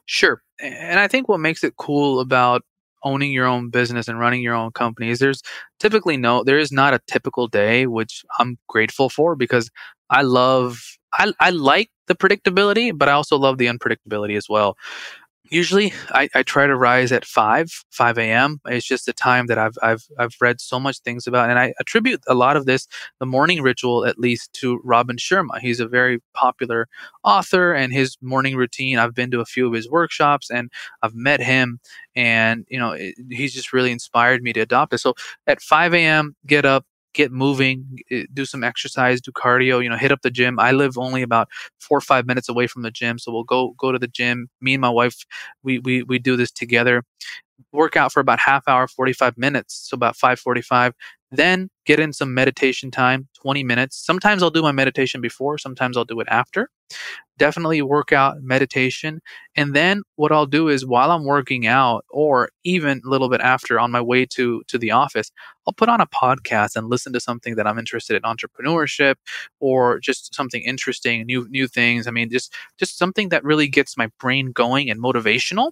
Sure. 0.06 0.42
And 0.62 1.00
I 1.00 1.08
think 1.08 1.28
what 1.28 1.40
makes 1.40 1.64
it 1.64 1.76
cool 1.76 2.20
about 2.20 2.64
owning 3.06 3.32
your 3.32 3.48
own 3.48 3.70
business 3.72 4.10
and 4.10 4.20
running 4.20 4.44
your 4.44 4.56
own 4.56 4.72
companies, 4.74 5.20
there's 5.20 5.42
typically 5.80 6.18
no 6.18 6.44
there 6.44 6.60
is 6.60 6.72
not 6.74 6.94
a 6.96 7.02
typical 7.08 7.48
day 7.48 7.88
which 7.88 8.24
I'm 8.40 8.58
grateful 8.70 9.10
for 9.10 9.36
because 9.38 9.70
I 10.10 10.24
love 10.24 10.80
I 11.14 11.34
I 11.40 11.52
like 11.52 11.92
the 12.08 12.16
predictability, 12.16 12.98
but 12.98 13.10
I 13.10 13.14
also 13.14 13.38
love 13.38 13.58
the 13.60 13.68
unpredictability 13.68 14.38
as 14.38 14.48
well. 14.50 14.78
Usually 15.50 15.94
I, 16.10 16.28
I 16.34 16.44
try 16.44 16.66
to 16.66 16.76
rise 16.76 17.12
at 17.12 17.24
five, 17.24 17.70
five 17.92 18.18
AM. 18.18 18.60
It's 18.66 18.86
just 18.86 19.08
a 19.08 19.14
time 19.14 19.46
that 19.48 19.58
I've 19.58 19.78
I've 19.84 20.04
I've 20.18 20.36
read 20.42 20.60
so 20.60 20.80
much 20.80 21.00
things 21.00 21.28
about 21.28 21.50
and 21.50 21.60
I 21.60 21.74
attribute 21.80 22.22
a 22.28 22.34
lot 22.34 22.58
of 22.58 22.66
this, 22.66 22.88
the 23.20 23.28
morning 23.28 23.62
ritual 23.62 24.06
at 24.06 24.18
least 24.18 24.54
to 24.54 24.80
Robin 24.84 25.18
Sharma. 25.18 25.60
He's 25.60 25.80
a 25.80 25.88
very 25.88 26.20
popular 26.34 26.88
author 27.24 27.74
and 27.74 27.94
his 27.94 28.18
morning 28.22 28.56
routine. 28.56 28.98
I've 28.98 29.14
been 29.14 29.32
to 29.32 29.40
a 29.40 29.46
few 29.46 29.68
of 29.68 29.74
his 29.74 29.90
workshops 29.90 30.50
and 30.50 30.72
I've 31.04 31.16
met 31.16 31.42
him, 31.42 31.80
and 32.16 32.66
you 32.68 32.80
know 32.80 32.94
it, 32.94 33.16
he's 33.30 33.54
just 33.54 33.72
really 33.72 33.92
inspired 33.92 34.42
me 34.42 34.52
to 34.54 34.62
adopt 34.62 34.94
it. 34.94 35.00
So 35.00 35.14
at 35.46 35.62
5 35.62 35.94
a.m., 35.94 36.36
get 36.48 36.66
up, 36.66 36.86
get 37.16 37.32
moving, 37.32 38.00
eh, 38.12 38.26
do 38.34 38.46
some 38.46 38.64
exercise, 38.64 39.22
do 39.22 39.32
cardio. 39.34 39.84
You 39.84 39.90
know, 39.90 39.98
hit 39.98 40.12
up 40.14 40.22
the 40.24 40.32
gym. 40.32 40.60
I 40.60 40.74
live 40.74 40.98
only 41.00 41.24
about 41.24 41.50
four 41.80 41.98
or 42.00 42.02
five 42.02 42.28
minutes 42.28 42.50
away 42.50 42.68
from 42.68 42.84
the 42.84 42.92
gym, 42.92 43.20
so 43.20 43.34
we'll 43.34 43.46
go 43.46 43.76
go 43.80 43.92
to 43.94 44.00
the 44.00 44.08
gym. 44.10 44.50
Me 44.62 44.76
and 44.76 44.82
my 44.82 44.90
wife, 44.92 45.18
we 45.64 45.80
we 45.80 46.04
we 46.04 46.20
do 46.20 46.38
this 46.38 46.52
together. 46.52 47.04
Work 47.74 47.98
out 47.98 48.14
for 48.14 48.20
about 48.22 48.40
half 48.40 48.68
hour, 48.68 48.88
45 48.88 49.38
minutes, 49.38 49.88
so 49.90 49.96
about 49.96 50.16
5:45. 50.18 50.94
Then 51.36 51.70
get 51.86 52.00
in 52.00 52.14
some 52.14 52.34
meditation 52.34 52.92
time, 52.92 53.28
20 53.42 53.64
minutes. 53.64 54.04
Sometimes 54.04 54.42
I'll 54.42 54.50
do 54.50 54.62
my 54.62 54.72
meditation 54.72 55.22
before, 55.22 55.58
sometimes 55.58 55.98
I'll 55.98 56.06
do 56.06 56.20
it 56.20 56.28
after. 56.30 56.70
Definitely 57.38 57.82
work 57.82 58.14
out 58.14 58.42
meditation. 58.42 59.20
And 59.56 59.74
then 59.74 60.04
what 60.16 60.32
I'll 60.32 60.46
do 60.46 60.70
is 60.70 60.86
while 60.86 61.12
I'm 61.12 61.26
working 61.26 61.68
out 61.68 62.06
or 62.10 62.50
even 62.64 63.02
a 63.06 63.10
little 63.10 63.30
bit 63.30 63.42
after 63.42 63.80
on 63.80 63.92
my 63.92 64.02
way 64.02 64.26
to 64.28 64.64
to 64.68 64.78
the 64.78 64.92
office, 64.92 65.32
I'll 65.68 65.74
put 65.74 65.90
on 65.90 66.00
a 66.02 66.08
podcast 66.08 66.76
and 66.76 66.88
listen 66.90 67.12
to 67.14 67.20
something 67.20 67.56
that 67.56 67.68
I'm 67.68 67.80
interested 67.80 68.16
in 68.16 68.22
entrepreneurship 68.22 69.16
or 69.60 70.00
just 70.00 70.34
something 70.34 70.62
interesting, 70.62 71.26
new 71.26 71.48
new 71.50 71.68
things. 71.68 72.08
I 72.08 72.12
mean, 72.12 72.30
just 72.30 72.54
just 72.78 72.98
something 72.98 73.30
that 73.30 73.44
really 73.44 73.68
gets 73.68 73.98
my 73.98 74.10
brain 74.20 74.52
going 74.52 74.90
and 74.90 75.02
motivational 75.02 75.72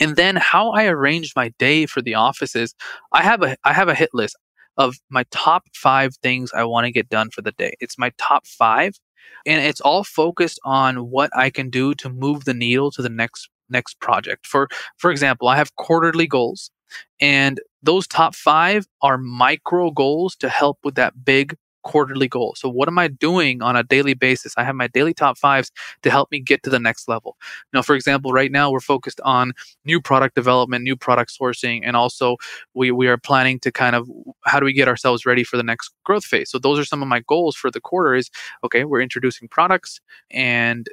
and 0.00 0.16
then 0.16 0.36
how 0.36 0.70
I 0.70 0.86
arrange 0.86 1.34
my 1.36 1.50
day 1.58 1.86
for 1.86 2.02
the 2.02 2.14
office 2.14 2.56
is 2.56 2.74
I 3.12 3.22
have 3.22 3.42
a 3.42 3.56
I 3.64 3.72
have 3.72 3.88
a 3.88 3.94
hit 3.94 4.10
list 4.12 4.36
of 4.76 4.96
my 5.10 5.24
top 5.30 5.64
five 5.74 6.16
things 6.22 6.52
I 6.52 6.64
want 6.64 6.86
to 6.86 6.92
get 6.92 7.08
done 7.08 7.30
for 7.30 7.42
the 7.42 7.52
day. 7.52 7.74
It's 7.80 7.98
my 7.98 8.12
top 8.18 8.46
five, 8.46 8.98
and 9.46 9.64
it's 9.64 9.80
all 9.80 10.04
focused 10.04 10.60
on 10.64 11.10
what 11.10 11.30
I 11.36 11.50
can 11.50 11.70
do 11.70 11.94
to 11.96 12.08
move 12.08 12.44
the 12.44 12.54
needle 12.54 12.90
to 12.92 13.02
the 13.02 13.08
next 13.08 13.48
next 13.70 14.00
project. 14.00 14.46
For 14.46 14.68
for 14.98 15.10
example, 15.10 15.48
I 15.48 15.56
have 15.56 15.74
quarterly 15.76 16.26
goals, 16.26 16.70
and 17.20 17.60
those 17.82 18.06
top 18.06 18.34
five 18.34 18.86
are 19.02 19.18
micro 19.18 19.90
goals 19.90 20.36
to 20.36 20.48
help 20.48 20.78
with 20.84 20.94
that 20.96 21.24
big 21.24 21.56
quarterly 21.84 22.28
goal. 22.28 22.54
So 22.56 22.68
what 22.68 22.88
am 22.88 22.98
I 22.98 23.08
doing 23.08 23.62
on 23.62 23.76
a 23.76 23.82
daily 23.82 24.14
basis? 24.14 24.54
I 24.56 24.64
have 24.64 24.74
my 24.74 24.88
daily 24.88 25.14
top 25.14 25.38
fives 25.38 25.70
to 26.02 26.10
help 26.10 26.30
me 26.32 26.40
get 26.40 26.62
to 26.64 26.70
the 26.70 26.78
next 26.80 27.08
level. 27.08 27.36
Now, 27.72 27.82
for 27.82 27.94
example, 27.94 28.32
right 28.32 28.50
now 28.50 28.70
we're 28.70 28.80
focused 28.80 29.20
on 29.22 29.52
new 29.84 30.00
product 30.00 30.34
development, 30.34 30.82
new 30.82 30.96
product 30.96 31.32
sourcing, 31.38 31.80
and 31.84 31.96
also 31.96 32.36
we, 32.74 32.90
we 32.90 33.06
are 33.06 33.18
planning 33.18 33.60
to 33.60 33.70
kind 33.70 33.94
of 33.94 34.10
how 34.44 34.58
do 34.58 34.64
we 34.64 34.72
get 34.72 34.88
ourselves 34.88 35.24
ready 35.24 35.44
for 35.44 35.56
the 35.56 35.62
next 35.62 35.90
growth 36.04 36.24
phase. 36.24 36.50
So 36.50 36.58
those 36.58 36.78
are 36.78 36.84
some 36.84 37.02
of 37.02 37.08
my 37.08 37.20
goals 37.20 37.54
for 37.56 37.70
the 37.70 37.80
quarter 37.80 38.14
is 38.14 38.30
okay, 38.64 38.84
we're 38.84 39.00
introducing 39.00 39.48
products 39.48 40.00
and 40.30 40.88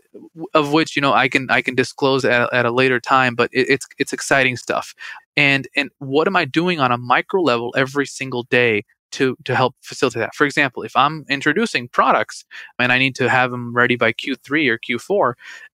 of 0.53 0.71
which, 0.71 0.95
you 0.95 1.01
know, 1.01 1.13
I 1.13 1.27
can 1.27 1.49
I 1.49 1.61
can 1.61 1.75
disclose 1.75 2.25
at, 2.25 2.53
at 2.53 2.65
a 2.65 2.71
later 2.71 2.99
time, 2.99 3.35
but 3.35 3.49
it, 3.53 3.69
it's 3.69 3.87
it's 3.97 4.13
exciting 4.13 4.57
stuff. 4.57 4.93
And 5.37 5.67
and 5.75 5.89
what 5.99 6.27
am 6.27 6.35
I 6.35 6.45
doing 6.45 6.79
on 6.79 6.91
a 6.91 6.97
micro 6.97 7.41
level 7.41 7.73
every 7.77 8.05
single 8.05 8.43
day 8.43 8.83
to 9.11 9.35
to 9.45 9.55
help 9.55 9.75
facilitate 9.81 10.21
that. 10.21 10.35
For 10.35 10.45
example, 10.45 10.83
if 10.83 10.95
I'm 10.95 11.25
introducing 11.29 11.87
products 11.87 12.45
and 12.79 12.91
I 12.91 12.97
need 12.97 13.15
to 13.15 13.29
have 13.29 13.51
them 13.51 13.73
ready 13.73 13.95
by 13.95 14.13
Q3 14.13 14.69
or 14.69 14.79
Q4, 14.79 15.33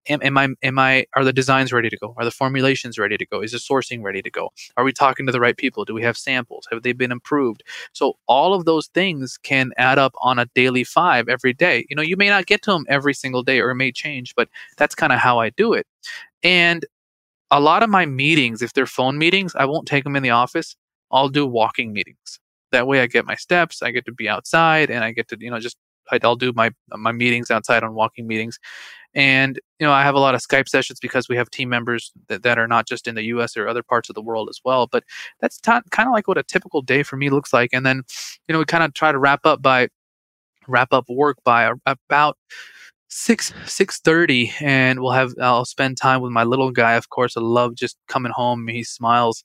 am, 0.10 0.20
am 0.22 0.38
I 0.38 0.50
am 0.64 0.80
I 0.80 1.06
are 1.16 1.24
the 1.24 1.34
designs 1.34 1.72
ready 1.72 1.90
to 1.90 1.98
go? 1.98 2.14
Are 2.18 2.26
the 2.26 2.32
formulations 2.32 2.98
ready 2.98 3.18
to 3.18 3.26
go? 3.26 3.42
Is 3.42 3.52
the 3.52 3.58
sourcing 3.58 4.04
ready 4.04 4.22
to 4.22 4.32
go? 4.32 4.50
Are 4.76 4.84
we 4.84 4.92
talking 4.92 5.26
to 5.26 5.32
the 5.32 5.40
right 5.40 5.58
people? 5.58 5.86
Do 5.86 5.94
we 5.94 6.04
have 6.04 6.18
samples? 6.18 6.68
Have 6.72 6.84
they 6.84 6.94
been 6.94 7.12
improved? 7.12 7.64
So 7.94 8.18
all 8.28 8.54
of 8.54 8.66
those 8.66 8.88
things 8.88 9.38
can 9.38 9.72
add 9.78 10.00
up 10.00 10.14
on 10.22 10.40
a 10.40 10.46
daily 10.56 10.84
five 10.84 11.30
every 11.30 11.54
day. 11.54 11.86
You 11.90 11.96
know, 11.96 12.02
you 12.02 12.18
may 12.18 12.30
not 12.30 12.46
get 12.46 12.62
to 12.64 12.72
them 12.72 12.86
every 12.90 13.14
single 13.14 13.44
day 13.44 13.60
or 13.60 13.72
it 13.72 13.76
may 13.76 13.92
change, 13.92 14.34
but 14.36 14.50
that's 14.78 14.96
kind 14.96 15.14
of 15.14 15.20
how 15.20 15.40
I 15.40 15.50
do 15.52 15.74
it. 15.74 15.88
And 16.44 16.86
a 17.52 17.60
lot 17.60 17.84
of 17.84 17.90
my 17.90 18.06
meetings, 18.06 18.62
if 18.62 18.74
they're 18.74 18.86
phone 18.86 19.18
meetings, 19.18 19.56
I 19.56 19.66
won't 19.66 19.88
take 19.88 20.04
them 20.04 20.16
in 20.16 20.24
the 20.24 20.32
office. 20.32 20.76
I'll 21.12 21.30
do 21.30 21.46
walking 21.46 21.94
meetings 21.94 22.40
that 22.72 22.88
way 22.88 23.02
I 23.02 23.08
get 23.08 23.26
my 23.26 23.36
steps, 23.36 23.82
I 23.82 23.92
get 23.92 24.06
to 24.06 24.12
be 24.12 24.30
outside 24.30 24.90
and 24.90 25.04
I 25.04 25.12
get 25.12 25.28
to, 25.30 25.38
you 25.40 25.52
know, 25.52 25.60
just 25.60 25.78
I'll 26.24 26.36
do 26.36 26.54
my 26.54 26.72
my 26.90 27.12
meetings 27.12 27.52
outside 27.52 27.84
on 27.84 27.94
walking 27.94 28.28
meetings. 28.28 28.60
And 29.14 29.60
you 29.80 29.86
know, 29.86 29.94
I 29.94 30.04
have 30.04 30.16
a 30.16 30.20
lot 30.20 30.36
of 30.36 30.42
Skype 30.42 30.70
sessions 30.70 31.00
because 31.00 31.28
we 31.28 31.36
have 31.36 31.50
team 31.50 31.70
members 31.70 32.12
that, 32.28 32.44
that 32.44 32.58
are 32.58 32.68
not 32.68 32.88
just 32.88 33.08
in 33.08 33.16
the 33.16 33.24
US 33.24 33.58
or 33.58 33.68
other 33.68 33.84
parts 33.84 34.10
of 34.10 34.16
the 34.16 34.22
world 34.22 34.50
as 34.50 34.60
well. 34.64 34.88
But 34.88 35.04
that's 35.42 35.60
t- 35.60 35.72
kind 35.92 36.08
of 36.08 36.14
like 36.14 36.28
what 36.28 36.38
a 36.38 36.44
typical 36.44 36.82
day 36.82 37.04
for 37.04 37.18
me 37.18 37.30
looks 37.30 37.54
like. 37.54 37.72
And 37.74 37.86
then, 37.86 38.04
you 38.48 38.54
know, 38.54 38.60
we 38.60 38.66
kind 38.66 38.84
of 38.84 38.94
try 38.94 39.12
to 39.12 39.20
wrap 39.20 39.46
up 39.46 39.62
by 39.62 39.90
wrap 40.68 40.94
up 40.94 41.06
work 41.10 41.38
by 41.44 41.72
about 41.86 42.38
six 43.10 43.54
six 43.66 44.00
thirty, 44.00 44.54
and 44.62 45.00
we'll 45.00 45.12
have 45.12 45.34
I'll 45.42 45.66
spend 45.66 45.98
time 45.98 46.22
with 46.22 46.32
my 46.32 46.44
little 46.44 46.72
guy. 46.72 46.94
Of 46.94 47.10
course, 47.10 47.38
I 47.38 47.42
love 47.42 47.76
just 47.76 47.98
coming 48.08 48.32
home. 48.36 48.68
He 48.68 48.84
smiles 48.84 49.44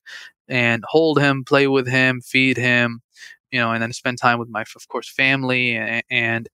and 0.49 0.85
hold 0.89 1.19
him, 1.19 1.45
play 1.45 1.67
with 1.69 1.89
him, 1.89 2.21
feed 2.21 2.57
him, 2.57 3.01
you 3.53 3.61
know, 3.61 3.71
and 3.73 3.81
then 3.83 3.93
spend 3.93 4.19
time 4.19 4.39
with 4.41 4.49
my, 4.49 4.63
of 4.63 4.89
course, 4.89 5.09
family. 5.09 5.77
And, 5.77 6.03
and 6.11 6.49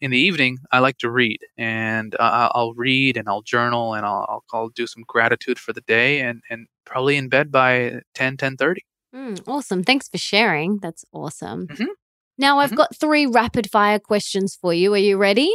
in 0.00 0.10
the 0.10 0.18
evening, 0.18 0.58
I 0.72 0.80
like 0.80 0.98
to 0.98 1.10
read, 1.10 1.40
and 1.56 2.14
uh, 2.18 2.48
I'll 2.54 2.74
read 2.74 3.16
and 3.16 3.28
I'll 3.28 3.42
journal 3.42 3.94
and 3.94 4.04
I'll, 4.04 4.26
I'll, 4.28 4.44
I'll 4.52 4.68
do 4.70 4.86
some 4.86 5.04
gratitude 5.06 5.58
for 5.58 5.72
the 5.72 5.82
day, 5.82 6.20
and 6.20 6.42
and 6.50 6.66
probably 6.84 7.16
in 7.16 7.28
bed 7.28 7.50
by 7.52 8.00
10, 8.14 8.36
10 8.36 8.56
30. 8.56 8.82
Mm, 9.14 9.42
awesome. 9.46 9.82
Thanks 9.84 10.08
for 10.08 10.18
sharing. 10.18 10.78
That's 10.78 11.04
awesome. 11.12 11.66
Mm-hmm. 11.68 11.86
Now, 12.38 12.58
I've 12.60 12.70
Mhm. 12.70 12.76
got 12.76 12.96
three 12.96 13.26
rapid 13.26 13.70
fire 13.70 13.98
questions 13.98 14.56
for 14.60 14.72
you. 14.72 14.94
Are 14.94 14.98
you 14.98 15.18
ready? 15.18 15.52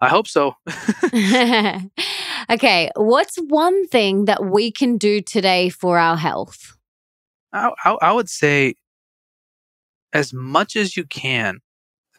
I 0.00 0.08
hope 0.08 0.26
so. 0.28 0.54
okay. 2.50 2.90
What's 2.96 3.36
one 3.36 3.86
thing 3.88 4.24
that 4.26 4.44
we 4.44 4.70
can 4.70 4.96
do 4.96 5.20
today 5.20 5.68
for 5.68 5.98
our 5.98 6.16
health? 6.16 6.76
I, 7.52 7.70
I, 7.84 7.96
I 8.02 8.12
would 8.12 8.28
say, 8.28 8.74
as 10.14 10.32
much 10.32 10.76
as 10.76 10.96
you 10.96 11.04
can, 11.04 11.58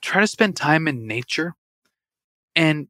try 0.02 0.22
to 0.22 0.28
spend 0.28 0.56
time 0.56 0.88
in 0.88 1.08
nature 1.08 1.56
and 2.56 2.88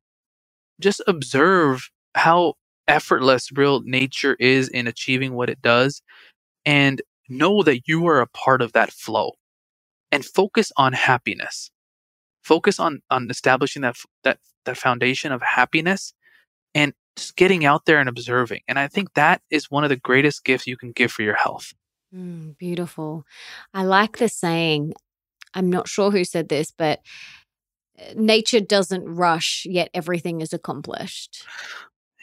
just 0.82 1.02
observe 1.08 1.90
how 2.16 2.56
effortless 2.88 3.52
real 3.52 3.82
nature 3.82 4.36
is 4.40 4.68
in 4.68 4.88
achieving 4.88 5.34
what 5.34 5.50
it 5.50 5.62
does 5.62 6.02
and 6.66 7.02
know 7.30 7.64
that 7.64 7.88
you 7.88 8.06
are 8.08 8.22
a 8.22 8.28
part 8.28 8.62
of 8.62 8.74
that 8.74 8.92
flow 8.92 9.32
and 10.12 10.26
focus 10.26 10.72
on 10.78 10.94
happiness. 10.94 11.72
Focus 12.44 12.80
on 12.80 13.02
on 13.10 13.30
establishing 13.30 13.82
that 13.82 13.96
that 14.24 14.40
that 14.66 14.78
foundation 14.78 15.32
of 15.32 15.42
happiness 15.42 16.14
and 16.76 16.94
just 17.16 17.36
getting 17.36 17.66
out 17.66 17.86
there 17.86 18.00
and 18.00 18.10
observing. 18.10 18.62
And 18.68 18.78
i 18.78 18.88
think 18.88 19.14
that 19.16 19.42
is 19.50 19.72
one 19.72 19.84
of 19.84 19.90
the 19.90 19.96
greatest 19.96 20.44
gifts 20.44 20.68
you 20.68 20.78
can 20.78 20.92
give 20.92 21.12
for 21.12 21.24
your 21.24 21.36
health 21.36 21.74
Mm, 22.16 22.58
beautiful. 22.58 23.26
I 23.74 23.84
like 23.84 24.18
the 24.18 24.30
saying. 24.30 24.94
I'm 25.54 25.70
not 25.70 25.88
sure 25.88 26.12
who 26.12 26.24
said 26.24 26.50
this, 26.50 26.72
but 26.72 27.02
nature 28.16 28.60
doesn't 28.60 29.06
rush, 29.06 29.66
yet 29.70 29.90
everything 29.94 30.42
is 30.42 30.54
accomplished. 30.54 31.46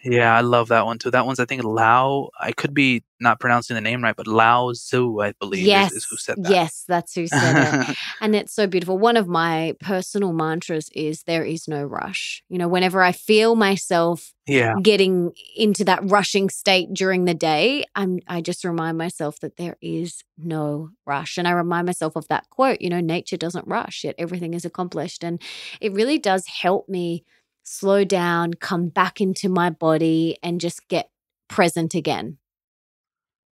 Yeah, 0.04 0.36
I 0.36 0.40
love 0.40 0.68
that 0.68 0.84
one 0.84 0.98
too. 0.98 1.10
That 1.10 1.26
one's 1.26 1.38
I 1.38 1.44
think 1.44 1.62
Lao. 1.62 2.30
I 2.38 2.52
could 2.52 2.74
be 2.74 3.04
not 3.20 3.38
pronouncing 3.38 3.74
the 3.74 3.80
name 3.80 4.02
right, 4.02 4.16
but 4.16 4.26
Lao 4.26 4.72
Tzu, 4.72 5.20
I 5.20 5.32
believe, 5.32 5.64
yes, 5.64 5.92
is, 5.92 5.98
is 5.98 6.04
who 6.10 6.16
said 6.16 6.36
that. 6.42 6.50
yes, 6.50 6.84
that's 6.88 7.14
who 7.14 7.26
said 7.28 7.90
it. 7.90 7.96
And 8.20 8.34
it's 8.34 8.54
so 8.54 8.66
beautiful. 8.66 8.98
One 8.98 9.16
of 9.16 9.28
my 9.28 9.74
personal 9.80 10.32
mantras 10.32 10.88
is 10.94 11.22
there 11.22 11.44
is 11.44 11.68
no 11.68 11.84
rush. 11.84 12.42
You 12.48 12.58
know, 12.58 12.68
whenever 12.68 13.02
I 13.02 13.12
feel 13.12 13.54
myself 13.54 14.32
yeah, 14.46 14.74
getting 14.82 15.32
into 15.56 15.84
that 15.84 16.00
rushing 16.10 16.50
state 16.50 16.92
during 16.92 17.24
the 17.24 17.34
day, 17.34 17.84
I'm 17.94 18.18
I 18.26 18.40
just 18.40 18.64
remind 18.64 18.98
myself 18.98 19.38
that 19.40 19.56
there 19.56 19.76
is 19.80 20.24
no 20.36 20.90
rush. 21.06 21.38
And 21.38 21.46
I 21.46 21.52
remind 21.52 21.86
myself 21.86 22.16
of 22.16 22.26
that 22.28 22.50
quote, 22.50 22.80
you 22.80 22.90
know, 22.90 23.00
nature 23.00 23.36
doesn't 23.36 23.68
rush, 23.68 24.04
yet 24.04 24.16
everything 24.18 24.54
is 24.54 24.64
accomplished. 24.64 25.22
And 25.22 25.40
it 25.80 25.92
really 25.92 26.18
does 26.18 26.46
help 26.46 26.88
me 26.88 27.24
slow 27.64 28.04
down, 28.04 28.54
come 28.54 28.88
back 28.88 29.20
into 29.20 29.48
my 29.48 29.70
body 29.70 30.38
and 30.42 30.60
just 30.60 30.88
get 30.88 31.10
present 31.48 31.94
again. 31.94 32.38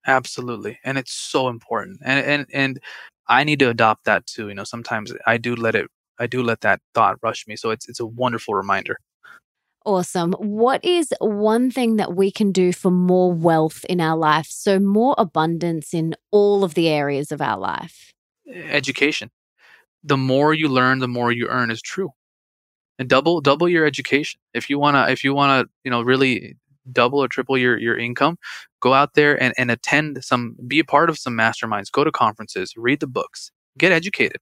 absolutely, 0.07 0.79
and 0.83 0.97
it's 0.97 1.13
so 1.13 1.49
important. 1.49 1.99
And 2.03 2.25
and 2.25 2.45
and 2.53 2.79
I 3.27 3.43
need 3.43 3.59
to 3.59 3.69
adopt 3.69 4.05
that 4.05 4.25
too. 4.25 4.49
You 4.49 4.55
know, 4.55 4.63
sometimes 4.63 5.13
I 5.25 5.37
do 5.37 5.55
let 5.55 5.75
it. 5.75 5.87
I 6.19 6.27
do 6.27 6.43
let 6.43 6.61
that 6.61 6.81
thought 6.93 7.17
rush 7.23 7.47
me. 7.47 7.55
So 7.55 7.71
it's 7.71 7.87
it's 7.89 7.99
a 7.99 8.05
wonderful 8.05 8.55
reminder. 8.55 8.97
Awesome. 9.85 10.33
What 10.33 10.83
is 10.83 11.13
one 11.19 11.71
thing 11.71 11.95
that 11.95 12.15
we 12.15 12.31
can 12.31 12.51
do 12.51 12.73
for 12.73 12.91
more 12.91 13.31
wealth 13.31 13.85
in 13.89 14.01
our 14.01 14.17
life? 14.17 14.47
So, 14.49 14.77
more 14.77 15.15
abundance 15.17 15.93
in 15.93 16.15
all 16.31 16.63
of 16.63 16.73
the 16.73 16.89
areas 16.89 17.31
of 17.31 17.41
our 17.41 17.57
life. 17.57 18.11
Education. 18.47 19.31
The 20.03 20.17
more 20.17 20.53
you 20.53 20.67
learn, 20.69 20.99
the 20.99 21.07
more 21.07 21.31
you 21.31 21.47
earn 21.47 21.71
is 21.71 21.81
true. 21.81 22.11
And 22.99 23.09
double 23.09 23.41
double 23.41 23.69
your 23.69 23.85
education. 23.85 24.39
If 24.53 24.69
you 24.69 24.77
wanna 24.77 25.07
if 25.09 25.23
you 25.23 25.33
wanna 25.33 25.65
you 25.83 25.91
know 25.91 26.01
really 26.01 26.57
double 26.91 27.23
or 27.23 27.27
triple 27.27 27.57
your 27.57 27.77
your 27.79 27.97
income, 27.97 28.37
go 28.81 28.93
out 28.93 29.13
there 29.13 29.41
and, 29.41 29.53
and 29.57 29.71
attend 29.71 30.23
some 30.23 30.55
be 30.67 30.79
a 30.79 30.83
part 30.83 31.09
of 31.09 31.17
some 31.17 31.35
masterminds, 31.35 31.91
go 31.91 32.03
to 32.03 32.11
conferences, 32.11 32.73
read 32.77 32.99
the 32.99 33.07
books, 33.07 33.51
get 33.77 33.91
educated. 33.91 34.37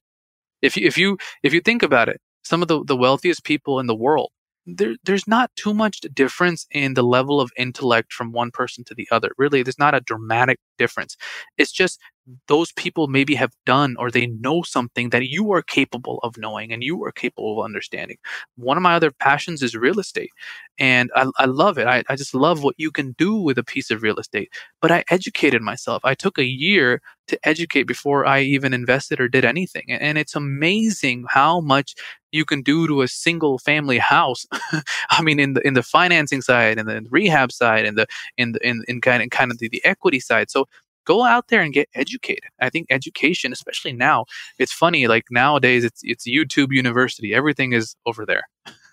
If 0.61 0.75
you 0.75 0.87
if 0.87 0.97
you 0.97 1.17
if 1.43 1.53
you 1.53 1.61
think 1.61 1.83
about 1.83 2.09
it, 2.09 2.19
some 2.43 2.61
of 2.61 2.67
the, 2.67 2.83
the 2.83 2.97
wealthiest 2.97 3.43
people 3.43 3.79
in 3.79 3.87
the 3.87 3.95
world, 3.95 4.31
there 4.65 4.95
there's 5.03 5.27
not 5.27 5.51
too 5.55 5.73
much 5.73 6.01
difference 6.13 6.65
in 6.71 6.93
the 6.95 7.03
level 7.03 7.39
of 7.39 7.51
intellect 7.57 8.11
from 8.11 8.31
one 8.31 8.51
person 8.51 8.83
to 8.85 8.95
the 8.95 9.07
other. 9.11 9.31
Really, 9.37 9.63
there's 9.63 9.79
not 9.79 9.95
a 9.95 10.01
dramatic 10.01 10.59
difference. 10.77 11.15
It's 11.57 11.71
just 11.71 11.99
those 12.47 12.71
people 12.73 13.07
maybe 13.07 13.35
have 13.35 13.53
done 13.65 13.95
or 13.97 14.11
they 14.11 14.27
know 14.27 14.61
something 14.63 15.09
that 15.09 15.27
you 15.27 15.51
are 15.53 15.61
capable 15.61 16.19
of 16.23 16.37
knowing 16.37 16.71
and 16.71 16.83
you 16.83 17.03
are 17.03 17.11
capable 17.11 17.59
of 17.59 17.65
understanding. 17.65 18.17
One 18.55 18.77
of 18.77 18.83
my 18.83 18.95
other 18.95 19.11
passions 19.11 19.63
is 19.63 19.75
real 19.75 19.99
estate. 19.99 20.31
And 20.79 21.09
I, 21.15 21.27
I 21.37 21.45
love 21.45 21.77
it. 21.77 21.87
I, 21.87 22.03
I 22.09 22.15
just 22.15 22.35
love 22.35 22.63
what 22.63 22.75
you 22.77 22.91
can 22.91 23.13
do 23.17 23.35
with 23.35 23.57
a 23.57 23.63
piece 23.63 23.89
of 23.89 24.03
real 24.03 24.19
estate. 24.19 24.49
But 24.81 24.91
I 24.91 25.03
educated 25.09 25.61
myself. 25.61 26.03
I 26.03 26.13
took 26.13 26.37
a 26.37 26.43
year 26.43 27.01
to 27.27 27.39
educate 27.43 27.83
before 27.83 28.25
I 28.25 28.41
even 28.41 28.73
invested 28.73 29.19
or 29.19 29.27
did 29.27 29.43
anything. 29.43 29.85
And 29.89 30.17
it's 30.17 30.35
amazing 30.35 31.25
how 31.29 31.61
much 31.61 31.95
you 32.31 32.45
can 32.45 32.61
do 32.61 32.87
to 32.87 33.01
a 33.01 33.07
single 33.07 33.57
family 33.57 33.97
house. 33.97 34.45
I 35.09 35.21
mean, 35.21 35.39
in 35.39 35.53
the 35.53 35.65
in 35.65 35.73
the 35.73 35.83
financing 35.83 36.41
side 36.41 36.77
and 36.77 36.87
the 36.87 37.05
rehab 37.09 37.51
side 37.51 37.85
and 37.85 37.97
the 37.97 38.07
in 38.37 38.51
the 38.53 38.67
in, 38.67 38.83
in 38.87 39.01
kind 39.01 39.23
of 39.23 39.29
kind 39.29 39.51
of 39.51 39.57
the, 39.57 39.69
the 39.69 39.83
equity 39.83 40.19
side. 40.19 40.49
So 40.49 40.67
go 41.07 41.23
out 41.23 41.47
there 41.47 41.61
and 41.61 41.73
get 41.73 41.87
educated. 41.95 42.51
I 42.59 42.69
think 42.69 42.87
education, 42.89 43.51
especially 43.51 43.93
now, 43.93 44.25
it's 44.59 44.73
funny. 44.73 45.07
Like 45.07 45.25
nowadays, 45.31 45.83
it's 45.83 46.01
it's 46.03 46.27
YouTube 46.27 46.71
University. 46.71 47.33
Everything 47.33 47.73
is 47.73 47.95
over 48.05 48.25
there. 48.25 48.43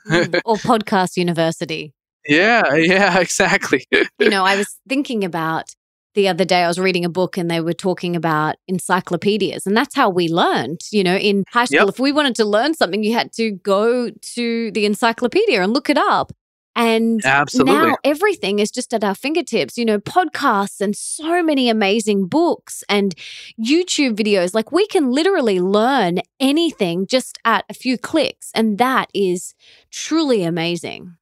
mm, 0.08 0.40
or 0.46 0.56
podcast 0.56 1.16
university. 1.16 1.92
Yeah, 2.26 2.74
yeah, 2.76 3.18
exactly. 3.26 3.86
you 3.90 4.30
know, 4.30 4.44
I 4.44 4.56
was 4.56 4.78
thinking 4.88 5.24
about 5.24 5.74
the 6.14 6.28
other 6.28 6.44
day 6.44 6.62
I 6.62 6.68
was 6.68 6.78
reading 6.78 7.04
a 7.04 7.08
book 7.08 7.36
and 7.36 7.50
they 7.50 7.60
were 7.60 7.72
talking 7.72 8.14
about 8.14 8.54
encyclopedias 8.68 9.66
and 9.66 9.76
that's 9.76 9.96
how 9.96 10.08
we 10.08 10.28
learned 10.28 10.80
you 10.92 11.02
know 11.02 11.16
in 11.16 11.42
high 11.50 11.64
school 11.64 11.80
yep. 11.80 11.88
if 11.88 11.98
we 11.98 12.12
wanted 12.12 12.36
to 12.36 12.44
learn 12.44 12.72
something 12.72 13.02
you 13.02 13.12
had 13.12 13.32
to 13.32 13.50
go 13.50 14.10
to 14.10 14.70
the 14.70 14.86
encyclopedia 14.86 15.60
and 15.60 15.72
look 15.72 15.90
it 15.90 15.98
up 15.98 16.32
and 16.76 17.24
Absolutely. 17.24 17.72
now 17.72 17.96
everything 18.02 18.58
is 18.58 18.70
just 18.70 18.92
at 18.92 19.04
our 19.04 19.14
fingertips, 19.14 19.78
you 19.78 19.84
know, 19.84 19.98
podcasts 19.98 20.80
and 20.80 20.96
so 20.96 21.42
many 21.42 21.68
amazing 21.68 22.26
books 22.26 22.82
and 22.88 23.14
YouTube 23.60 24.16
videos. 24.16 24.54
Like 24.54 24.72
we 24.72 24.86
can 24.86 25.10
literally 25.10 25.60
learn 25.60 26.20
anything 26.40 27.06
just 27.06 27.38
at 27.44 27.64
a 27.68 27.74
few 27.74 27.96
clicks. 27.96 28.50
And 28.54 28.78
that 28.78 29.08
is 29.14 29.54
truly 29.90 30.42
amazing. 30.42 31.16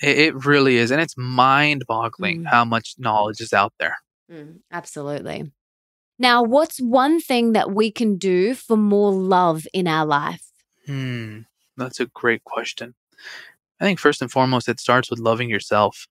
It 0.00 0.46
really 0.46 0.76
is. 0.76 0.90
And 0.90 1.00
it's 1.00 1.16
mind 1.16 1.84
boggling 1.86 2.42
mm. 2.42 2.46
how 2.46 2.64
much 2.64 2.94
knowledge 2.98 3.40
is 3.40 3.52
out 3.52 3.72
there. 3.78 3.96
Mm, 4.30 4.60
absolutely. 4.70 5.50
Now, 6.18 6.42
what's 6.42 6.78
one 6.80 7.20
thing 7.20 7.52
that 7.52 7.72
we 7.72 7.90
can 7.90 8.16
do 8.18 8.54
for 8.54 8.76
more 8.76 9.12
love 9.12 9.66
in 9.72 9.88
our 9.88 10.06
life? 10.06 10.46
Hmm, 10.86 11.40
that's 11.76 12.00
a 12.00 12.06
great 12.06 12.44
question. 12.44 12.94
I 13.80 13.84
think 13.84 13.98
first 13.98 14.22
and 14.22 14.30
foremost, 14.30 14.68
it 14.68 14.80
starts 14.80 15.10
with 15.10 15.18
loving 15.18 15.50
yourself. 15.50 16.06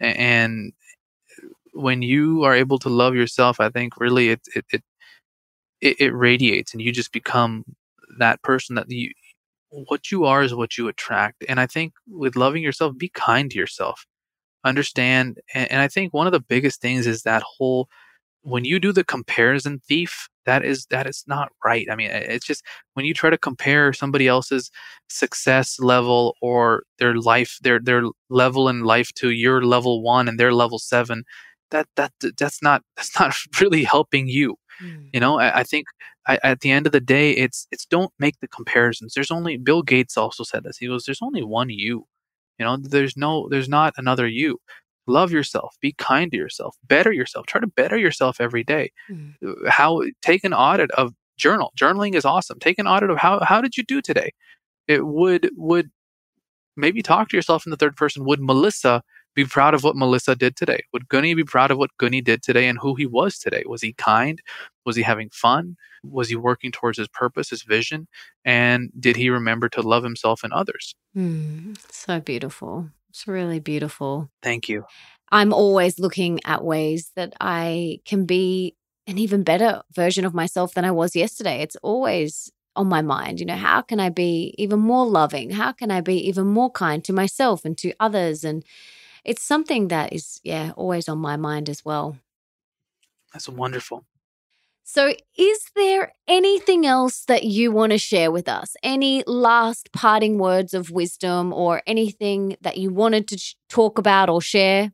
And 0.00 0.72
when 1.72 2.02
you 2.02 2.44
are 2.44 2.54
able 2.54 2.78
to 2.80 2.88
love 2.88 3.14
yourself, 3.14 3.60
I 3.60 3.70
think 3.70 4.00
really 4.00 4.30
it 4.30 4.40
it 4.54 4.64
it, 4.72 4.82
it, 5.80 6.00
it 6.00 6.14
radiates, 6.14 6.72
and 6.72 6.82
you 6.82 6.92
just 6.92 7.12
become 7.12 7.64
that 8.18 8.42
person 8.42 8.76
that 8.76 8.90
you 8.90 9.10
what 9.70 10.10
you 10.10 10.24
are 10.24 10.42
is 10.42 10.54
what 10.54 10.78
you 10.78 10.88
attract. 10.88 11.44
And 11.48 11.60
I 11.60 11.66
think 11.66 11.94
with 12.08 12.36
loving 12.36 12.62
yourself, 12.62 12.96
be 12.96 13.08
kind 13.08 13.50
to 13.50 13.58
yourself. 13.58 14.06
Understand, 14.64 15.40
and, 15.52 15.70
and 15.70 15.80
I 15.80 15.88
think 15.88 16.14
one 16.14 16.26
of 16.26 16.32
the 16.32 16.40
biggest 16.40 16.80
things 16.80 17.06
is 17.06 17.22
that 17.22 17.42
whole 17.42 17.88
when 18.44 18.64
you 18.64 18.78
do 18.78 18.92
the 18.92 19.04
comparison 19.04 19.80
thief 19.88 20.28
that 20.46 20.64
is 20.64 20.86
that 20.86 21.06
is 21.06 21.24
not 21.26 21.50
right. 21.64 21.86
I 21.90 21.96
mean 21.96 22.10
it's 22.10 22.46
just 22.46 22.62
when 22.92 23.06
you 23.06 23.14
try 23.14 23.30
to 23.30 23.38
compare 23.38 23.92
somebody 23.92 24.28
else's 24.28 24.70
success 25.08 25.78
level 25.80 26.36
or 26.42 26.84
their 26.98 27.16
life 27.16 27.58
their 27.62 27.80
their 27.80 28.04
level 28.28 28.68
in 28.68 28.82
life 28.82 29.10
to 29.14 29.30
your 29.30 29.64
level 29.64 30.02
1 30.02 30.28
and 30.28 30.38
their 30.38 30.52
level 30.52 30.78
7 30.78 31.24
that 31.70 31.86
that 31.96 32.12
that's 32.38 32.62
not 32.62 32.82
that's 32.96 33.18
not 33.18 33.34
really 33.60 33.84
helping 33.84 34.28
you 34.28 34.56
mm. 34.82 35.08
you 35.12 35.20
know? 35.20 35.38
I, 35.40 35.60
I 35.60 35.62
think 35.64 35.86
I, 36.26 36.38
at 36.42 36.60
the 36.60 36.70
end 36.70 36.86
of 36.86 36.92
the 36.92 37.00
day 37.00 37.32
it's 37.32 37.66
it's 37.70 37.86
don't 37.86 38.12
make 38.18 38.40
the 38.40 38.48
comparisons. 38.48 39.14
There's 39.14 39.30
only 39.30 39.56
bill 39.56 39.82
gates 39.82 40.16
also 40.16 40.44
said 40.44 40.64
this. 40.64 40.78
He 40.78 40.86
goes 40.86 41.04
there's 41.04 41.22
only 41.22 41.42
one 41.42 41.70
you. 41.70 42.06
You 42.58 42.64
know 42.66 42.76
there's 42.76 43.16
no 43.16 43.48
there's 43.50 43.68
not 43.68 43.94
another 43.96 44.26
you 44.28 44.58
love 45.06 45.32
yourself 45.32 45.76
be 45.80 45.92
kind 45.92 46.30
to 46.30 46.36
yourself 46.36 46.76
better 46.84 47.12
yourself 47.12 47.46
try 47.46 47.60
to 47.60 47.66
better 47.66 47.96
yourself 47.96 48.40
every 48.40 48.64
day. 48.64 48.90
Mm. 49.10 49.34
how 49.68 50.02
take 50.22 50.44
an 50.44 50.54
audit 50.54 50.90
of 50.92 51.12
journal 51.36 51.72
journaling 51.78 52.14
is 52.14 52.24
awesome 52.24 52.58
take 52.58 52.78
an 52.78 52.86
audit 52.86 53.10
of 53.10 53.18
how 53.18 53.42
how 53.44 53.60
did 53.60 53.76
you 53.76 53.82
do 53.84 54.00
today? 54.00 54.30
It 54.88 55.06
would 55.06 55.50
would 55.56 55.90
maybe 56.76 57.02
talk 57.02 57.28
to 57.28 57.36
yourself 57.36 57.66
in 57.66 57.70
the 57.70 57.76
third 57.76 57.96
person 57.96 58.24
would 58.24 58.40
melissa 58.40 59.02
be 59.34 59.44
proud 59.44 59.74
of 59.74 59.82
what 59.82 59.96
melissa 59.96 60.36
did 60.36 60.56
today? 60.56 60.80
Would 60.92 61.08
gunny 61.08 61.34
be 61.34 61.44
proud 61.44 61.70
of 61.70 61.78
what 61.78 61.90
gunny 61.98 62.20
did 62.20 62.42
today 62.42 62.68
and 62.68 62.78
who 62.78 62.94
he 62.94 63.06
was 63.06 63.38
today? 63.38 63.64
Was 63.66 63.82
he 63.82 63.92
kind? 63.94 64.40
Was 64.86 64.96
he 64.96 65.02
having 65.02 65.28
fun? 65.30 65.76
Was 66.04 66.28
he 66.28 66.36
working 66.36 66.70
towards 66.70 66.98
his 66.98 67.08
purpose 67.08 67.50
his 67.50 67.62
vision? 67.62 68.06
And 68.44 68.90
did 68.98 69.16
he 69.16 69.30
remember 69.30 69.68
to 69.70 69.82
love 69.82 70.04
himself 70.04 70.44
and 70.44 70.52
others? 70.52 70.94
Mm, 71.16 71.76
so 71.90 72.20
beautiful 72.20 72.90
it's 73.14 73.28
really 73.28 73.60
beautiful. 73.60 74.28
Thank 74.42 74.68
you. 74.68 74.84
I'm 75.30 75.52
always 75.52 76.00
looking 76.00 76.40
at 76.44 76.64
ways 76.64 77.12
that 77.14 77.32
I 77.40 78.00
can 78.04 78.26
be 78.26 78.74
an 79.06 79.18
even 79.18 79.44
better 79.44 79.82
version 79.92 80.24
of 80.24 80.34
myself 80.34 80.74
than 80.74 80.84
I 80.84 80.90
was 80.90 81.14
yesterday. 81.14 81.62
It's 81.62 81.76
always 81.76 82.50
on 82.74 82.88
my 82.88 83.02
mind. 83.02 83.38
You 83.38 83.46
know, 83.46 83.54
how 83.54 83.82
can 83.82 84.00
I 84.00 84.08
be 84.08 84.52
even 84.58 84.80
more 84.80 85.06
loving? 85.06 85.50
How 85.50 85.70
can 85.70 85.92
I 85.92 86.00
be 86.00 86.16
even 86.28 86.48
more 86.48 86.72
kind 86.72 87.04
to 87.04 87.12
myself 87.12 87.64
and 87.64 87.78
to 87.78 87.92
others? 88.00 88.42
And 88.42 88.64
it's 89.24 89.44
something 89.44 89.88
that 89.88 90.12
is, 90.12 90.40
yeah, 90.42 90.72
always 90.76 91.08
on 91.08 91.18
my 91.18 91.36
mind 91.36 91.68
as 91.68 91.84
well. 91.84 92.18
That's 93.32 93.48
wonderful. 93.48 94.04
So, 94.86 95.14
is 95.38 95.70
there 95.74 96.12
anything 96.28 96.84
else 96.84 97.24
that 97.24 97.44
you 97.44 97.72
want 97.72 97.92
to 97.92 97.98
share 97.98 98.30
with 98.30 98.48
us? 98.48 98.76
Any 98.82 99.24
last 99.26 99.90
parting 99.92 100.38
words 100.38 100.74
of 100.74 100.90
wisdom 100.90 101.54
or 101.54 101.82
anything 101.86 102.56
that 102.60 102.76
you 102.76 102.90
wanted 102.92 103.26
to 103.28 103.54
talk 103.70 103.98
about 103.98 104.28
or 104.28 104.42
share? 104.42 104.92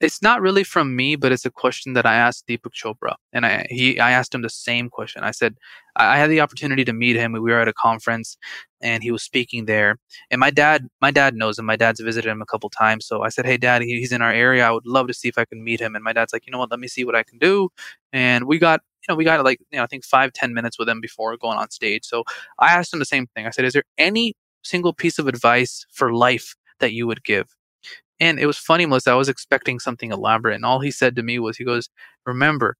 It's 0.00 0.22
not 0.22 0.40
really 0.40 0.62
from 0.62 0.94
me, 0.94 1.16
but 1.16 1.32
it's 1.32 1.44
a 1.44 1.50
question 1.50 1.94
that 1.94 2.06
I 2.06 2.14
asked 2.14 2.46
Deepak 2.46 2.72
Chopra, 2.72 3.16
and 3.32 3.44
I 3.44 3.66
he 3.68 3.98
I 3.98 4.12
asked 4.12 4.32
him 4.32 4.42
the 4.42 4.48
same 4.50 4.88
question. 4.88 5.24
I 5.24 5.32
said 5.32 5.56
I 5.96 6.18
had 6.18 6.30
the 6.30 6.40
opportunity 6.40 6.84
to 6.84 6.92
meet 6.92 7.16
him. 7.16 7.32
We 7.32 7.40
were 7.40 7.58
at 7.60 7.66
a 7.66 7.72
conference, 7.72 8.36
and 8.80 9.02
he 9.02 9.10
was 9.10 9.24
speaking 9.24 9.64
there. 9.64 9.98
And 10.30 10.38
my 10.38 10.50
dad, 10.50 10.86
my 11.00 11.10
dad 11.10 11.34
knows 11.34 11.58
him. 11.58 11.66
My 11.66 11.74
dad's 11.74 11.98
visited 12.00 12.30
him 12.30 12.40
a 12.40 12.46
couple 12.46 12.70
times. 12.70 13.06
So 13.06 13.22
I 13.22 13.28
said, 13.30 13.44
"Hey, 13.44 13.56
Dad, 13.56 13.82
he's 13.82 14.12
in 14.12 14.22
our 14.22 14.30
area. 14.32 14.64
I 14.68 14.70
would 14.70 14.86
love 14.86 15.08
to 15.08 15.14
see 15.14 15.26
if 15.28 15.36
I 15.36 15.44
can 15.44 15.64
meet 15.64 15.80
him." 15.80 15.96
And 15.96 16.04
my 16.04 16.12
dad's 16.12 16.32
like, 16.32 16.46
"You 16.46 16.52
know 16.52 16.58
what? 16.58 16.70
Let 16.70 16.78
me 16.80 16.86
see 16.88 17.04
what 17.04 17.16
I 17.16 17.24
can 17.24 17.38
do." 17.38 17.70
And 18.12 18.44
we 18.46 18.58
got 18.58 18.80
you 19.08 19.12
know, 19.12 19.16
we 19.16 19.24
got 19.24 19.44
like, 19.44 19.58
you 19.70 19.78
know, 19.78 19.84
I 19.84 19.86
think 19.86 20.04
five, 20.04 20.32
ten 20.32 20.54
minutes 20.54 20.78
with 20.78 20.88
him 20.88 21.00
before 21.00 21.36
going 21.36 21.58
on 21.58 21.70
stage. 21.70 22.04
So 22.04 22.22
I 22.58 22.68
asked 22.74 22.92
him 22.92 22.98
the 23.00 23.04
same 23.04 23.26
thing. 23.34 23.46
I 23.46 23.50
said, 23.50 23.64
is 23.64 23.72
there 23.72 23.84
any 23.96 24.34
single 24.64 24.92
piece 24.92 25.18
of 25.18 25.28
advice 25.28 25.86
for 25.92 26.12
life 26.12 26.54
that 26.80 26.92
you 26.92 27.06
would 27.06 27.24
give? 27.24 27.46
And 28.20 28.38
it 28.38 28.46
was 28.46 28.58
funny, 28.58 28.86
Melissa. 28.86 29.12
I 29.12 29.14
was 29.14 29.28
expecting 29.28 29.78
something 29.78 30.10
elaborate. 30.10 30.54
And 30.54 30.64
all 30.64 30.80
he 30.80 30.90
said 30.90 31.16
to 31.16 31.22
me 31.22 31.38
was, 31.38 31.56
he 31.56 31.64
goes, 31.64 31.88
remember, 32.26 32.76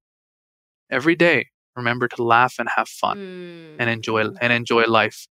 every 0.91 1.15
day, 1.15 1.47
remember 1.75 2.07
to 2.09 2.23
laugh 2.23 2.55
and 2.59 2.67
have 2.75 2.89
fun 2.89 3.17
mm. 3.17 3.75
and 3.79 3.89
enjoy 3.89 4.25
and 4.41 4.53
enjoy 4.53 4.83
life. 4.83 5.27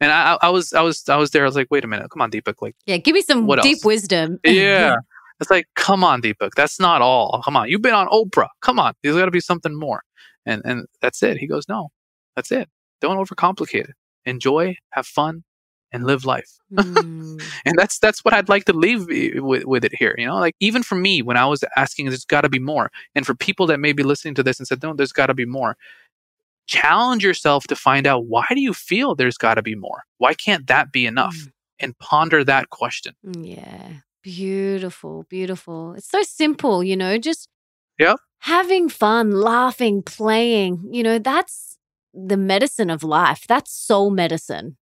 And 0.00 0.10
I, 0.10 0.38
I 0.40 0.48
was, 0.48 0.72
I 0.72 0.80
was, 0.80 1.06
I 1.10 1.16
was 1.16 1.30
there. 1.30 1.42
I 1.42 1.46
was 1.46 1.56
like, 1.56 1.68
wait 1.70 1.84
a 1.84 1.86
minute, 1.86 2.10
come 2.10 2.22
on, 2.22 2.30
Deepak. 2.30 2.54
Like, 2.62 2.74
yeah, 2.86 2.96
give 2.96 3.14
me 3.14 3.20
some 3.20 3.46
deep 3.46 3.76
else? 3.76 3.84
wisdom. 3.84 4.40
yeah. 4.44 4.96
It's 5.40 5.50
like, 5.50 5.66
come 5.76 6.04
on, 6.04 6.22
Deepak. 6.22 6.52
That's 6.56 6.80
not 6.80 7.02
all. 7.02 7.42
Come 7.44 7.56
on. 7.56 7.68
You've 7.68 7.82
been 7.82 7.94
on 7.94 8.08
Oprah. 8.08 8.48
Come 8.62 8.78
on. 8.78 8.94
There's 9.02 9.16
got 9.16 9.26
to 9.26 9.30
be 9.30 9.40
something 9.40 9.78
more. 9.78 10.02
And 10.46 10.62
and 10.64 10.86
that's 11.02 11.22
it. 11.22 11.36
He 11.36 11.46
goes, 11.46 11.68
no, 11.68 11.90
that's 12.34 12.50
it. 12.50 12.68
Don't 13.00 13.16
overcomplicate 13.16 13.90
it. 13.90 13.94
Enjoy, 14.24 14.76
have 14.90 15.06
fun, 15.06 15.44
and 15.92 16.04
live 16.04 16.24
life. 16.24 16.58
Mm. 16.72 17.42
and 17.64 17.78
that's 17.78 17.98
that's 17.98 18.24
what 18.24 18.34
I'd 18.34 18.48
like 18.48 18.64
to 18.66 18.72
leave 18.72 19.06
with, 19.42 19.64
with 19.64 19.84
it 19.84 19.94
here. 19.94 20.14
You 20.18 20.26
know, 20.26 20.36
like 20.36 20.54
even 20.60 20.82
for 20.82 20.94
me, 20.94 21.22
when 21.22 21.36
I 21.36 21.46
was 21.46 21.64
asking, 21.76 22.06
there's 22.06 22.24
got 22.24 22.42
to 22.42 22.48
be 22.48 22.58
more. 22.58 22.90
And 23.14 23.26
for 23.26 23.34
people 23.34 23.66
that 23.66 23.80
may 23.80 23.92
be 23.92 24.02
listening 24.02 24.34
to 24.36 24.42
this 24.42 24.58
and 24.58 24.66
said, 24.66 24.82
no, 24.82 24.94
there's 24.94 25.12
got 25.12 25.26
to 25.26 25.34
be 25.34 25.46
more. 25.46 25.76
Challenge 26.66 27.24
yourself 27.24 27.66
to 27.66 27.76
find 27.76 28.06
out 28.06 28.26
why 28.26 28.46
do 28.50 28.60
you 28.60 28.72
feel 28.72 29.14
there's 29.14 29.38
got 29.38 29.54
to 29.54 29.62
be 29.62 29.74
more? 29.74 30.04
Why 30.18 30.34
can't 30.34 30.66
that 30.68 30.92
be 30.92 31.06
enough? 31.06 31.36
Mm. 31.36 31.52
And 31.82 31.98
ponder 31.98 32.44
that 32.44 32.68
question. 32.68 33.14
Yeah. 33.22 33.88
Beautiful, 34.22 35.24
beautiful. 35.30 35.94
It's 35.94 36.10
so 36.10 36.22
simple, 36.22 36.84
you 36.84 36.94
know, 36.94 37.16
just 37.16 37.48
Yep 37.98 38.18
having 38.40 38.88
fun, 38.88 39.30
laughing, 39.30 40.02
playing, 40.02 40.88
you 40.90 41.02
know, 41.02 41.18
that's 41.18 41.78
the 42.12 42.36
medicine 42.36 42.90
of 42.90 43.02
life. 43.02 43.44
That's 43.48 43.72
soul 43.72 44.10
medicine. 44.10 44.76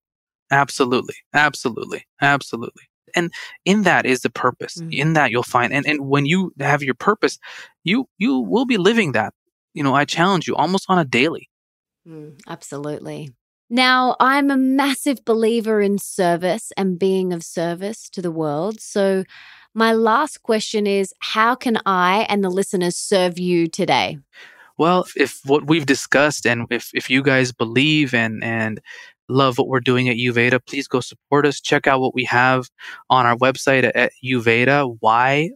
Absolutely. 0.50 1.14
Absolutely. 1.34 2.06
Absolutely. 2.20 2.84
And 3.14 3.32
in 3.64 3.82
that 3.82 4.06
is 4.06 4.20
the 4.20 4.30
purpose. 4.30 4.76
Mm. 4.76 4.94
In 4.94 5.12
that 5.14 5.30
you'll 5.30 5.42
find 5.42 5.72
and, 5.72 5.86
and 5.86 6.08
when 6.08 6.26
you 6.26 6.52
have 6.60 6.82
your 6.82 6.94
purpose, 6.94 7.38
you 7.84 8.08
you 8.18 8.38
will 8.38 8.66
be 8.66 8.76
living 8.76 9.12
that. 9.12 9.32
You 9.74 9.82
know, 9.82 9.94
I 9.94 10.04
challenge 10.04 10.46
you 10.46 10.56
almost 10.56 10.86
on 10.88 10.98
a 10.98 11.04
daily. 11.04 11.48
Mm, 12.06 12.40
absolutely. 12.48 13.30
Now, 13.70 14.16
I'm 14.18 14.50
a 14.50 14.56
massive 14.56 15.24
believer 15.26 15.80
in 15.82 15.98
service 15.98 16.72
and 16.76 16.98
being 16.98 17.32
of 17.34 17.44
service 17.44 18.08
to 18.10 18.22
the 18.22 18.30
world. 18.30 18.80
So 18.80 19.24
my 19.74 19.92
last 19.92 20.42
question 20.42 20.86
is 20.86 21.12
How 21.20 21.54
can 21.54 21.78
I 21.84 22.26
and 22.28 22.42
the 22.42 22.50
listeners 22.50 22.96
serve 22.96 23.38
you 23.38 23.68
today? 23.68 24.18
Well, 24.78 25.06
if 25.16 25.40
what 25.44 25.66
we've 25.66 25.86
discussed 25.86 26.46
and 26.46 26.66
if, 26.70 26.90
if 26.94 27.10
you 27.10 27.22
guys 27.22 27.52
believe 27.52 28.14
and, 28.14 28.42
and 28.44 28.80
love 29.28 29.58
what 29.58 29.68
we're 29.68 29.80
doing 29.80 30.08
at 30.08 30.16
YouVeda, 30.16 30.60
please 30.66 30.88
go 30.88 31.00
support 31.00 31.44
us. 31.46 31.60
Check 31.60 31.86
out 31.86 32.00
what 32.00 32.14
we 32.14 32.24
have 32.24 32.70
on 33.10 33.26
our 33.26 33.36
website 33.36 33.90
at, 33.94 34.12
YouVeda, 34.24 34.98
Y-O-U-V-E-D-A 35.00 35.46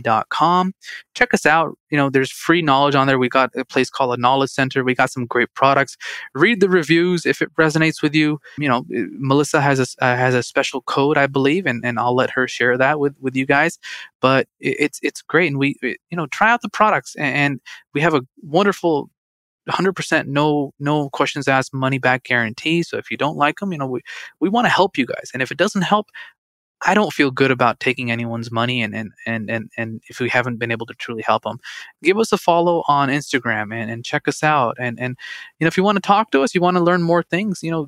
dot 0.00 0.28
com. 0.30 0.72
Check 1.14 1.34
us 1.34 1.46
out. 1.46 1.76
You 1.90 1.98
know, 1.98 2.08
there's 2.10 2.30
free 2.30 2.62
knowledge 2.62 2.94
on 2.94 3.06
there. 3.06 3.18
We 3.18 3.28
got 3.28 3.50
a 3.54 3.64
place 3.64 3.90
called 3.90 4.18
a 4.18 4.20
knowledge 4.20 4.50
center. 4.50 4.82
We 4.82 4.94
got 4.94 5.10
some 5.10 5.26
great 5.26 5.52
products. 5.54 5.96
Read 6.34 6.60
the 6.60 6.68
reviews 6.68 7.26
if 7.26 7.42
it 7.42 7.54
resonates 7.56 8.02
with 8.02 8.14
you. 8.14 8.40
You 8.58 8.68
know, 8.68 8.84
Melissa 8.88 9.60
has 9.60 9.78
a, 9.78 9.86
uh, 10.04 10.16
has 10.16 10.34
a 10.34 10.42
special 10.42 10.80
code, 10.82 11.18
I 11.18 11.26
believe, 11.26 11.66
and, 11.66 11.84
and 11.84 11.98
I'll 11.98 12.14
let 12.16 12.30
her 12.30 12.48
share 12.48 12.78
that 12.78 12.98
with, 12.98 13.14
with 13.20 13.36
you 13.36 13.44
guys. 13.46 13.78
But 14.20 14.48
it's, 14.60 14.98
it's 15.02 15.20
great. 15.20 15.48
And 15.48 15.58
we, 15.58 15.76
you 15.82 16.16
know, 16.16 16.26
try 16.26 16.50
out 16.50 16.62
the 16.62 16.68
products 16.70 17.14
and 17.16 17.60
we 17.92 18.00
have 18.00 18.14
a 18.14 18.22
wonderful 18.42 19.10
100% 19.70 20.26
no 20.26 20.72
no 20.78 21.08
questions 21.10 21.48
asked 21.48 21.72
money 21.74 21.98
back 21.98 22.24
guarantee. 22.24 22.82
So 22.82 22.98
if 22.98 23.10
you 23.10 23.16
don't 23.16 23.36
like 23.36 23.58
them 23.60 23.72
you 23.72 23.78
know 23.78 23.86
we, 23.86 24.00
we 24.40 24.48
want 24.48 24.66
to 24.66 24.70
help 24.70 24.98
you 24.98 25.06
guys. 25.06 25.30
And 25.32 25.42
if 25.42 25.50
it 25.50 25.58
doesn't 25.58 25.82
help 25.82 26.10
i 26.84 26.94
don't 26.94 27.12
feel 27.12 27.30
good 27.30 27.50
about 27.50 27.80
taking 27.80 28.10
anyone's 28.10 28.50
money 28.50 28.82
and 28.82 28.94
and 28.94 29.12
and 29.26 29.50
and, 29.50 29.70
and 29.76 30.02
if 30.08 30.20
we 30.20 30.28
haven't 30.28 30.56
been 30.58 30.70
able 30.72 30.86
to 30.86 30.94
truly 30.94 31.22
help 31.22 31.44
them 31.44 31.58
give 32.02 32.18
us 32.18 32.32
a 32.32 32.38
follow 32.38 32.82
on 32.88 33.08
instagram 33.08 33.72
and, 33.72 33.90
and 33.90 34.04
check 34.04 34.26
us 34.28 34.42
out. 34.42 34.76
And 34.78 34.98
and 35.00 35.16
you 35.58 35.64
know 35.64 35.68
if 35.68 35.76
you 35.76 35.84
want 35.84 35.96
to 35.96 36.02
talk 36.02 36.30
to 36.32 36.42
us 36.42 36.54
you 36.54 36.60
want 36.60 36.76
to 36.76 36.82
learn 36.82 37.02
more 37.02 37.22
things 37.22 37.62
you 37.62 37.70
know 37.70 37.86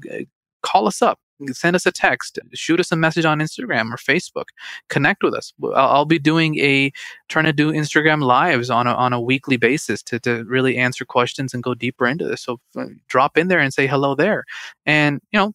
call 0.62 0.86
us 0.86 1.02
up 1.02 1.18
send 1.52 1.76
us 1.76 1.86
a 1.86 1.92
text, 1.92 2.38
shoot 2.52 2.80
us 2.80 2.92
a 2.92 2.96
message 2.96 3.24
on 3.24 3.38
Instagram 3.38 3.92
or 3.92 3.96
Facebook, 3.96 4.46
connect 4.88 5.22
with 5.22 5.34
us. 5.34 5.52
I'll, 5.74 6.04
be 6.04 6.18
doing 6.18 6.58
a 6.58 6.92
trying 7.28 7.46
to 7.46 7.52
do 7.52 7.72
Instagram 7.72 8.22
lives 8.22 8.70
on 8.70 8.86
a, 8.86 8.92
on 8.92 9.12
a 9.12 9.20
weekly 9.20 9.56
basis 9.56 10.02
to, 10.04 10.20
to 10.20 10.44
really 10.44 10.76
answer 10.76 11.04
questions 11.04 11.54
and 11.54 11.62
go 11.62 11.74
deeper 11.74 12.06
into 12.06 12.26
this. 12.26 12.42
So 12.42 12.60
uh, 12.76 12.86
drop 13.08 13.36
in 13.38 13.48
there 13.48 13.60
and 13.60 13.72
say 13.72 13.86
hello 13.86 14.14
there. 14.14 14.44
And, 14.84 15.20
you 15.32 15.38
know, 15.38 15.54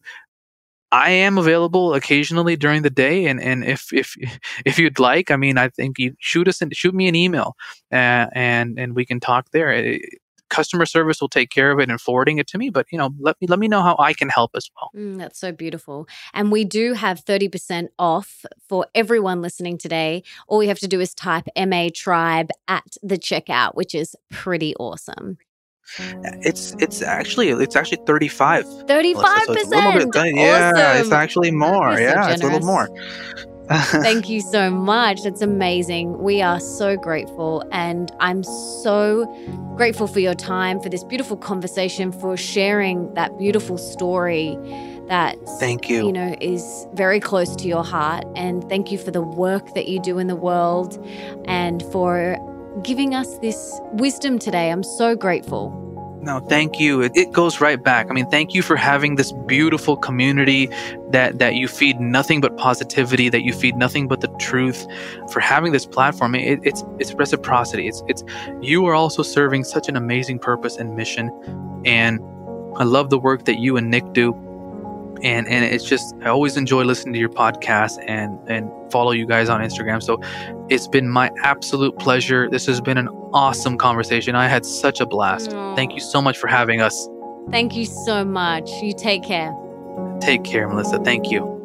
I 0.92 1.10
am 1.10 1.38
available 1.38 1.94
occasionally 1.94 2.56
during 2.56 2.82
the 2.82 2.90
day, 2.90 3.26
and, 3.26 3.40
and 3.40 3.64
if 3.64 3.92
if 3.92 4.16
if 4.66 4.78
you'd 4.78 4.98
like, 4.98 5.30
I 5.30 5.36
mean, 5.36 5.56
I 5.56 5.68
think 5.68 5.98
you 5.98 6.16
shoot 6.18 6.48
us 6.48 6.60
shoot 6.72 6.94
me 6.94 7.06
an 7.06 7.14
email, 7.14 7.54
uh, 7.92 8.26
and 8.32 8.78
and 8.78 8.96
we 8.96 9.06
can 9.06 9.20
talk 9.20 9.50
there 9.52 9.98
customer 10.50 10.86
service 10.86 11.20
will 11.20 11.28
take 11.28 11.50
care 11.50 11.70
of 11.70 11.78
it 11.78 11.88
and 11.88 12.00
forwarding 12.00 12.38
it 12.38 12.46
to 12.46 12.58
me 12.58 12.70
but 12.70 12.86
you 12.90 12.98
know 12.98 13.10
let 13.18 13.40
me 13.40 13.46
let 13.46 13.58
me 13.58 13.68
know 13.68 13.82
how 13.82 13.96
i 13.98 14.12
can 14.12 14.28
help 14.28 14.50
as 14.54 14.70
well. 14.76 14.90
Mm, 14.94 15.18
that's 15.18 15.38
so 15.38 15.52
beautiful. 15.52 16.08
And 16.34 16.52
we 16.52 16.64
do 16.64 16.94
have 16.94 17.24
30% 17.24 17.88
off 17.98 18.44
for 18.68 18.86
everyone 18.94 19.42
listening 19.42 19.78
today. 19.78 20.22
All 20.48 20.62
you 20.62 20.68
have 20.68 20.78
to 20.80 20.88
do 20.88 21.00
is 21.00 21.14
type 21.14 21.46
ma 21.56 21.88
tribe 21.94 22.50
at 22.68 22.96
the 23.02 23.18
checkout 23.18 23.74
which 23.74 23.94
is 23.94 24.16
pretty 24.30 24.74
awesome. 24.76 25.38
It's 25.98 26.76
it's 26.78 27.02
actually 27.02 27.48
it's 27.48 27.74
actually 27.74 27.98
35 28.06 28.64
35 28.86 29.46
percent! 29.48 30.14
yeah 30.36 30.70
awesome. 30.70 31.00
it's 31.00 31.12
actually 31.12 31.50
more. 31.50 31.98
Yeah 31.98 32.30
it's 32.30 32.42
a 32.42 32.44
little 32.44 32.60
more 32.60 32.88
Thank 33.72 34.28
you 34.28 34.40
so 34.40 34.68
much. 34.68 35.22
That's 35.22 35.42
amazing. 35.42 36.18
We 36.18 36.42
are 36.42 36.58
so 36.58 36.96
grateful. 36.96 37.62
And 37.70 38.10
I'm 38.18 38.42
so 38.42 39.26
grateful 39.76 40.08
for 40.08 40.18
your 40.18 40.34
time, 40.34 40.80
for 40.80 40.88
this 40.88 41.04
beautiful 41.04 41.36
conversation, 41.36 42.10
for 42.10 42.36
sharing 42.36 43.14
that 43.14 43.38
beautiful 43.38 43.78
story 43.78 44.58
that 45.06 45.36
thank 45.58 45.90
you 45.90 46.06
you 46.06 46.12
know 46.12 46.36
is 46.40 46.86
very 46.94 47.18
close 47.18 47.56
to 47.56 47.66
your 47.66 47.82
heart 47.82 48.24
and 48.36 48.62
thank 48.68 48.92
you 48.92 48.96
for 48.96 49.10
the 49.10 49.20
work 49.20 49.74
that 49.74 49.88
you 49.88 50.00
do 50.00 50.20
in 50.20 50.28
the 50.28 50.36
world 50.36 51.04
and 51.46 51.82
for 51.90 52.38
giving 52.84 53.12
us 53.12 53.36
this 53.38 53.80
wisdom 53.94 54.38
today 54.38 54.70
i'm 54.70 54.84
so 54.84 55.16
grateful 55.16 55.89
no, 56.22 56.38
thank 56.40 56.78
you. 56.78 57.00
It, 57.00 57.12
it, 57.14 57.32
goes 57.32 57.60
right 57.60 57.82
back. 57.82 58.08
I 58.10 58.12
mean, 58.12 58.28
thank 58.28 58.54
you 58.54 58.62
for 58.62 58.76
having 58.76 59.16
this 59.16 59.32
beautiful 59.32 59.96
community 59.96 60.68
that 61.10 61.38
that 61.38 61.54
you 61.54 61.66
feed 61.66 61.98
nothing 61.98 62.40
but 62.42 62.56
positivity, 62.58 63.30
that 63.30 63.42
you 63.42 63.54
feed 63.54 63.76
nothing 63.76 64.06
but 64.06 64.20
the 64.20 64.28
truth. 64.38 64.86
For 65.32 65.40
having 65.40 65.72
this 65.72 65.86
platform, 65.86 66.34
it, 66.34 66.60
it's 66.62 66.84
it's 66.98 67.14
reciprocity. 67.14 67.88
It's 67.88 68.02
it's 68.06 68.22
you 68.60 68.84
are 68.86 68.94
also 68.94 69.22
serving 69.22 69.64
such 69.64 69.88
an 69.88 69.96
amazing 69.96 70.40
purpose 70.40 70.76
and 70.76 70.94
mission, 70.94 71.30
and 71.86 72.20
I 72.76 72.84
love 72.84 73.08
the 73.08 73.18
work 73.18 73.46
that 73.46 73.58
you 73.58 73.76
and 73.76 73.90
Nick 73.90 74.12
do 74.12 74.32
and 75.22 75.48
and 75.48 75.64
it's 75.64 75.84
just 75.84 76.14
I 76.22 76.28
always 76.28 76.56
enjoy 76.56 76.84
listening 76.84 77.14
to 77.14 77.20
your 77.20 77.28
podcast 77.28 78.02
and 78.06 78.38
and 78.48 78.70
follow 78.90 79.12
you 79.12 79.26
guys 79.26 79.48
on 79.48 79.60
Instagram. 79.60 80.02
So 80.02 80.20
it's 80.68 80.88
been 80.88 81.08
my 81.08 81.30
absolute 81.42 81.98
pleasure. 81.98 82.48
This 82.50 82.66
has 82.66 82.80
been 82.80 82.98
an 82.98 83.08
awesome 83.32 83.78
conversation. 83.78 84.34
I 84.34 84.48
had 84.48 84.64
such 84.64 85.00
a 85.00 85.06
blast. 85.06 85.50
Aww. 85.50 85.76
Thank 85.76 85.94
you 85.94 86.00
so 86.00 86.20
much 86.20 86.38
for 86.38 86.46
having 86.48 86.80
us. 86.80 87.08
Thank 87.50 87.74
you 87.74 87.84
so 87.84 88.24
much. 88.24 88.70
You 88.82 88.92
take 88.92 89.22
care. 89.22 89.54
Take 90.20 90.44
care, 90.44 90.68
Melissa. 90.68 90.98
Thank 90.98 91.30
you. 91.30 91.56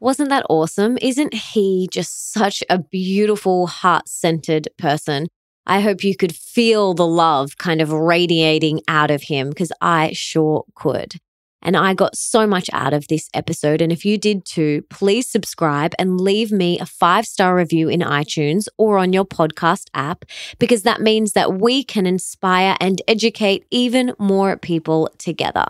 Wasn't 0.00 0.28
that 0.28 0.44
awesome? 0.50 0.98
Isn't 1.00 1.32
he 1.32 1.88
just 1.90 2.32
such 2.32 2.62
a 2.68 2.78
beautiful, 2.78 3.66
heart 3.66 4.08
centered 4.08 4.68
person? 4.76 5.28
I 5.66 5.80
hope 5.80 6.04
you 6.04 6.14
could 6.16 6.34
feel 6.34 6.94
the 6.94 7.06
love 7.06 7.58
kind 7.58 7.80
of 7.80 7.92
radiating 7.92 8.82
out 8.86 9.10
of 9.10 9.22
him 9.22 9.48
because 9.48 9.72
I 9.80 10.12
sure 10.12 10.64
could. 10.74 11.16
And 11.62 11.76
I 11.76 11.94
got 11.94 12.16
so 12.16 12.46
much 12.46 12.70
out 12.72 12.92
of 12.92 13.08
this 13.08 13.28
episode. 13.34 13.80
And 13.80 13.90
if 13.90 14.04
you 14.04 14.18
did 14.18 14.44
too, 14.44 14.82
please 14.90 15.28
subscribe 15.28 15.94
and 15.98 16.20
leave 16.20 16.52
me 16.52 16.78
a 16.78 16.86
five 16.86 17.26
star 17.26 17.56
review 17.56 17.88
in 17.88 18.00
iTunes 18.00 18.68
or 18.78 18.98
on 18.98 19.12
your 19.12 19.24
podcast 19.24 19.86
app, 19.94 20.24
because 20.58 20.82
that 20.82 21.00
means 21.00 21.32
that 21.32 21.54
we 21.54 21.82
can 21.82 22.06
inspire 22.06 22.76
and 22.80 23.02
educate 23.08 23.64
even 23.70 24.14
more 24.18 24.56
people 24.56 25.10
together. 25.18 25.66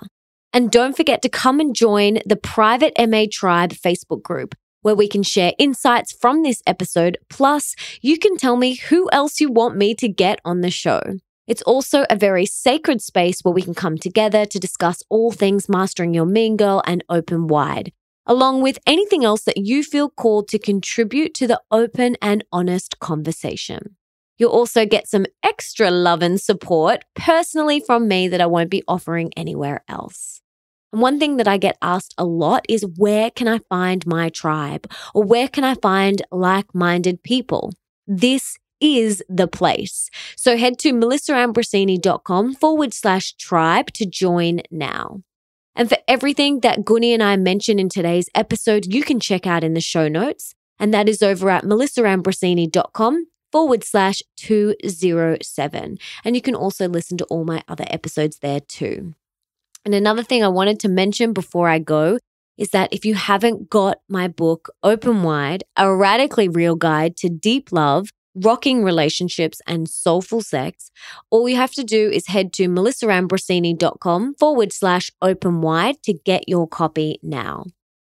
And 0.52 0.70
don't 0.70 0.96
forget 0.96 1.22
to 1.22 1.28
come 1.28 1.60
and 1.60 1.74
join 1.74 2.18
the 2.24 2.36
private 2.36 2.94
MA 2.98 3.24
Tribe 3.30 3.72
Facebook 3.72 4.22
group 4.22 4.54
where 4.86 4.94
we 4.94 5.08
can 5.08 5.24
share 5.24 5.52
insights 5.58 6.12
from 6.12 6.44
this 6.44 6.62
episode. 6.64 7.18
Plus, 7.28 7.74
you 8.02 8.16
can 8.18 8.36
tell 8.36 8.56
me 8.56 8.76
who 8.76 9.10
else 9.10 9.40
you 9.40 9.50
want 9.50 9.76
me 9.76 9.96
to 9.96 10.08
get 10.08 10.40
on 10.44 10.60
the 10.60 10.70
show. 10.70 11.00
It's 11.46 11.62
also 11.62 12.04
a 12.10 12.16
very 12.16 12.44
sacred 12.44 13.00
space 13.00 13.40
where 13.42 13.54
we 13.54 13.62
can 13.62 13.74
come 13.74 13.98
together 13.98 14.46
to 14.46 14.58
discuss 14.58 15.02
all 15.08 15.30
things 15.30 15.68
mastering 15.68 16.12
your 16.12 16.26
mean 16.26 16.56
girl 16.56 16.82
and 16.86 17.04
open 17.08 17.46
wide, 17.46 17.92
along 18.26 18.62
with 18.62 18.78
anything 18.86 19.24
else 19.24 19.42
that 19.42 19.56
you 19.56 19.84
feel 19.84 20.10
called 20.10 20.48
to 20.48 20.58
contribute 20.58 21.34
to 21.34 21.46
the 21.46 21.60
open 21.70 22.16
and 22.20 22.44
honest 22.50 22.98
conversation. 22.98 23.96
You'll 24.38 24.50
also 24.50 24.84
get 24.84 25.08
some 25.08 25.26
extra 25.42 25.90
love 25.90 26.20
and 26.20 26.40
support 26.40 27.04
personally 27.14 27.80
from 27.80 28.08
me 28.08 28.28
that 28.28 28.40
I 28.40 28.46
won't 28.46 28.70
be 28.70 28.82
offering 28.88 29.32
anywhere 29.36 29.82
else. 29.88 30.42
And 30.92 31.00
one 31.00 31.18
thing 31.18 31.36
that 31.36 31.48
I 31.48 31.58
get 31.58 31.78
asked 31.80 32.14
a 32.18 32.24
lot 32.24 32.66
is 32.68 32.84
where 32.96 33.30
can 33.30 33.48
I 33.48 33.60
find 33.68 34.06
my 34.06 34.28
tribe 34.30 34.90
or 35.14 35.22
where 35.22 35.48
can 35.48 35.64
I 35.64 35.74
find 35.74 36.22
like 36.30 36.74
minded 36.74 37.22
people? 37.22 37.72
This 38.06 38.56
is 38.80 39.22
the 39.28 39.48
place. 39.48 40.10
So 40.36 40.56
head 40.56 40.78
to 40.80 40.92
melissaambrosini.com 40.92 42.54
forward 42.54 42.94
slash 42.94 43.32
tribe 43.34 43.92
to 43.92 44.06
join 44.06 44.60
now. 44.70 45.22
And 45.74 45.88
for 45.88 45.98
everything 46.08 46.60
that 46.60 46.84
Gunny 46.84 47.12
and 47.12 47.22
I 47.22 47.36
mentioned 47.36 47.80
in 47.80 47.88
today's 47.88 48.30
episode, 48.34 48.92
you 48.92 49.02
can 49.02 49.20
check 49.20 49.46
out 49.46 49.62
in 49.62 49.74
the 49.74 49.80
show 49.80 50.08
notes. 50.08 50.54
And 50.78 50.92
that 50.94 51.08
is 51.08 51.22
over 51.22 51.50
at 51.50 51.64
melissaambrosini.com 51.64 53.26
forward 53.52 53.84
slash 53.84 54.22
207. 54.36 55.98
And 56.24 56.34
you 56.34 56.42
can 56.42 56.54
also 56.54 56.88
listen 56.88 57.16
to 57.18 57.24
all 57.26 57.44
my 57.44 57.62
other 57.68 57.84
episodes 57.88 58.38
there 58.38 58.60
too. 58.60 59.14
And 59.84 59.94
another 59.94 60.22
thing 60.22 60.42
I 60.42 60.48
wanted 60.48 60.80
to 60.80 60.88
mention 60.88 61.32
before 61.32 61.68
I 61.68 61.78
go 61.78 62.18
is 62.58 62.70
that 62.70 62.92
if 62.92 63.04
you 63.04 63.14
haven't 63.14 63.68
got 63.70 63.98
my 64.08 64.28
book, 64.28 64.70
Open 64.82 65.22
Wide, 65.22 65.64
a 65.76 65.94
radically 65.94 66.48
real 66.48 66.74
guide 66.74 67.16
to 67.18 67.28
deep 67.28 67.70
love, 67.70 68.10
rocking 68.36 68.84
relationships, 68.84 69.60
and 69.66 69.88
soulful 69.88 70.42
sex, 70.42 70.90
all 71.30 71.48
you 71.48 71.56
have 71.56 71.72
to 71.72 71.84
do 71.84 72.10
is 72.10 72.26
head 72.28 72.52
to 72.54 72.68
melissaambrosini.com 72.68 74.34
forward 74.34 74.72
slash 74.72 75.10
open 75.22 75.60
wide 75.62 76.02
to 76.02 76.12
get 76.12 76.48
your 76.48 76.68
copy 76.68 77.18
now. 77.22 77.64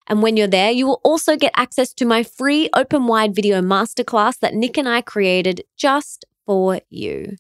And 0.07 0.23
when 0.23 0.35
you're 0.35 0.47
there, 0.47 0.71
you 0.71 0.87
will 0.87 1.01
also 1.03 1.37
get 1.37 1.53
access 1.55 1.93
to 1.93 2.05
my 2.05 2.23
free 2.23 2.69
open 2.75 3.05
wide 3.05 3.35
video 3.35 3.61
masterclass 3.61 4.39
that 4.39 4.55
Nick 4.55 4.77
and 4.77 4.89
I 4.89 5.01
created 5.01 5.63
just 5.77 6.25
for 6.45 6.81
you. 6.89 7.35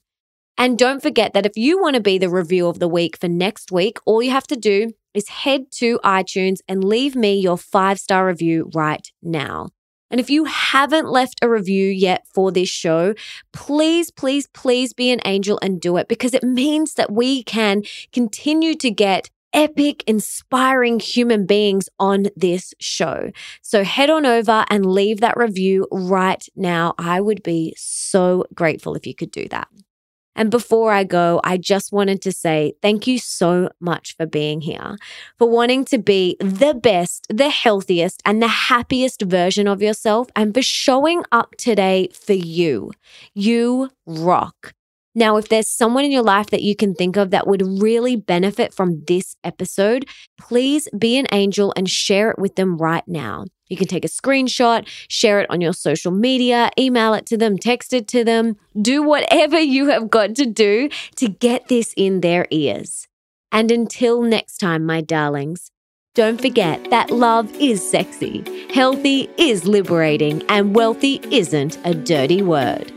And 0.57 0.77
don't 0.77 1.01
forget 1.01 1.33
that 1.33 1.45
if 1.45 1.53
you 1.55 1.81
want 1.81 1.95
to 1.95 2.01
be 2.01 2.17
the 2.17 2.29
review 2.29 2.67
of 2.67 2.79
the 2.79 2.87
week 2.87 3.17
for 3.17 3.27
next 3.27 3.71
week, 3.71 3.97
all 4.05 4.21
you 4.21 4.31
have 4.31 4.47
to 4.47 4.55
do 4.55 4.91
is 5.13 5.29
head 5.29 5.71
to 5.71 5.99
iTunes 6.03 6.57
and 6.67 6.83
leave 6.83 7.15
me 7.15 7.39
your 7.39 7.57
five 7.57 7.99
star 7.99 8.27
review 8.27 8.69
right 8.75 9.09
now. 9.23 9.69
And 10.11 10.19
if 10.19 10.29
you 10.29 10.45
haven't 10.45 11.09
left 11.09 11.39
a 11.41 11.49
review 11.49 11.87
yet 11.87 12.25
for 12.33 12.51
this 12.51 12.69
show, 12.69 13.13
please, 13.53 14.11
please, 14.11 14.47
please 14.47 14.93
be 14.93 15.11
an 15.11 15.21
angel 15.25 15.59
and 15.61 15.79
do 15.79 15.97
it 15.97 16.07
because 16.07 16.33
it 16.33 16.43
means 16.43 16.95
that 16.95 17.11
we 17.11 17.43
can 17.43 17.83
continue 18.11 18.75
to 18.75 18.91
get 18.91 19.29
epic, 19.53 20.03
inspiring 20.07 20.99
human 20.99 21.45
beings 21.45 21.89
on 21.99 22.27
this 22.35 22.73
show. 22.79 23.31
So 23.61 23.83
head 23.83 24.09
on 24.09 24.25
over 24.25 24.65
and 24.69 24.85
leave 24.85 25.21
that 25.21 25.37
review 25.37 25.87
right 25.91 26.47
now. 26.55 26.93
I 26.97 27.19
would 27.21 27.41
be 27.43 27.73
so 27.77 28.45
grateful 28.53 28.95
if 28.95 29.07
you 29.07 29.15
could 29.15 29.31
do 29.31 29.47
that. 29.49 29.67
And 30.39 30.49
before 30.49 30.93
I 30.93 31.03
go, 31.03 31.41
I 31.43 31.57
just 31.57 31.91
wanted 31.91 32.21
to 32.21 32.31
say 32.31 32.71
thank 32.81 33.07
you 33.07 33.19
so 33.19 33.71
much 33.81 34.15
for 34.15 34.25
being 34.25 34.61
here, 34.61 34.95
for 35.37 35.49
wanting 35.49 35.83
to 35.85 35.97
be 35.97 36.37
the 36.39 36.73
best, 36.73 37.27
the 37.29 37.49
healthiest, 37.49 38.21
and 38.23 38.41
the 38.41 38.47
happiest 38.47 39.21
version 39.23 39.67
of 39.67 39.81
yourself, 39.81 40.29
and 40.37 40.53
for 40.53 40.61
showing 40.61 41.23
up 41.33 41.55
today 41.57 42.07
for 42.13 42.31
you. 42.31 42.91
You 43.33 43.89
rock. 44.05 44.73
Now, 45.13 45.35
if 45.35 45.49
there's 45.49 45.67
someone 45.67 46.05
in 46.05 46.11
your 46.11 46.23
life 46.23 46.51
that 46.51 46.63
you 46.63 46.73
can 46.73 46.93
think 46.93 47.17
of 47.17 47.31
that 47.31 47.45
would 47.45 47.81
really 47.81 48.15
benefit 48.15 48.73
from 48.73 49.03
this 49.07 49.35
episode, 49.43 50.05
please 50.39 50.87
be 50.97 51.17
an 51.17 51.27
angel 51.33 51.73
and 51.75 51.89
share 51.89 52.31
it 52.31 52.39
with 52.39 52.55
them 52.55 52.77
right 52.77 53.05
now. 53.07 53.43
You 53.69 53.77
can 53.77 53.87
take 53.87 54.03
a 54.03 54.09
screenshot, 54.09 54.87
share 55.07 55.39
it 55.39 55.49
on 55.49 55.61
your 55.61 55.73
social 55.73 56.11
media, 56.11 56.71
email 56.77 57.13
it 57.13 57.25
to 57.27 57.37
them, 57.37 57.57
text 57.57 57.93
it 57.93 58.07
to 58.09 58.23
them, 58.23 58.57
do 58.79 59.03
whatever 59.03 59.59
you 59.59 59.87
have 59.87 60.09
got 60.09 60.35
to 60.35 60.45
do 60.45 60.89
to 61.15 61.29
get 61.29 61.67
this 61.67 61.93
in 61.95 62.21
their 62.21 62.47
ears. 62.49 63.07
And 63.51 63.71
until 63.71 64.21
next 64.21 64.57
time, 64.57 64.85
my 64.85 65.01
darlings, 65.01 65.71
don't 66.15 66.41
forget 66.41 66.89
that 66.89 67.11
love 67.11 67.51
is 67.55 67.87
sexy, 67.87 68.43
healthy 68.73 69.29
is 69.37 69.65
liberating, 69.65 70.43
and 70.49 70.75
wealthy 70.75 71.21
isn't 71.31 71.77
a 71.85 71.93
dirty 71.93 72.41
word. 72.41 72.91